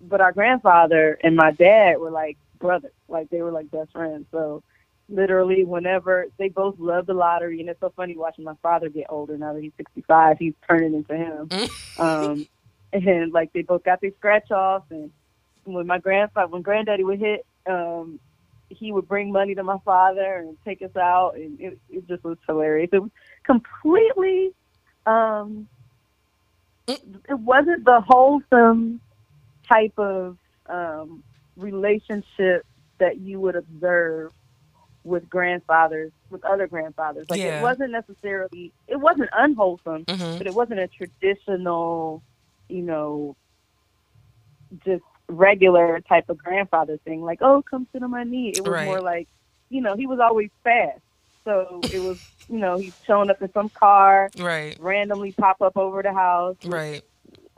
but 0.00 0.20
our 0.20 0.32
grandfather 0.32 1.18
and 1.22 1.36
my 1.36 1.50
dad 1.50 1.98
were 1.98 2.10
like 2.10 2.38
brothers, 2.58 2.92
like 3.08 3.28
they 3.30 3.42
were 3.42 3.52
like 3.52 3.70
best 3.70 3.92
friends. 3.92 4.26
So 4.30 4.62
literally, 5.08 5.64
whenever 5.64 6.26
they 6.38 6.48
both 6.48 6.78
loved 6.78 7.08
the 7.08 7.14
lottery, 7.14 7.60
and 7.60 7.68
it's 7.68 7.80
so 7.80 7.92
funny 7.94 8.16
watching 8.16 8.44
my 8.44 8.54
father 8.62 8.88
get 8.88 9.06
older 9.08 9.36
now 9.36 9.52
that 9.52 9.62
he's 9.62 9.72
sixty 9.76 10.02
five, 10.02 10.38
he's 10.38 10.54
turning 10.68 10.94
into 10.94 11.16
him. 11.16 11.48
um, 11.98 12.46
and 12.92 13.32
like 13.32 13.52
they 13.52 13.62
both 13.62 13.84
got 13.84 14.00
their 14.00 14.12
scratch 14.18 14.50
offs, 14.50 14.90
and 14.90 15.10
when 15.64 15.86
my 15.86 15.98
grandfather, 15.98 16.48
when 16.48 16.62
granddaddy 16.62 17.04
would 17.04 17.18
hit, 17.20 17.44
um, 17.68 18.20
he 18.68 18.92
would 18.92 19.08
bring 19.08 19.32
money 19.32 19.54
to 19.54 19.62
my 19.62 19.78
father 19.84 20.36
and 20.36 20.56
take 20.64 20.80
us 20.82 20.94
out, 20.96 21.34
and 21.34 21.60
it, 21.60 21.78
it 21.90 22.06
just 22.08 22.24
was 22.24 22.38
hilarious. 22.46 22.90
It 22.92 23.00
was 23.00 23.10
completely, 23.44 24.50
um, 25.06 25.68
it, 26.86 27.38
wasn't 27.38 27.84
the 27.84 28.00
wholesome 28.06 29.00
type 29.68 29.94
of 29.98 30.36
um, 30.68 31.22
relationship 31.56 32.64
that 32.98 33.18
you 33.18 33.40
would 33.40 33.56
observe 33.56 34.32
with 35.04 35.28
grandfathers, 35.28 36.12
with 36.30 36.44
other 36.44 36.66
grandfathers. 36.66 37.26
Like 37.28 37.40
Yeah. 37.40 37.58
it 37.58 37.62
wasn't 37.62 37.90
necessarily, 37.90 38.72
it 38.86 38.96
wasn't 38.96 39.30
unwholesome, 39.32 40.06
hmm 40.08 40.38
but 40.38 40.46
it 40.46 40.54
wasn't 40.54 40.80
a 40.80 40.88
traditional, 40.88 42.22
you 42.68 42.82
know, 42.82 43.36
just 44.84 45.02
regular 45.30 46.00
type 46.08 46.26
of 46.30 46.38
grandfather 46.38 46.98
thing. 47.04 47.22
Like, 47.22 47.40
oh, 47.42 47.62
come 47.68 47.88
sit 47.92 48.02
on 48.04 48.12
my 48.12 48.24
knee. 48.24 48.54
It 48.56 48.62
was 48.62 48.76
Right. 48.76 48.80
more 48.80 49.02
like, 49.02 49.28
you 49.70 49.82
know, 49.82 49.96
he 49.96 50.06
was 50.06 50.20
always 50.22 50.50
fast. 50.64 51.00
So 51.46 51.86
it 51.90 52.00
was, 52.00 52.18
you 52.48 52.58
know, 52.58 52.78
he's 52.78 52.94
showing 53.06 53.30
up 53.30 53.42
in 53.42 53.52
some 53.54 53.70
car, 53.78 54.32
Right. 54.38 54.78
randomly 54.78 55.34
pop 55.40 55.62
up 55.62 55.76
over 55.76 56.02
the 56.02 56.12
house, 56.12 56.56
Right. 56.64 57.02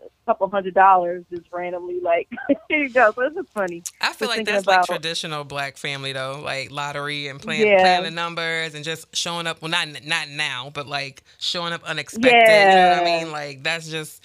a 0.05 0.31
couple 0.31 0.51
hundred 0.51 0.75
dollars, 0.75 1.25
just 1.31 1.47
randomly 1.53 2.01
like, 2.03 2.29
here 2.69 2.85
you 2.85 2.93
go. 2.93 3.13
So 3.17 3.23
it's 3.23 3.37
just 3.37 3.49
funny. 3.55 3.85
I 4.01 4.15
feel 4.15 4.29
Just 4.29 4.37
like 4.37 4.45
that's 4.47 4.67
like 4.67 4.83
traditional 4.83 5.45
black 5.45 5.77
family 5.77 6.13
though, 6.15 6.41
like 6.45 6.71
lottery 6.73 7.29
and 7.29 7.41
playing 7.41 7.73
Yeah. 7.73 7.77
playing 7.77 8.05
the 8.05 8.13
numbers 8.13 8.77
and 8.77 8.85
just 8.85 9.15
showing 9.17 9.49
up. 9.49 9.63
Well, 9.63 9.71
not 9.73 9.89
not 10.07 10.31
now, 10.31 10.71
but 10.75 10.87
like 10.87 11.25
showing 11.39 11.75
up 11.75 11.85
unexpected. 11.85 12.75
You 12.75 12.83
know 12.83 12.91
what 12.91 12.99
I 12.99 13.03
mean? 13.03 13.33
Like 13.33 13.65
that's 13.65 13.91
just 13.91 14.23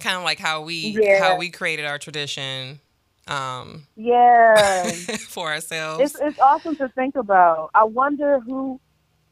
kind 0.00 0.16
of 0.16 0.22
like 0.24 0.38
how 0.38 0.62
we 0.62 0.76
Yeah. 1.00 1.18
how 1.20 1.36
we 1.36 1.50
created 1.50 1.84
our 1.84 1.98
tradition 1.98 2.80
um, 3.28 3.84
Yeah. 3.96 4.92
for 5.28 5.48
ourselves. 5.52 6.14
it's 6.14 6.22
it's 6.22 6.38
awesome 6.38 6.76
to 6.76 6.88
think 6.90 7.16
about. 7.16 7.70
I 7.74 7.84
wonder 7.84 8.40
who. 8.40 8.80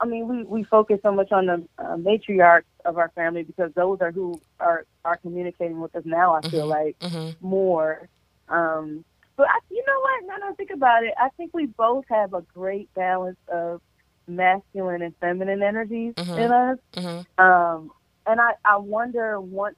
I 0.00 0.06
mean, 0.06 0.26
we 0.28 0.42
we 0.44 0.64
focus 0.64 0.98
so 1.02 1.12
much 1.12 1.30
on 1.32 1.46
the 1.46 1.64
uh, 1.78 1.96
matriarchs 1.96 2.64
of 2.84 2.98
our 2.98 3.10
family 3.14 3.44
because 3.44 3.70
those 3.74 3.98
are 4.00 4.10
who 4.10 4.40
are 4.58 4.84
are 5.04 5.16
communicating 5.18 5.80
with 5.80 5.94
us 5.94 6.02
now. 6.04 6.34
I 6.34 6.42
feel 6.50 6.66
Mhm. 6.66 6.68
like 6.68 6.96
hmm 7.02 7.30
more. 7.40 8.08
Um, 8.48 9.04
but 9.36 9.48
I, 9.48 9.58
you 9.70 9.82
know 9.86 10.00
what? 10.00 10.26
Now 10.26 10.38
that 10.46 10.52
I 10.52 10.54
think 10.54 10.70
about 10.70 11.04
it, 11.04 11.14
I 11.18 11.28
think 11.36 11.52
we 11.54 11.66
both 11.66 12.04
have 12.10 12.34
a 12.34 12.42
great 12.54 12.88
balance 12.94 13.38
of 13.52 13.80
masculine 14.26 15.02
and 15.02 15.14
feminine 15.20 15.62
energies 15.62 16.14
Mhm. 16.16 16.38
in 16.38 16.52
us. 16.52 16.78
hmm 16.96 17.42
Um, 17.42 17.90
and 18.26 18.40
I 18.40 18.54
I 18.64 18.76
wonder 18.78 19.40
once 19.40 19.76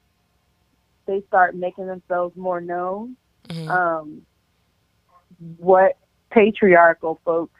they 1.07 1.23
start 1.29 1.55
making 1.55 1.87
themselves 1.87 2.37
more 2.37 2.61
known 2.61 3.17
hmm 3.51 3.69
um, 3.69 4.23
what 5.59 5.99
patriarchal 6.31 7.21
folks 7.25 7.59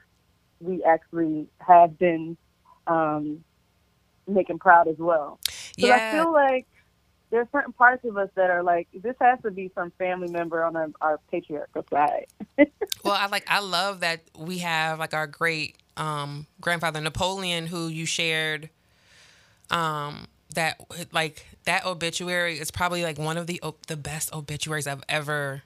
we 0.61 0.83
actually 0.85 1.47
have 1.61 1.99
been 1.99 2.37
um, 2.87 3.45
making 4.27 4.59
proud 4.59 4.89
as 4.89 4.97
well. 4.99 5.39
Because 5.77 6.01
I 6.01 6.11
feel 6.11 6.33
like 6.33 6.67
there 7.31 7.41
are 7.41 7.49
certain 7.53 7.73
parts 7.73 8.05
of 8.05 8.17
us 8.17 8.29
that 8.35 8.51
are 8.51 8.63
like, 8.63 8.89
this 8.95 9.15
has 9.21 9.39
to 9.43 9.51
be 9.51 9.71
some 9.75 9.93
family 9.99 10.29
member 10.29 10.65
on 10.65 10.77
our, 10.77 10.89
our 11.01 11.21
patriarchal 11.31 11.85
side. 11.91 12.27
Well, 13.05 13.15
I 13.15 13.27
like 13.27 13.45
I 13.47 13.61
love 13.61 14.01
that 14.01 14.23
we 14.37 14.59
have 14.59 14.99
like 14.99 15.15
our 15.15 15.29
great 15.29 15.77
um, 15.97 16.47
grandfather 16.61 17.01
Napoleon, 17.01 17.69
who 17.69 17.87
you 17.87 18.05
shared. 18.05 18.69
Um, 19.71 20.27
that 20.55 20.81
like 21.13 21.45
that 21.65 21.85
obituary 21.85 22.59
is 22.59 22.71
probably 22.71 23.03
like 23.03 23.19
one 23.19 23.37
of 23.37 23.47
the 23.47 23.61
the 23.89 23.97
best 23.97 24.33
obituaries 24.35 24.87
I've 24.87 25.03
ever 25.09 25.63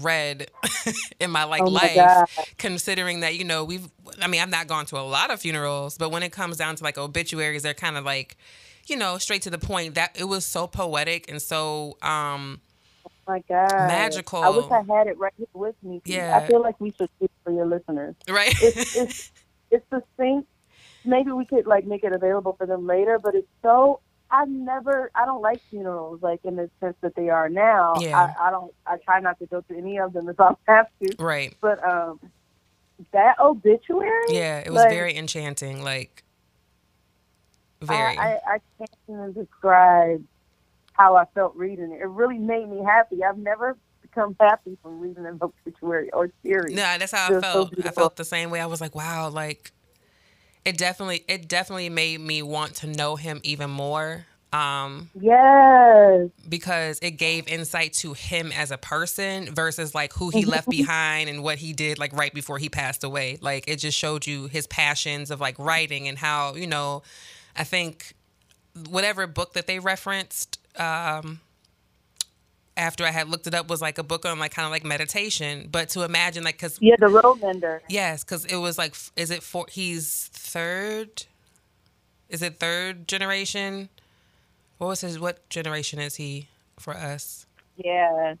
read 0.00 0.48
in 1.20 1.30
my 1.30 1.44
like 1.44 1.62
oh 1.62 1.70
my 1.70 1.80
life. 1.80 1.96
God. 1.96 2.26
Considering 2.58 3.20
that 3.20 3.36
you 3.36 3.44
know 3.44 3.64
we've, 3.64 3.88
I 4.20 4.26
mean 4.26 4.40
I've 4.40 4.50
not 4.50 4.66
gone 4.66 4.86
to 4.86 4.98
a 4.98 5.02
lot 5.02 5.30
of 5.30 5.40
funerals, 5.40 5.98
but 5.98 6.10
when 6.10 6.22
it 6.22 6.32
comes 6.32 6.56
down 6.56 6.76
to 6.76 6.84
like 6.84 6.98
obituaries, 6.98 7.62
they're 7.62 7.74
kind 7.74 7.96
of 7.96 8.04
like, 8.04 8.36
you 8.86 8.96
know, 8.96 9.18
straight 9.18 9.42
to 9.42 9.50
the 9.50 9.58
point. 9.58 9.94
That 9.94 10.18
it 10.18 10.24
was 10.24 10.44
so 10.44 10.66
poetic 10.66 11.30
and 11.30 11.40
so 11.40 11.96
um 12.02 12.60
Oh 13.06 13.32
my 13.32 13.42
God. 13.48 13.70
Magical. 13.70 14.42
I 14.42 14.48
wish 14.50 14.66
I 14.70 14.82
had 14.82 15.06
it 15.06 15.18
right 15.18 15.32
here 15.36 15.46
with 15.54 15.76
me. 15.82 16.02
Yeah. 16.04 16.36
I 16.36 16.46
feel 16.46 16.60
like 16.60 16.78
we 16.80 16.90
should 16.90 17.08
do 17.18 17.26
it 17.26 17.30
for 17.42 17.52
your 17.52 17.66
listeners. 17.66 18.14
right. 18.28 18.54
It's, 18.60 18.96
it's, 18.96 19.32
it's 19.70 19.84
succinct. 19.90 20.48
Maybe 21.06 21.32
we 21.32 21.44
could 21.46 21.66
like 21.66 21.86
make 21.86 22.04
it 22.04 22.12
available 22.12 22.54
for 22.54 22.66
them 22.66 22.86
later, 22.86 23.18
but 23.18 23.34
it's 23.34 23.48
so 23.62 24.00
I've 24.34 24.48
never 24.48 25.10
I 25.14 25.24
don't 25.24 25.42
like 25.42 25.60
funerals 25.70 26.20
like 26.22 26.40
in 26.44 26.56
the 26.56 26.68
sense 26.80 26.96
that 27.02 27.14
they 27.14 27.28
are 27.30 27.48
now. 27.48 27.94
Yeah. 28.00 28.18
I, 28.38 28.48
I 28.48 28.50
don't 28.50 28.74
I 28.86 28.96
try 28.98 29.20
not 29.20 29.38
to 29.38 29.46
go 29.46 29.60
to 29.60 29.76
any 29.76 29.98
of 29.98 30.12
them 30.12 30.28
if 30.28 30.40
I 30.40 30.54
have 30.66 30.88
to. 31.02 31.14
right. 31.22 31.54
But 31.60 31.82
um 31.88 32.18
that 33.12 33.38
obituary 33.40 34.10
Yeah, 34.28 34.58
it 34.58 34.70
was 34.70 34.82
Like- 34.82 34.90
very 34.90 35.16
enchanting. 35.16 35.82
Like 35.82 36.22
very. 37.80 38.16
I, 38.16 38.34
I, 38.34 38.38
I 38.54 38.58
can't 38.78 38.90
even 39.08 39.32
describe 39.32 40.24
how 40.94 41.16
I 41.16 41.24
felt 41.34 41.54
reading 41.56 41.92
it. 41.92 42.00
It 42.00 42.06
really 42.08 42.38
made 42.38 42.68
me 42.68 42.82
happy. 42.84 43.22
I've 43.22 43.36
never 43.38 43.76
become 44.00 44.36
happy 44.40 44.78
from 44.82 45.00
reading 45.00 45.26
an 45.26 45.38
obituary 45.42 46.10
or 46.12 46.30
series. 46.42 46.74
no, 46.74 46.82
that's 46.98 47.12
how 47.12 47.26
I 47.28 47.30
was 47.32 47.42
so 47.44 47.52
felt. 47.66 47.86
I 47.86 47.90
felt 47.90 48.16
the 48.16 48.24
same 48.24 48.50
way. 48.50 48.60
I 48.60 48.66
was 48.66 48.80
like, 48.80 48.94
wow, 48.94 49.28
like 49.28 49.72
it 50.64 50.78
definitely 50.78 51.24
it 51.28 51.48
definitely 51.48 51.88
made 51.88 52.20
me 52.20 52.42
want 52.42 52.76
to 52.76 52.86
know 52.86 53.16
him 53.16 53.40
even 53.42 53.70
more. 53.70 54.26
Um, 54.52 55.10
Yes. 55.20 56.30
because 56.48 57.00
it 57.02 57.12
gave 57.12 57.48
insight 57.48 57.92
to 57.94 58.12
him 58.12 58.52
as 58.52 58.70
a 58.70 58.78
person 58.78 59.52
versus 59.52 59.96
like 59.96 60.12
who 60.12 60.30
he 60.30 60.44
left 60.44 60.68
behind 60.68 61.28
and 61.28 61.42
what 61.42 61.58
he 61.58 61.72
did 61.72 61.98
like 61.98 62.12
right 62.12 62.32
before 62.32 62.58
he 62.58 62.68
passed 62.68 63.02
away. 63.02 63.36
Like 63.40 63.64
it 63.66 63.76
just 63.80 63.98
showed 63.98 64.28
you 64.28 64.46
his 64.46 64.68
passions 64.68 65.32
of 65.32 65.40
like 65.40 65.58
writing 65.58 66.06
and 66.06 66.16
how, 66.16 66.54
you 66.54 66.68
know, 66.68 67.02
I 67.56 67.64
think 67.64 68.14
whatever 68.88 69.26
book 69.26 69.54
that 69.54 69.66
they 69.66 69.80
referenced 69.80 70.60
um 70.78 71.40
after 72.76 73.04
I 73.04 73.10
had 73.10 73.28
looked 73.28 73.46
it 73.46 73.54
up 73.54 73.68
was 73.68 73.80
like 73.80 73.98
a 73.98 74.02
book 74.02 74.24
on 74.26 74.38
like 74.38 74.52
kind 74.52 74.66
of 74.66 74.72
like 74.72 74.84
meditation, 74.84 75.68
but 75.70 75.88
to 75.90 76.02
imagine 76.02 76.44
like 76.44 76.58
cuz 76.58 76.78
Yeah, 76.80 76.96
the 76.98 77.08
road 77.08 77.40
mender. 77.40 77.82
yes, 77.88 78.24
cuz 78.24 78.44
it 78.44 78.56
was 78.56 78.78
like 78.78 78.94
is 79.16 79.30
it 79.30 79.42
for 79.42 79.66
he's 79.70 80.28
third 80.32 81.24
is 82.28 82.42
it 82.42 82.58
third 82.58 83.06
generation? 83.06 83.88
What 84.78 84.88
was 84.88 85.00
his 85.02 85.18
what 85.18 85.48
generation 85.50 85.98
is 86.00 86.16
he 86.16 86.48
for 86.78 86.94
us? 86.96 87.46
Yeah. 87.76 88.34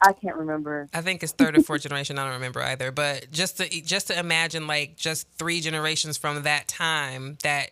I 0.00 0.12
can't 0.12 0.36
remember. 0.36 0.88
I 0.92 1.00
think 1.00 1.22
it's 1.22 1.32
third 1.32 1.56
or 1.56 1.62
fourth 1.62 1.82
generation. 1.82 2.18
I 2.18 2.24
don't 2.24 2.34
remember 2.34 2.60
either. 2.62 2.90
But 2.92 3.30
just 3.30 3.56
to 3.58 3.68
just 3.82 4.08
to 4.08 4.18
imagine, 4.18 4.66
like 4.66 4.96
just 4.96 5.26
three 5.38 5.60
generations 5.60 6.16
from 6.18 6.42
that 6.42 6.68
time, 6.68 7.38
that 7.42 7.70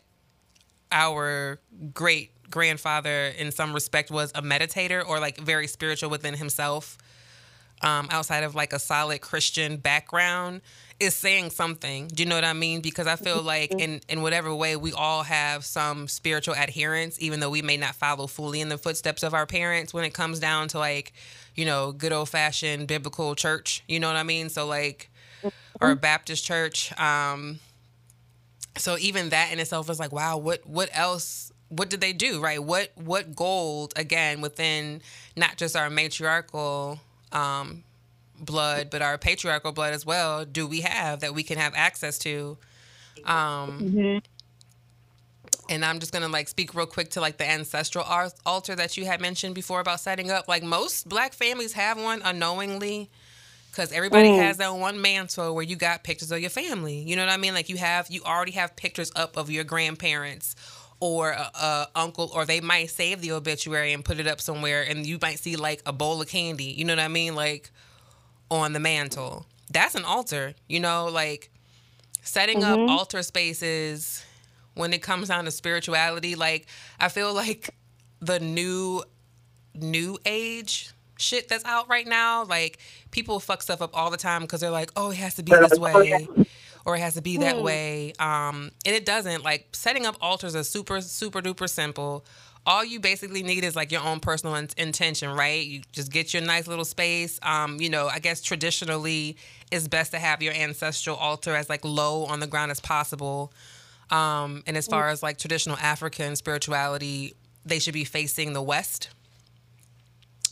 our 0.94 1.60
great 1.92 2.30
grandfather, 2.50 3.26
in 3.36 3.52
some 3.52 3.74
respect, 3.74 4.10
was 4.10 4.30
a 4.34 4.40
meditator 4.40 5.06
or 5.06 5.20
like 5.20 5.38
very 5.38 5.66
spiritual 5.66 6.08
within 6.08 6.34
himself, 6.34 6.96
um, 7.82 8.08
outside 8.10 8.44
of 8.44 8.54
like 8.54 8.72
a 8.72 8.78
solid 8.78 9.20
Christian 9.20 9.76
background, 9.76 10.62
is 11.00 11.14
saying 11.14 11.50
something. 11.50 12.06
Do 12.06 12.22
you 12.22 12.28
know 12.28 12.36
what 12.36 12.44
I 12.44 12.52
mean? 12.52 12.80
Because 12.80 13.08
I 13.08 13.16
feel 13.16 13.42
like 13.42 13.72
in 13.72 14.00
in 14.08 14.22
whatever 14.22 14.54
way 14.54 14.76
we 14.76 14.92
all 14.92 15.24
have 15.24 15.64
some 15.64 16.06
spiritual 16.06 16.54
adherence, 16.54 17.20
even 17.20 17.40
though 17.40 17.50
we 17.50 17.60
may 17.60 17.76
not 17.76 17.96
follow 17.96 18.28
fully 18.28 18.60
in 18.60 18.68
the 18.68 18.78
footsteps 18.78 19.24
of 19.24 19.34
our 19.34 19.46
parents 19.46 19.92
when 19.92 20.04
it 20.04 20.14
comes 20.14 20.38
down 20.38 20.68
to 20.68 20.78
like, 20.78 21.12
you 21.56 21.64
know, 21.64 21.90
good 21.90 22.12
old 22.12 22.28
fashioned 22.28 22.86
biblical 22.86 23.34
church. 23.34 23.82
You 23.88 23.98
know 23.98 24.06
what 24.06 24.16
I 24.16 24.22
mean? 24.22 24.48
So 24.48 24.66
like 24.66 25.10
or 25.80 25.90
a 25.90 25.96
Baptist 25.96 26.44
church. 26.44 26.98
Um, 26.98 27.58
so 28.76 28.96
even 28.98 29.30
that 29.30 29.52
in 29.52 29.58
itself 29.58 29.88
is 29.90 29.98
like, 30.00 30.12
wow, 30.12 30.36
what 30.36 30.66
what 30.66 30.90
else? 30.92 31.52
What 31.68 31.90
did 31.90 32.00
they 32.00 32.12
do 32.12 32.40
right? 32.40 32.62
What 32.62 32.92
what 32.96 33.34
gold 33.34 33.92
again 33.96 34.40
within 34.40 35.00
not 35.36 35.56
just 35.56 35.76
our 35.76 35.90
matriarchal 35.90 37.00
um, 37.32 37.84
blood, 38.40 38.88
but 38.90 39.02
our 39.02 39.18
patriarchal 39.18 39.72
blood 39.72 39.94
as 39.94 40.04
well? 40.04 40.44
Do 40.44 40.66
we 40.66 40.80
have 40.82 41.20
that 41.20 41.34
we 41.34 41.42
can 41.42 41.58
have 41.58 41.72
access 41.74 42.18
to? 42.20 42.56
Um, 43.24 43.80
mm-hmm. 43.80 44.18
And 45.70 45.84
I'm 45.84 45.98
just 45.98 46.12
gonna 46.12 46.28
like 46.28 46.48
speak 46.48 46.74
real 46.74 46.86
quick 46.86 47.10
to 47.10 47.20
like 47.20 47.38
the 47.38 47.48
ancestral 47.48 48.04
altar 48.44 48.74
that 48.74 48.96
you 48.96 49.06
had 49.06 49.20
mentioned 49.20 49.54
before 49.54 49.80
about 49.80 50.00
setting 50.00 50.30
up. 50.30 50.48
Like 50.48 50.62
most 50.62 51.08
black 51.08 51.32
families 51.32 51.72
have 51.72 52.00
one 52.00 52.22
unknowingly 52.24 53.10
because 53.74 53.92
everybody 53.92 54.28
mm. 54.28 54.38
has 54.38 54.58
that 54.58 54.72
one 54.74 55.00
mantle 55.00 55.52
where 55.54 55.64
you 55.64 55.74
got 55.74 56.04
pictures 56.04 56.30
of 56.30 56.38
your 56.38 56.50
family. 56.50 57.00
You 57.00 57.16
know 57.16 57.26
what 57.26 57.32
I 57.32 57.36
mean? 57.36 57.54
Like 57.54 57.68
you 57.68 57.76
have, 57.76 58.08
you 58.08 58.22
already 58.22 58.52
have 58.52 58.76
pictures 58.76 59.10
up 59.16 59.36
of 59.36 59.50
your 59.50 59.64
grandparents 59.64 60.54
or 61.00 61.30
a, 61.30 61.50
a, 61.54 61.88
uncle, 61.96 62.30
or 62.32 62.44
they 62.44 62.60
might 62.60 62.90
save 62.90 63.20
the 63.20 63.32
obituary 63.32 63.92
and 63.92 64.04
put 64.04 64.20
it 64.20 64.26
up 64.28 64.40
somewhere, 64.40 64.82
and 64.88 65.04
you 65.04 65.18
might 65.20 65.40
see 65.40 65.56
like 65.56 65.82
a 65.86 65.92
bowl 65.92 66.22
of 66.22 66.28
candy. 66.28 66.64
You 66.64 66.84
know 66.84 66.92
what 66.92 67.00
I 67.00 67.08
mean? 67.08 67.34
Like 67.34 67.70
on 68.50 68.72
the 68.72 68.80
mantle. 68.80 69.44
That's 69.70 69.96
an 69.96 70.04
altar. 70.04 70.54
You 70.68 70.78
know, 70.78 71.06
like 71.06 71.50
setting 72.22 72.60
mm-hmm. 72.60 72.84
up 72.84 72.90
altar 72.90 73.22
spaces 73.24 74.24
when 74.74 74.92
it 74.92 75.02
comes 75.02 75.28
down 75.28 75.46
to 75.46 75.50
spirituality. 75.50 76.36
Like 76.36 76.66
I 77.00 77.08
feel 77.08 77.34
like 77.34 77.70
the 78.20 78.38
new 78.38 79.02
new 79.74 80.16
age 80.24 80.93
shit 81.24 81.48
that's 81.48 81.64
out 81.64 81.88
right 81.88 82.06
now. 82.06 82.44
Like 82.44 82.78
people 83.10 83.40
fuck 83.40 83.62
stuff 83.62 83.82
up 83.82 83.96
all 83.96 84.10
the 84.10 84.16
time 84.16 84.42
because 84.42 84.60
they're 84.60 84.70
like, 84.70 84.90
oh, 84.96 85.10
it 85.10 85.16
has 85.16 85.34
to 85.34 85.42
be 85.42 85.52
this 85.52 85.78
way 85.78 86.28
or 86.84 86.96
it 86.96 87.00
has 87.00 87.14
to 87.14 87.22
be 87.22 87.38
that 87.38 87.56
mm. 87.56 87.62
way. 87.62 88.12
Um, 88.18 88.70
and 88.84 88.94
it 88.94 89.06
doesn't. 89.06 89.42
Like 89.42 89.68
setting 89.72 90.06
up 90.06 90.16
altars 90.20 90.54
is 90.54 90.68
super, 90.68 91.00
super 91.00 91.40
duper 91.40 91.68
simple. 91.68 92.24
All 92.66 92.84
you 92.84 92.98
basically 92.98 93.42
need 93.42 93.62
is 93.62 93.76
like 93.76 93.92
your 93.92 94.02
own 94.02 94.20
personal 94.20 94.54
in- 94.54 94.68
intention, 94.76 95.30
right? 95.30 95.64
You 95.64 95.82
just 95.92 96.10
get 96.10 96.32
your 96.32 96.42
nice 96.42 96.66
little 96.66 96.84
space. 96.84 97.38
Um, 97.42 97.80
you 97.80 97.90
know, 97.90 98.08
I 98.08 98.18
guess 98.18 98.40
traditionally 98.40 99.36
it's 99.70 99.88
best 99.88 100.12
to 100.12 100.18
have 100.18 100.42
your 100.42 100.54
ancestral 100.54 101.16
altar 101.16 101.54
as 101.54 101.68
like 101.68 101.84
low 101.84 102.24
on 102.24 102.40
the 102.40 102.46
ground 102.46 102.70
as 102.70 102.80
possible. 102.80 103.52
Um, 104.10 104.62
and 104.66 104.76
as 104.76 104.86
far 104.86 105.08
mm. 105.08 105.12
as 105.12 105.22
like 105.22 105.38
traditional 105.38 105.76
African 105.78 106.36
spirituality, 106.36 107.34
they 107.66 107.78
should 107.78 107.94
be 107.94 108.04
facing 108.04 108.52
the 108.52 108.62
west 108.62 109.08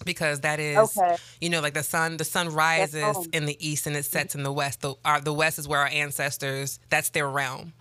because 0.04 0.40
that 0.40 0.60
is 0.60 0.96
okay. 0.96 1.16
you 1.40 1.48
know 1.48 1.60
like 1.60 1.74
the 1.74 1.82
sun 1.82 2.16
the 2.16 2.24
sun 2.24 2.48
rises 2.48 3.28
in 3.32 3.46
the 3.46 3.56
east 3.66 3.86
and 3.86 3.96
it 3.96 4.04
sets 4.04 4.34
in 4.34 4.42
the 4.42 4.52
west. 4.52 4.80
The 4.80 4.94
our, 5.04 5.20
the 5.20 5.32
west 5.32 5.58
is 5.58 5.68
where 5.68 5.80
our 5.80 5.88
ancestors 5.88 6.78
that's 6.90 7.10
their 7.10 7.28
realm. 7.28 7.72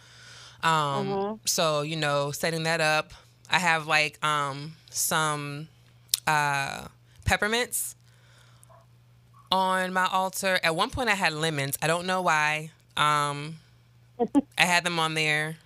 Um 0.63 0.69
mm-hmm. 0.69 1.35
so 1.45 1.81
you 1.81 1.95
know 1.95 2.31
setting 2.31 2.63
that 2.63 2.81
up 2.81 3.13
i 3.49 3.57
have 3.57 3.87
like 3.87 4.23
um 4.23 4.73
some 4.89 5.67
uh 6.27 6.85
peppermints 7.25 7.95
on 9.51 9.91
my 9.93 10.07
altar. 10.07 10.59
At 10.63 10.75
one 10.75 10.89
point 10.89 11.09
i 11.09 11.15
had 11.15 11.33
lemons. 11.33 11.77
I 11.81 11.87
don't 11.87 12.05
know 12.05 12.21
why. 12.21 12.71
Um 12.97 13.57
i 14.57 14.65
had 14.65 14.83
them 14.83 14.99
on 14.99 15.13
there 15.13 15.57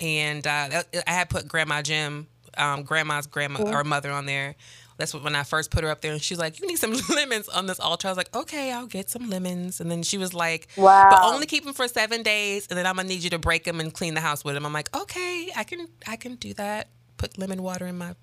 and 0.00 0.46
uh, 0.46 0.82
i 1.06 1.10
had 1.10 1.28
put 1.28 1.48
grandma 1.48 1.82
jim 1.82 2.26
um, 2.58 2.82
grandma's 2.82 3.26
grandma 3.26 3.60
mm-hmm. 3.60 3.74
or 3.74 3.84
mother 3.84 4.10
on 4.10 4.26
there 4.26 4.54
that's 4.96 5.12
what, 5.12 5.22
when 5.22 5.34
I 5.34 5.42
first 5.42 5.70
put 5.70 5.84
her 5.84 5.90
up 5.90 6.00
there, 6.00 6.12
and 6.12 6.22
she's 6.22 6.38
like, 6.38 6.60
"You 6.60 6.66
need 6.66 6.78
some 6.78 6.92
lemons 7.14 7.48
on 7.48 7.66
this 7.66 7.78
altar." 7.78 8.08
I 8.08 8.10
was 8.10 8.16
like, 8.16 8.34
"Okay, 8.34 8.72
I'll 8.72 8.86
get 8.86 9.10
some 9.10 9.28
lemons." 9.28 9.80
And 9.80 9.90
then 9.90 10.02
she 10.02 10.16
was 10.16 10.32
like, 10.32 10.68
"Wow, 10.76 11.08
but 11.10 11.22
only 11.22 11.46
keep 11.46 11.64
them 11.64 11.74
for 11.74 11.86
seven 11.88 12.22
days, 12.22 12.66
and 12.68 12.78
then 12.78 12.86
I'm 12.86 12.96
gonna 12.96 13.08
need 13.08 13.22
you 13.22 13.30
to 13.30 13.38
break 13.38 13.64
them 13.64 13.80
and 13.80 13.92
clean 13.92 14.14
the 14.14 14.20
house 14.20 14.44
with 14.44 14.54
them." 14.54 14.64
I'm 14.64 14.72
like, 14.72 14.94
"Okay, 14.96 15.50
I 15.54 15.64
can, 15.64 15.88
I 16.06 16.16
can 16.16 16.36
do 16.36 16.54
that. 16.54 16.88
Put 17.18 17.36
lemon 17.38 17.62
water 17.62 17.86
in 17.86 17.98
my 17.98 18.14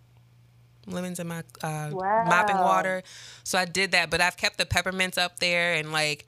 lemons 0.88 1.20
in 1.20 1.28
my 1.28 1.44
uh, 1.62 1.90
wow. 1.92 2.26
mopping 2.28 2.58
water." 2.58 3.04
So 3.44 3.60
I 3.60 3.66
did 3.66 3.92
that, 3.92 4.10
but 4.10 4.20
I've 4.20 4.38
kept 4.38 4.58
the 4.58 4.66
peppermints 4.66 5.18
up 5.18 5.40
there, 5.40 5.76
and 5.76 5.92
like, 5.92 6.26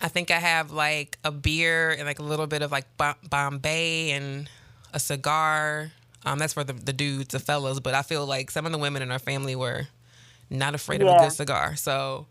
I 0.00 0.08
think 0.08 0.30
I 0.30 0.38
have 0.38 0.70
like 0.70 1.18
a 1.24 1.30
beer 1.30 1.90
and 1.90 2.06
like 2.06 2.20
a 2.20 2.24
little 2.24 2.46
bit 2.46 2.62
of 2.62 2.72
like 2.72 2.86
Bombay 2.96 4.12
and 4.12 4.48
a 4.94 4.98
cigar 4.98 5.92
um, 6.28 6.38
that's 6.38 6.52
for 6.52 6.64
the, 6.64 6.74
the 6.74 6.92
dudes, 6.92 7.28
the 7.28 7.38
fellas. 7.38 7.80
But 7.80 7.94
I 7.94 8.02
feel 8.02 8.26
like 8.26 8.50
some 8.50 8.66
of 8.66 8.72
the 8.72 8.78
women 8.78 9.02
in 9.02 9.10
our 9.10 9.18
family 9.18 9.56
were 9.56 9.86
not 10.50 10.74
afraid 10.74 11.00
yeah. 11.00 11.08
of 11.08 11.20
a 11.20 11.24
good 11.24 11.32
cigar. 11.32 11.76
So, 11.76 12.26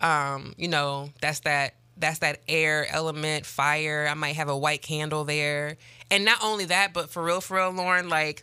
um, 0.00 0.54
you 0.58 0.68
know, 0.68 1.10
that's 1.20 1.40
that 1.40 1.74
that's 1.96 2.18
that 2.20 2.40
air 2.48 2.86
element, 2.90 3.46
fire. 3.46 4.06
I 4.10 4.14
might 4.14 4.36
have 4.36 4.48
a 4.48 4.56
white 4.56 4.82
candle 4.82 5.24
there. 5.24 5.76
And 6.10 6.24
not 6.24 6.38
only 6.42 6.66
that, 6.66 6.92
but 6.92 7.10
for 7.10 7.22
real, 7.22 7.40
for 7.40 7.56
real, 7.56 7.70
Laurin, 7.70 8.08
like 8.08 8.42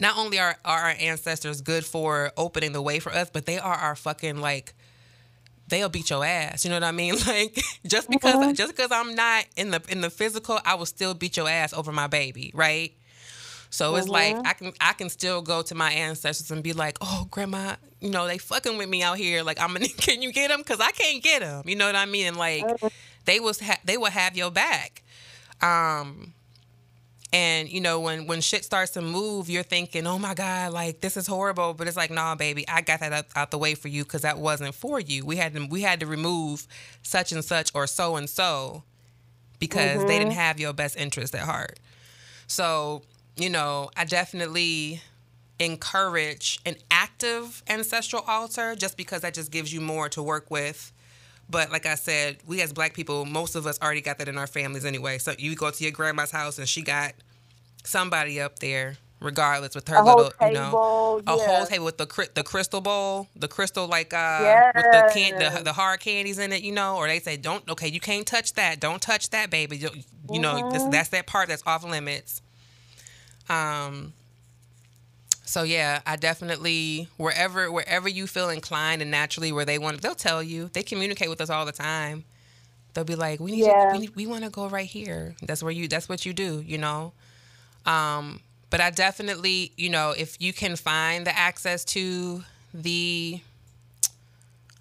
not 0.00 0.16
only 0.18 0.38
are, 0.38 0.56
are 0.64 0.80
our 0.80 0.94
ancestors 0.98 1.60
good 1.60 1.84
for 1.84 2.32
opening 2.36 2.72
the 2.72 2.82
way 2.82 2.98
for 2.98 3.12
us, 3.12 3.30
but 3.32 3.46
they 3.46 3.58
are 3.58 3.74
our 3.74 3.94
fucking 3.94 4.38
like 4.38 4.74
they'll 5.68 5.88
beat 5.88 6.10
your 6.10 6.24
ass. 6.24 6.64
You 6.64 6.70
know 6.70 6.76
what 6.76 6.84
I 6.84 6.92
mean? 6.92 7.14
Like 7.26 7.56
just 7.86 8.10
because 8.10 8.34
mm-hmm. 8.34 8.52
just 8.54 8.74
because 8.74 8.90
I'm 8.90 9.14
not 9.14 9.44
in 9.56 9.70
the 9.70 9.82
in 9.88 10.00
the 10.00 10.10
physical, 10.10 10.58
I 10.64 10.74
will 10.74 10.86
still 10.86 11.14
beat 11.14 11.36
your 11.36 11.48
ass 11.48 11.72
over 11.72 11.92
my 11.92 12.08
baby, 12.08 12.50
right? 12.52 12.92
So 13.74 13.90
mm-hmm. 13.90 13.98
it's 13.98 14.08
like 14.08 14.36
mm-hmm. 14.36 14.46
I 14.46 14.52
can 14.52 14.72
I 14.80 14.92
can 14.92 15.08
still 15.08 15.42
go 15.42 15.60
to 15.62 15.74
my 15.74 15.90
ancestors 15.90 16.48
and 16.52 16.62
be 16.62 16.72
like, 16.72 16.96
oh 17.00 17.26
grandma, 17.28 17.74
you 18.00 18.08
know 18.08 18.28
they 18.28 18.38
fucking 18.38 18.78
with 18.78 18.88
me 18.88 19.02
out 19.02 19.18
here. 19.18 19.42
Like 19.42 19.60
I'm 19.60 19.72
gonna 19.72 19.88
can 19.96 20.22
you 20.22 20.30
get 20.30 20.48
them? 20.48 20.62
Cause 20.62 20.78
I 20.80 20.92
can't 20.92 21.20
get 21.20 21.40
them. 21.40 21.64
You 21.66 21.74
know 21.74 21.86
what 21.86 21.96
I 21.96 22.06
mean? 22.06 22.26
And 22.26 22.36
like 22.36 22.64
mm-hmm. 22.64 22.86
they 23.24 23.40
was 23.40 23.58
ha- 23.58 23.80
they 23.84 23.96
will 23.96 24.12
have 24.12 24.36
your 24.36 24.52
back. 24.52 25.02
Um, 25.60 26.34
and 27.32 27.68
you 27.68 27.80
know 27.80 27.98
when 27.98 28.28
when 28.28 28.40
shit 28.40 28.64
starts 28.64 28.92
to 28.92 29.02
move, 29.02 29.50
you're 29.50 29.64
thinking, 29.64 30.06
oh 30.06 30.20
my 30.20 30.34
god, 30.34 30.72
like 30.72 31.00
this 31.00 31.16
is 31.16 31.26
horrible. 31.26 31.74
But 31.74 31.88
it's 31.88 31.96
like, 31.96 32.12
nah, 32.12 32.36
baby, 32.36 32.64
I 32.68 32.80
got 32.80 33.00
that 33.00 33.12
out, 33.12 33.24
out 33.34 33.50
the 33.50 33.58
way 33.58 33.74
for 33.74 33.88
you 33.88 34.04
because 34.04 34.22
that 34.22 34.38
wasn't 34.38 34.76
for 34.76 35.00
you. 35.00 35.26
We 35.26 35.34
had 35.34 35.52
to 35.52 35.66
we 35.66 35.82
had 35.82 35.98
to 35.98 36.06
remove 36.06 36.68
such 37.02 37.32
and 37.32 37.44
such 37.44 37.72
or 37.74 37.88
so 37.88 38.14
and 38.14 38.30
so 38.30 38.84
because 39.58 39.98
mm-hmm. 39.98 40.06
they 40.06 40.18
didn't 40.20 40.34
have 40.34 40.60
your 40.60 40.72
best 40.72 40.96
interest 40.96 41.34
at 41.34 41.40
heart. 41.40 41.80
So 42.46 43.02
you 43.36 43.50
know, 43.50 43.90
I 43.96 44.04
definitely 44.04 45.00
encourage 45.58 46.60
an 46.66 46.76
active 46.90 47.62
ancestral 47.68 48.22
altar 48.26 48.74
just 48.74 48.96
because 48.96 49.22
that 49.22 49.34
just 49.34 49.50
gives 49.50 49.72
you 49.72 49.80
more 49.80 50.08
to 50.10 50.22
work 50.22 50.50
with. 50.50 50.92
But 51.48 51.70
like 51.70 51.86
I 51.86 51.94
said, 51.94 52.38
we 52.46 52.62
as 52.62 52.72
black 52.72 52.94
people, 52.94 53.24
most 53.24 53.54
of 53.54 53.66
us 53.66 53.78
already 53.80 54.00
got 54.00 54.18
that 54.18 54.28
in 54.28 54.38
our 54.38 54.46
families 54.46 54.84
anyway. 54.84 55.18
So 55.18 55.34
you 55.38 55.54
go 55.54 55.70
to 55.70 55.82
your 55.82 55.92
grandma's 55.92 56.30
house 56.30 56.58
and 56.58 56.68
she 56.68 56.82
got 56.82 57.12
somebody 57.84 58.40
up 58.40 58.60
there, 58.60 58.96
regardless, 59.20 59.74
with 59.74 59.86
her 59.88 60.02
little, 60.02 60.30
table, 60.30 60.46
you 60.48 60.54
know, 60.54 61.22
yeah. 61.26 61.34
a 61.34 61.38
whole 61.38 61.66
table 61.66 61.84
with 61.84 61.98
the 61.98 62.28
the 62.34 62.42
crystal 62.42 62.80
bowl, 62.80 63.28
the 63.36 63.48
crystal 63.48 63.86
like 63.86 64.14
uh 64.14 64.38
yes. 64.40 64.74
with 64.74 64.84
the 64.84 65.10
can 65.12 65.38
the, 65.38 65.62
the 65.62 65.72
hard 65.74 66.00
candies 66.00 66.38
in 66.38 66.50
it, 66.50 66.62
you 66.62 66.72
know. 66.72 66.96
Or 66.96 67.06
they 67.06 67.20
say, 67.20 67.36
don't 67.36 67.68
okay, 67.68 67.88
you 67.88 68.00
can't 68.00 68.26
touch 68.26 68.54
that, 68.54 68.80
don't 68.80 69.02
touch 69.02 69.30
that, 69.30 69.50
baby. 69.50 69.76
You, 69.76 69.90
you 69.92 70.40
mm-hmm. 70.40 70.42
know, 70.42 70.70
this, 70.70 70.84
that's 70.84 71.10
that 71.10 71.26
part 71.26 71.48
that's 71.48 71.62
off 71.66 71.84
limits. 71.84 72.40
Um, 73.48 74.12
so 75.44 75.62
yeah, 75.62 76.00
I 76.06 76.16
definitely 76.16 77.08
wherever 77.16 77.70
wherever 77.70 78.08
you 78.08 78.26
feel 78.26 78.48
inclined 78.48 79.02
and 79.02 79.10
naturally 79.10 79.52
where 79.52 79.64
they 79.64 79.78
want, 79.78 80.00
they'll 80.02 80.14
tell 80.14 80.42
you. 80.42 80.70
They 80.72 80.82
communicate 80.82 81.28
with 81.28 81.40
us 81.40 81.50
all 81.50 81.64
the 81.66 81.72
time. 81.72 82.24
They'll 82.94 83.04
be 83.04 83.16
like, 83.16 83.40
"We 83.40 83.52
need, 83.52 83.64
yeah. 83.66 83.92
to, 83.92 83.98
we, 83.98 84.08
we 84.14 84.26
want 84.26 84.44
to 84.44 84.50
go 84.50 84.68
right 84.68 84.86
here." 84.86 85.34
That's 85.42 85.62
where 85.62 85.72
you. 85.72 85.88
That's 85.88 86.08
what 86.08 86.24
you 86.24 86.32
do. 86.32 86.62
You 86.66 86.78
know. 86.78 87.12
Um, 87.86 88.40
but 88.70 88.80
I 88.80 88.90
definitely, 88.90 89.72
you 89.76 89.90
know, 89.90 90.14
if 90.16 90.40
you 90.40 90.52
can 90.52 90.74
find 90.76 91.26
the 91.26 91.38
access 91.38 91.84
to 91.86 92.42
the 92.72 93.40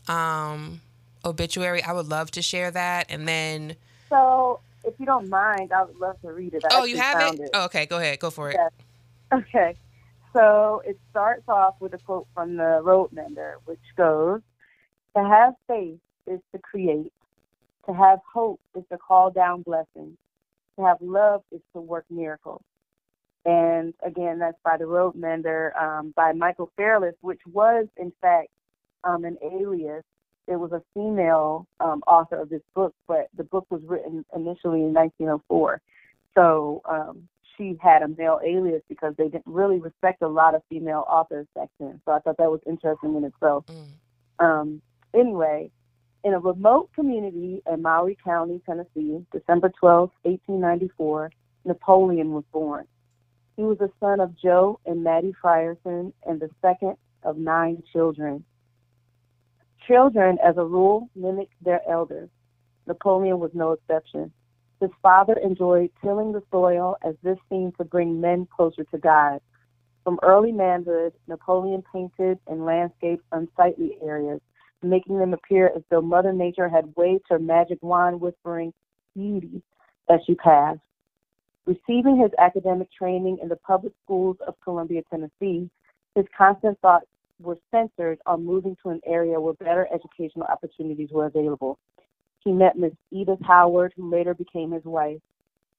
um, 0.07 0.82
obituary, 1.24 1.84
I 1.84 1.93
would 1.93 2.07
love 2.07 2.32
to 2.32 2.41
share 2.41 2.72
that. 2.72 3.07
And 3.09 3.28
then, 3.28 3.76
so 4.09 4.42
if 4.84 4.93
you 4.99 5.05
don't 5.05 5.29
mind, 5.29 5.71
I 5.71 5.84
would 5.84 5.97
love 5.97 6.19
to 6.21 6.31
read 6.31 6.53
it. 6.53 6.63
I 6.65 6.79
oh, 6.79 6.84
you 6.84 6.97
have 6.97 7.34
it? 7.36 7.39
it? 7.39 7.49
Oh, 7.53 7.65
okay, 7.65 7.86
go 7.86 7.97
ahead, 7.97 8.19
go 8.19 8.29
for 8.29 8.51
it. 8.51 8.57
Okay, 9.31 9.75
so 10.34 10.81
it 10.86 10.99
starts 11.09 11.43
off 11.47 11.75
with 11.79 11.93
a 11.93 11.97
quote 11.97 12.27
from 12.34 12.55
the 12.55 12.81
Road 12.84 13.11
Mender, 13.11 13.55
which 13.65 13.81
goes, 13.97 14.41
"To 15.15 15.23
have 15.23 15.55
faith 15.67 15.99
is 16.27 16.39
to 16.53 16.59
create. 16.59 17.11
To 17.88 17.93
have 17.93 18.19
hope 18.31 18.59
is 18.75 18.84
to 18.91 18.97
call 18.97 19.31
down 19.31 19.63
blessings. 19.63 20.17
To 20.77 20.86
have 20.86 20.97
love 21.01 21.41
is 21.51 21.61
to 21.73 21.81
work 21.81 22.05
miracles." 22.09 22.61
And 23.45 23.93
again, 24.03 24.39
that's 24.39 24.57
by 24.63 24.77
the 24.77 24.86
Road 24.86 25.15
Mender 25.15 25.75
um, 25.77 26.13
by 26.15 26.31
Michael 26.31 26.71
Fairless, 26.77 27.15
which 27.21 27.41
was 27.51 27.88
in 27.97 28.13
fact 28.21 28.49
um, 29.03 29.25
an 29.25 29.38
alias 29.41 30.03
there 30.47 30.59
was 30.59 30.71
a 30.71 30.81
female 30.93 31.67
um, 31.79 32.03
author 32.07 32.39
of 32.41 32.49
this 32.49 32.61
book, 32.75 32.93
but 33.07 33.29
the 33.37 33.43
book 33.43 33.65
was 33.69 33.81
written 33.85 34.25
initially 34.35 34.81
in 34.81 34.93
1904. 34.93 35.81
So 36.35 36.81
um, 36.85 37.27
she 37.55 37.77
had 37.81 38.01
a 38.01 38.07
male 38.07 38.39
alias 38.45 38.81
because 38.89 39.13
they 39.17 39.25
didn't 39.25 39.45
really 39.45 39.79
respect 39.79 40.21
a 40.21 40.27
lot 40.27 40.55
of 40.55 40.61
female 40.69 41.05
authors 41.07 41.47
back 41.55 41.69
then. 41.79 42.01
So 42.05 42.11
I 42.11 42.19
thought 42.19 42.37
that 42.37 42.51
was 42.51 42.61
interesting 42.67 43.15
in 43.15 43.23
itself. 43.23 43.65
Mm. 43.67 44.45
Um, 44.45 44.81
anyway, 45.13 45.71
In 46.23 46.33
a 46.33 46.39
remote 46.39 46.89
community 46.93 47.61
in 47.69 47.81
Maury 47.81 48.17
County, 48.23 48.61
Tennessee, 48.65 49.25
December 49.33 49.69
12, 49.77 50.09
1894, 50.23 51.31
Napoleon 51.65 52.31
was 52.31 52.45
born. 52.51 52.85
He 53.57 53.63
was 53.63 53.77
the 53.77 53.91
son 53.99 54.19
of 54.21 54.35
Joe 54.37 54.79
and 54.85 55.03
Mattie 55.03 55.35
Frierson 55.43 56.13
and 56.25 56.39
the 56.39 56.49
second 56.61 56.95
of 57.23 57.37
nine 57.37 57.83
children. 57.91 58.43
Children, 59.88 60.38
as 60.43 60.55
a 60.57 60.65
rule, 60.65 61.09
mimic 61.15 61.49
their 61.61 61.81
elders. 61.89 62.29
Napoleon 62.88 63.39
was 63.39 63.51
no 63.53 63.73
exception. 63.73 64.31
His 64.79 64.91
father 65.01 65.34
enjoyed 65.43 65.91
tilling 66.01 66.31
the 66.31 66.43
soil 66.51 66.95
as 67.03 67.15
this 67.23 67.38
seemed 67.49 67.77
to 67.77 67.84
bring 67.84 68.19
men 68.19 68.47
closer 68.53 68.84
to 68.86 68.97
God. 68.97 69.39
From 70.03 70.19
early 70.21 70.51
manhood, 70.51 71.13
Napoleon 71.27 71.84
painted 71.93 72.39
and 72.47 72.65
landscaped 72.65 73.23
unsightly 73.31 73.97
areas, 74.01 74.41
making 74.81 75.17
them 75.17 75.34
appear 75.34 75.71
as 75.75 75.84
though 75.89 76.01
Mother 76.01 76.34
Nature 76.34 76.67
had 76.67 76.93
waved 76.97 77.25
her 77.29 77.39
magic 77.39 77.81
wand, 77.81 78.19
whispering, 78.19 78.73
Beauty, 79.15 79.61
as 80.09 80.19
she 80.25 80.36
passed. 80.36 80.81
Receiving 81.65 82.17
his 82.17 82.31
academic 82.38 82.91
training 82.91 83.38
in 83.41 83.47
the 83.47 83.55
public 83.55 83.93
schools 84.03 84.38
of 84.45 84.55
Columbia, 84.61 85.01
Tennessee, 85.09 85.69
his 86.15 86.25
constant 86.38 86.77
thoughts 86.81 87.05
were 87.39 87.57
centered 87.71 88.19
on 88.25 88.45
moving 88.45 88.75
to 88.84 88.89
an 88.89 89.01
area 89.05 89.39
where 89.39 89.53
better 89.53 89.88
educational 89.93 90.45
opportunities 90.45 91.09
were 91.11 91.25
available. 91.25 91.77
He 92.39 92.51
met 92.51 92.77
Miss 92.77 92.93
Edith 93.11 93.39
Howard, 93.43 93.93
who 93.95 94.11
later 94.11 94.34
became 94.34 94.71
his 94.71 94.84
wife. 94.84 95.21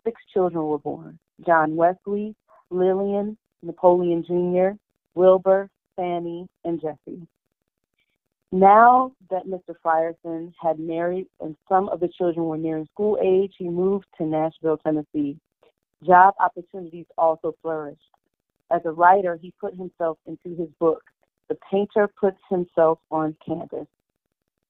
Six 0.04 0.20
children 0.32 0.66
were 0.66 0.78
born 0.78 1.18
John 1.46 1.76
Wesley, 1.76 2.34
Lillian, 2.70 3.36
Napoleon 3.62 4.24
Jr., 4.24 4.76
Wilbur, 5.14 5.70
Fanny, 5.96 6.46
and 6.64 6.80
Jesse. 6.80 7.26
Now 8.52 9.12
that 9.30 9.46
Mr. 9.46 9.74
Frierson 9.84 10.52
had 10.60 10.78
married 10.78 11.26
and 11.40 11.56
some 11.68 11.88
of 11.88 12.00
the 12.00 12.08
children 12.08 12.46
were 12.46 12.56
nearing 12.56 12.86
school 12.86 13.18
age, 13.20 13.54
he 13.58 13.68
moved 13.68 14.06
to 14.16 14.24
Nashville, 14.24 14.78
Tennessee. 14.78 15.36
Job 16.04 16.34
opportunities 16.38 17.06
also 17.18 17.56
flourished. 17.62 18.00
As 18.70 18.82
a 18.84 18.92
writer, 18.92 19.38
he 19.40 19.52
put 19.60 19.74
himself 19.74 20.18
into 20.26 20.56
his 20.56 20.68
book, 20.78 21.02
The 21.48 21.58
Painter 21.70 22.08
Puts 22.20 22.40
Himself 22.48 22.98
on 23.10 23.36
Canvas. 23.46 23.86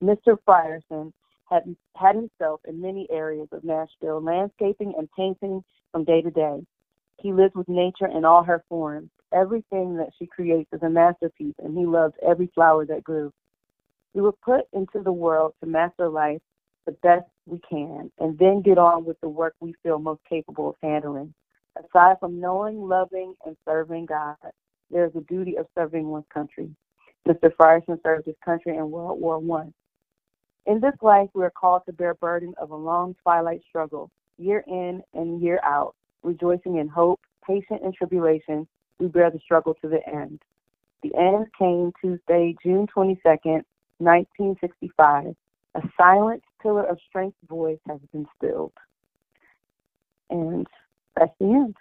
Mr. 0.02 0.36
Frierson 0.46 1.12
had, 1.48 1.62
had 1.96 2.16
himself 2.16 2.60
in 2.66 2.80
many 2.80 3.06
areas 3.10 3.48
of 3.52 3.64
Nashville, 3.64 4.20
landscaping 4.20 4.94
and 4.98 5.08
painting 5.16 5.62
from 5.92 6.04
day 6.04 6.20
to 6.22 6.30
day. 6.30 6.64
He 7.20 7.32
lived 7.32 7.54
with 7.54 7.68
nature 7.68 8.08
in 8.08 8.24
all 8.24 8.42
her 8.42 8.64
forms. 8.68 9.10
Everything 9.32 9.96
that 9.96 10.10
she 10.18 10.26
creates 10.26 10.72
is 10.72 10.82
a 10.82 10.90
masterpiece, 10.90 11.54
and 11.62 11.76
he 11.76 11.86
loved 11.86 12.16
every 12.26 12.48
flower 12.54 12.84
that 12.86 13.04
grew. 13.04 13.32
We 14.14 14.22
were 14.22 14.32
put 14.32 14.64
into 14.72 15.02
the 15.02 15.12
world 15.12 15.54
to 15.60 15.66
master 15.66 16.08
life 16.08 16.40
the 16.86 16.92
best 16.92 17.26
we 17.46 17.60
can, 17.68 18.10
and 18.18 18.38
then 18.38 18.62
get 18.62 18.78
on 18.78 19.04
with 19.04 19.18
the 19.20 19.28
work 19.28 19.54
we 19.60 19.74
feel 19.82 19.98
most 19.98 20.20
capable 20.28 20.70
of 20.70 20.76
handling. 20.82 21.34
Aside 21.76 22.16
from 22.20 22.40
knowing, 22.40 22.80
loving, 22.88 23.34
and 23.44 23.56
serving 23.64 24.06
God, 24.06 24.36
there 24.94 25.04
is 25.04 25.12
a 25.16 25.20
duty 25.22 25.56
of 25.56 25.66
serving 25.74 26.06
one's 26.06 26.24
country. 26.32 26.70
Mr. 27.28 27.50
Frierson 27.58 28.00
served 28.02 28.26
his 28.26 28.36
country 28.44 28.76
in 28.76 28.90
World 28.90 29.20
War 29.20 29.40
One. 29.40 29.74
In 30.66 30.80
this 30.80 30.94
life, 31.02 31.28
we 31.34 31.42
are 31.44 31.50
called 31.50 31.82
to 31.86 31.92
bear 31.92 32.14
burden 32.14 32.54
of 32.58 32.70
a 32.70 32.76
long 32.76 33.16
twilight 33.22 33.60
struggle, 33.68 34.10
year 34.38 34.64
in 34.68 35.02
and 35.12 35.42
year 35.42 35.58
out, 35.64 35.94
rejoicing 36.22 36.76
in 36.76 36.88
hope, 36.88 37.20
patient 37.46 37.82
in 37.82 37.92
tribulation. 37.92 38.66
We 39.00 39.08
bear 39.08 39.30
the 39.30 39.40
struggle 39.40 39.74
to 39.82 39.88
the 39.88 40.00
end. 40.08 40.40
The 41.02 41.12
end 41.16 41.48
came 41.58 41.92
Tuesday, 42.00 42.54
June 42.62 42.86
22nd, 42.96 43.64
1965. 43.98 45.34
A 45.74 45.80
silent 45.96 46.42
pillar 46.62 46.84
of 46.84 46.98
strength 47.08 47.36
voice 47.48 47.80
has 47.88 47.98
been 48.12 48.26
stilled. 48.36 48.72
And 50.30 50.66
that's 51.16 51.32
the 51.38 51.46
end. 51.46 51.76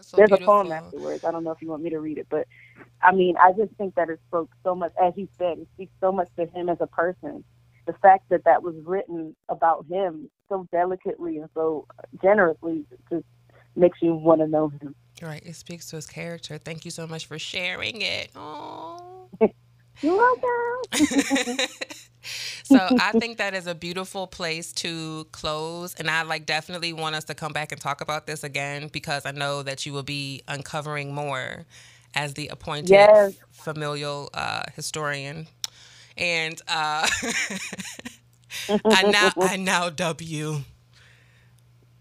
So 0.00 0.16
There's 0.16 0.28
beautiful. 0.28 0.36
a 0.36 0.46
poem 0.46 0.72
afterwards. 0.72 1.24
I 1.24 1.30
don't 1.30 1.44
know 1.44 1.52
if 1.52 1.62
you 1.62 1.68
want 1.68 1.82
me 1.82 1.90
to 1.90 2.00
read 2.00 2.18
it, 2.18 2.26
but 2.28 2.46
I 3.02 3.12
mean, 3.12 3.36
I 3.36 3.52
just 3.52 3.72
think 3.76 3.94
that 3.94 4.10
it 4.10 4.20
spoke 4.28 4.50
so 4.64 4.74
much, 4.74 4.92
as 5.02 5.12
you 5.16 5.28
said, 5.38 5.58
it 5.58 5.68
speaks 5.74 5.92
so 6.00 6.12
much 6.12 6.28
to 6.36 6.46
him 6.46 6.68
as 6.68 6.78
a 6.80 6.86
person 6.86 7.44
the 7.86 7.94
fact 7.94 8.28
that 8.30 8.44
that 8.44 8.62
was 8.62 8.74
written 8.84 9.34
about 9.48 9.86
him 9.88 10.28
so 10.48 10.66
delicately 10.72 11.38
and 11.38 11.48
so 11.54 11.86
generously 12.20 12.84
just 13.08 13.24
makes 13.76 13.98
you 14.02 14.14
want 14.14 14.40
to 14.40 14.46
know 14.46 14.68
him. 14.68 14.94
Right. 15.22 15.42
It 15.44 15.56
speaks 15.56 15.86
to 15.90 15.96
his 15.96 16.06
character. 16.06 16.58
Thank 16.58 16.84
you 16.84 16.90
so 16.90 17.06
much 17.06 17.26
for 17.26 17.38
sharing 17.38 18.02
it. 18.02 18.30
Oh. 18.36 19.28
You're 20.02 20.16
welcome. 20.16 20.88
so 22.64 22.90
I 23.00 23.12
think 23.18 23.38
that 23.38 23.54
is 23.54 23.66
a 23.66 23.74
beautiful 23.74 24.26
place 24.26 24.72
to 24.74 25.26
close, 25.32 25.94
and 25.94 26.10
I 26.10 26.22
like 26.22 26.46
definitely 26.46 26.92
want 26.92 27.14
us 27.16 27.24
to 27.24 27.34
come 27.34 27.52
back 27.52 27.72
and 27.72 27.80
talk 27.80 28.00
about 28.00 28.26
this 28.26 28.44
again 28.44 28.88
because 28.88 29.26
I 29.26 29.32
know 29.32 29.62
that 29.62 29.86
you 29.86 29.92
will 29.92 30.02
be 30.02 30.42
uncovering 30.48 31.14
more 31.14 31.66
as 32.14 32.34
the 32.34 32.48
appointed 32.48 32.90
yes. 32.90 33.34
familial 33.52 34.30
uh, 34.34 34.64
historian 34.74 35.46
and 36.16 36.60
uh, 36.68 37.06
I 38.68 39.02
now 39.02 39.32
I 39.40 39.56
now 39.58 39.90
dub 39.90 40.20
you. 40.20 40.64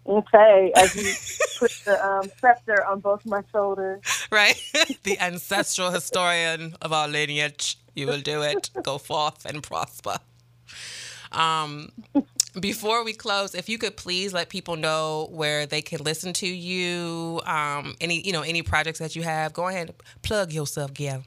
Okay, 0.08 0.72
as 0.76 0.96
you 0.96 1.12
put 1.60 1.72
the 1.86 2.06
um, 2.06 2.30
scepter 2.40 2.86
on 2.86 3.00
both 3.00 3.26
my 3.26 3.42
shoulders. 3.52 4.02
Right, 4.32 4.56
the 5.04 5.20
ancestral 5.20 5.92
historian 5.92 6.76
of 6.82 6.94
our 6.94 7.08
lineage. 7.08 7.78
You 7.96 8.08
will 8.08 8.22
do 8.22 8.42
it. 8.42 8.70
Go 8.84 8.98
forth 8.98 9.46
and 9.46 9.64
prosper. 9.64 10.18
Um, 11.32 11.92
before 12.60 13.04
we 13.04 13.14
close, 13.14 13.56
if 13.56 13.68
you 13.68 13.78
could 13.78 13.98
please 13.98 14.34
let 14.34 14.50
people 14.50 14.76
know 14.76 15.28
where 15.32 15.66
they 15.66 15.82
can 15.82 16.04
listen 16.04 16.34
to 16.34 16.48
you, 16.48 17.42
um, 17.46 17.96
any 18.00 18.22
you 18.22 18.32
know 18.32 18.42
any 18.42 18.62
projects 18.62 19.00
that 19.00 19.16
you 19.16 19.24
have. 19.24 19.54
Go 19.54 19.68
ahead, 19.68 19.94
plug 20.22 20.54
yourself, 20.54 20.94
Gail. 20.94 21.24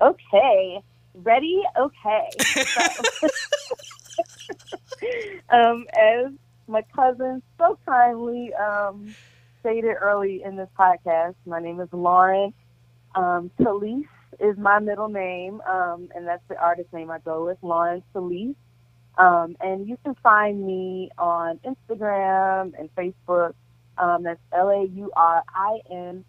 Okay, 0.00 0.82
Ready? 1.22 1.62
Okay. 1.76 2.28
So, 2.38 3.28
um, 5.50 5.84
as 5.98 6.32
my 6.68 6.82
cousin 6.94 7.42
so 7.58 7.78
kindly 7.86 8.52
um, 8.54 9.14
stated 9.60 9.96
early 10.00 10.42
in 10.44 10.56
this 10.56 10.68
podcast, 10.78 11.34
my 11.44 11.60
name 11.60 11.80
is 11.80 11.88
Laurin. 11.92 12.52
Um, 13.14 13.50
Talese 13.60 14.04
is 14.38 14.56
my 14.56 14.78
middle 14.78 15.08
name, 15.08 15.60
um, 15.62 16.08
and 16.14 16.26
that's 16.26 16.42
the 16.48 16.56
artist 16.56 16.92
name 16.92 17.10
I 17.10 17.18
go 17.18 17.46
with, 17.46 17.58
Laurin 17.62 18.02
Talese. 18.14 18.54
Um, 19.16 19.56
and 19.60 19.88
you 19.88 19.98
can 20.04 20.14
find 20.22 20.64
me 20.64 21.10
on 21.18 21.58
Instagram 21.58 22.72
and 22.78 22.88
Facebook. 22.94 23.54
Um, 23.96 24.22
that's 24.22 24.40
L 24.52 24.68
A 24.68 24.84
U 24.86 25.10
R 25.16 25.42
I 25.52 25.80
N 25.90 26.24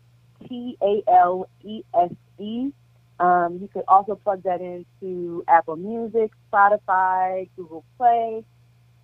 T 0.48 0.76
A 0.82 1.04
L 1.08 1.48
E 1.64 1.84
S 1.94 2.12
E. 2.40 2.72
Um, 3.20 3.60
you 3.62 3.70
could 3.72 3.84
also 3.88 4.16
plug 4.16 4.44
that 4.44 4.62
into 4.62 5.44
Apple 5.48 5.76
Music, 5.76 6.32
Spotify, 6.52 7.50
Google 7.56 7.84
Play, 7.98 8.44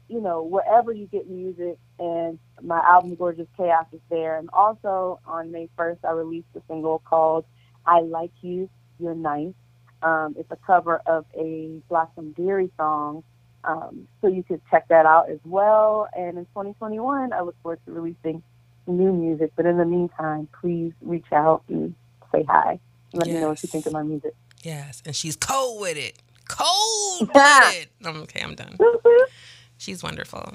you 0.07 0.21
know, 0.21 0.41
wherever 0.43 0.91
you 0.91 1.05
get 1.05 1.29
music. 1.29 1.77
And 1.99 2.39
my 2.61 2.79
album 2.79 3.15
Gorgeous 3.15 3.47
Chaos 3.57 3.85
is 3.93 3.99
there. 4.09 4.37
And 4.37 4.49
also 4.51 5.19
on 5.27 5.51
May 5.51 5.69
1st, 5.77 5.99
I 6.05 6.11
released 6.11 6.47
a 6.55 6.61
single 6.67 7.03
called 7.05 7.45
I 7.85 7.99
Like 7.99 8.31
You, 8.41 8.69
You're 8.99 9.15
Nice. 9.15 9.53
Um, 10.01 10.35
it's 10.37 10.51
a 10.51 10.57
cover 10.67 11.01
of 11.05 11.25
a 11.35 11.81
Blossom 11.89 12.33
Dearie 12.33 12.71
song. 12.77 13.23
Um, 13.63 14.07
so 14.21 14.27
you 14.27 14.43
could 14.43 14.61
check 14.69 14.87
that 14.89 15.05
out 15.05 15.29
as 15.29 15.39
well. 15.43 16.07
And 16.15 16.37
in 16.37 16.45
2021, 16.45 17.33
I 17.33 17.41
look 17.41 17.55
forward 17.63 17.79
to 17.85 17.91
releasing 17.91 18.43
new 18.85 19.11
music. 19.11 19.51
But 19.55 19.65
in 19.65 19.77
the 19.77 19.85
meantime, 19.85 20.47
please 20.61 20.93
reach 21.01 21.25
out 21.31 21.63
and 21.69 21.95
say 22.31 22.43
hi. 22.47 22.79
Let 23.13 23.27
yes. 23.27 23.33
me 23.33 23.41
know 23.41 23.49
what 23.49 23.63
you 23.63 23.67
think 23.67 23.85
of 23.87 23.93
my 23.93 24.03
music. 24.03 24.35
Yes, 24.61 25.01
and 25.05 25.15
she's 25.15 25.35
cold 25.35 25.81
with 25.81 25.97
it. 25.97 26.19
Cold 26.47 27.29
with 27.33 27.75
it. 27.75 27.89
Okay, 28.05 28.41
I'm 28.41 28.55
done. 28.55 28.77
She's 29.77 30.01
wonderful. 30.01 30.53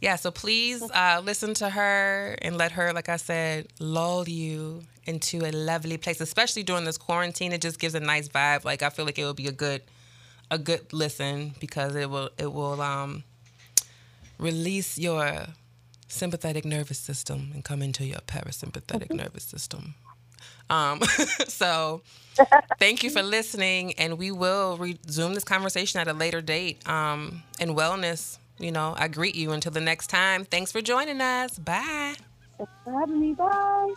Yeah, 0.00 0.16
so 0.16 0.30
please 0.30 0.82
uh, 0.82 1.20
listen 1.22 1.54
to 1.54 1.70
her 1.70 2.36
and 2.42 2.56
let 2.56 2.72
her, 2.72 2.92
like 2.92 3.08
I 3.08 3.16
said, 3.16 3.68
lull 3.78 4.28
you 4.28 4.82
into 5.06 5.44
a 5.44 5.50
lovely 5.52 5.96
place, 5.96 6.20
especially 6.20 6.62
during 6.62 6.84
this 6.84 6.98
quarantine. 6.98 7.52
It 7.52 7.60
just 7.60 7.78
gives 7.78 7.94
a 7.94 8.00
nice 8.00 8.28
vibe. 8.28 8.64
Like 8.64 8.82
I 8.82 8.90
feel 8.90 9.04
like 9.04 9.18
it 9.18 9.24
will 9.24 9.34
be 9.34 9.48
a 9.48 9.52
good, 9.52 9.82
a 10.50 10.58
good 10.58 10.92
listen 10.92 11.54
because 11.60 11.94
it 11.96 12.08
will 12.08 12.30
it 12.38 12.52
will 12.52 12.80
um, 12.80 13.24
release 14.38 14.98
your 14.98 15.46
sympathetic 16.08 16.64
nervous 16.64 16.98
system 16.98 17.50
and 17.54 17.64
come 17.64 17.80
into 17.82 18.04
your 18.04 18.20
parasympathetic 18.20 19.08
mm-hmm. 19.08 19.16
nervous 19.16 19.44
system. 19.44 19.94
Um, 20.68 21.00
so 21.48 22.02
thank 22.78 23.02
you 23.02 23.10
for 23.10 23.22
listening, 23.22 23.94
and 23.94 24.18
we 24.18 24.30
will 24.30 24.76
resume 24.76 25.34
this 25.34 25.44
conversation 25.44 26.00
at 26.00 26.08
a 26.08 26.12
later 26.12 26.40
date. 26.40 26.86
Um, 26.88 27.42
and 27.60 27.72
wellness, 27.72 28.38
you 28.58 28.72
know, 28.72 28.94
I 28.96 29.08
greet 29.08 29.34
you 29.34 29.52
until 29.52 29.72
the 29.72 29.80
next 29.80 30.08
time. 30.08 30.44
Thanks 30.44 30.72
for 30.72 30.80
joining 30.80 31.20
us. 31.20 31.58
Bye. 31.58 32.14
Thanks 32.58 32.72
for 32.84 33.00
having 33.00 33.20
me. 33.20 33.34
Bye. 33.34 33.94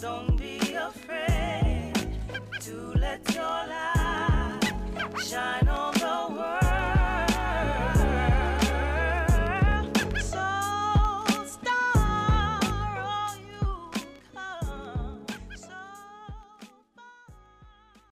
Don't 0.00 0.36
be 0.36 0.58
afraid 0.74 1.92
to 2.60 2.92
let 3.00 3.20
your 3.34 3.42
light 3.42 4.60
shine 5.26 5.68
on. 5.68 5.97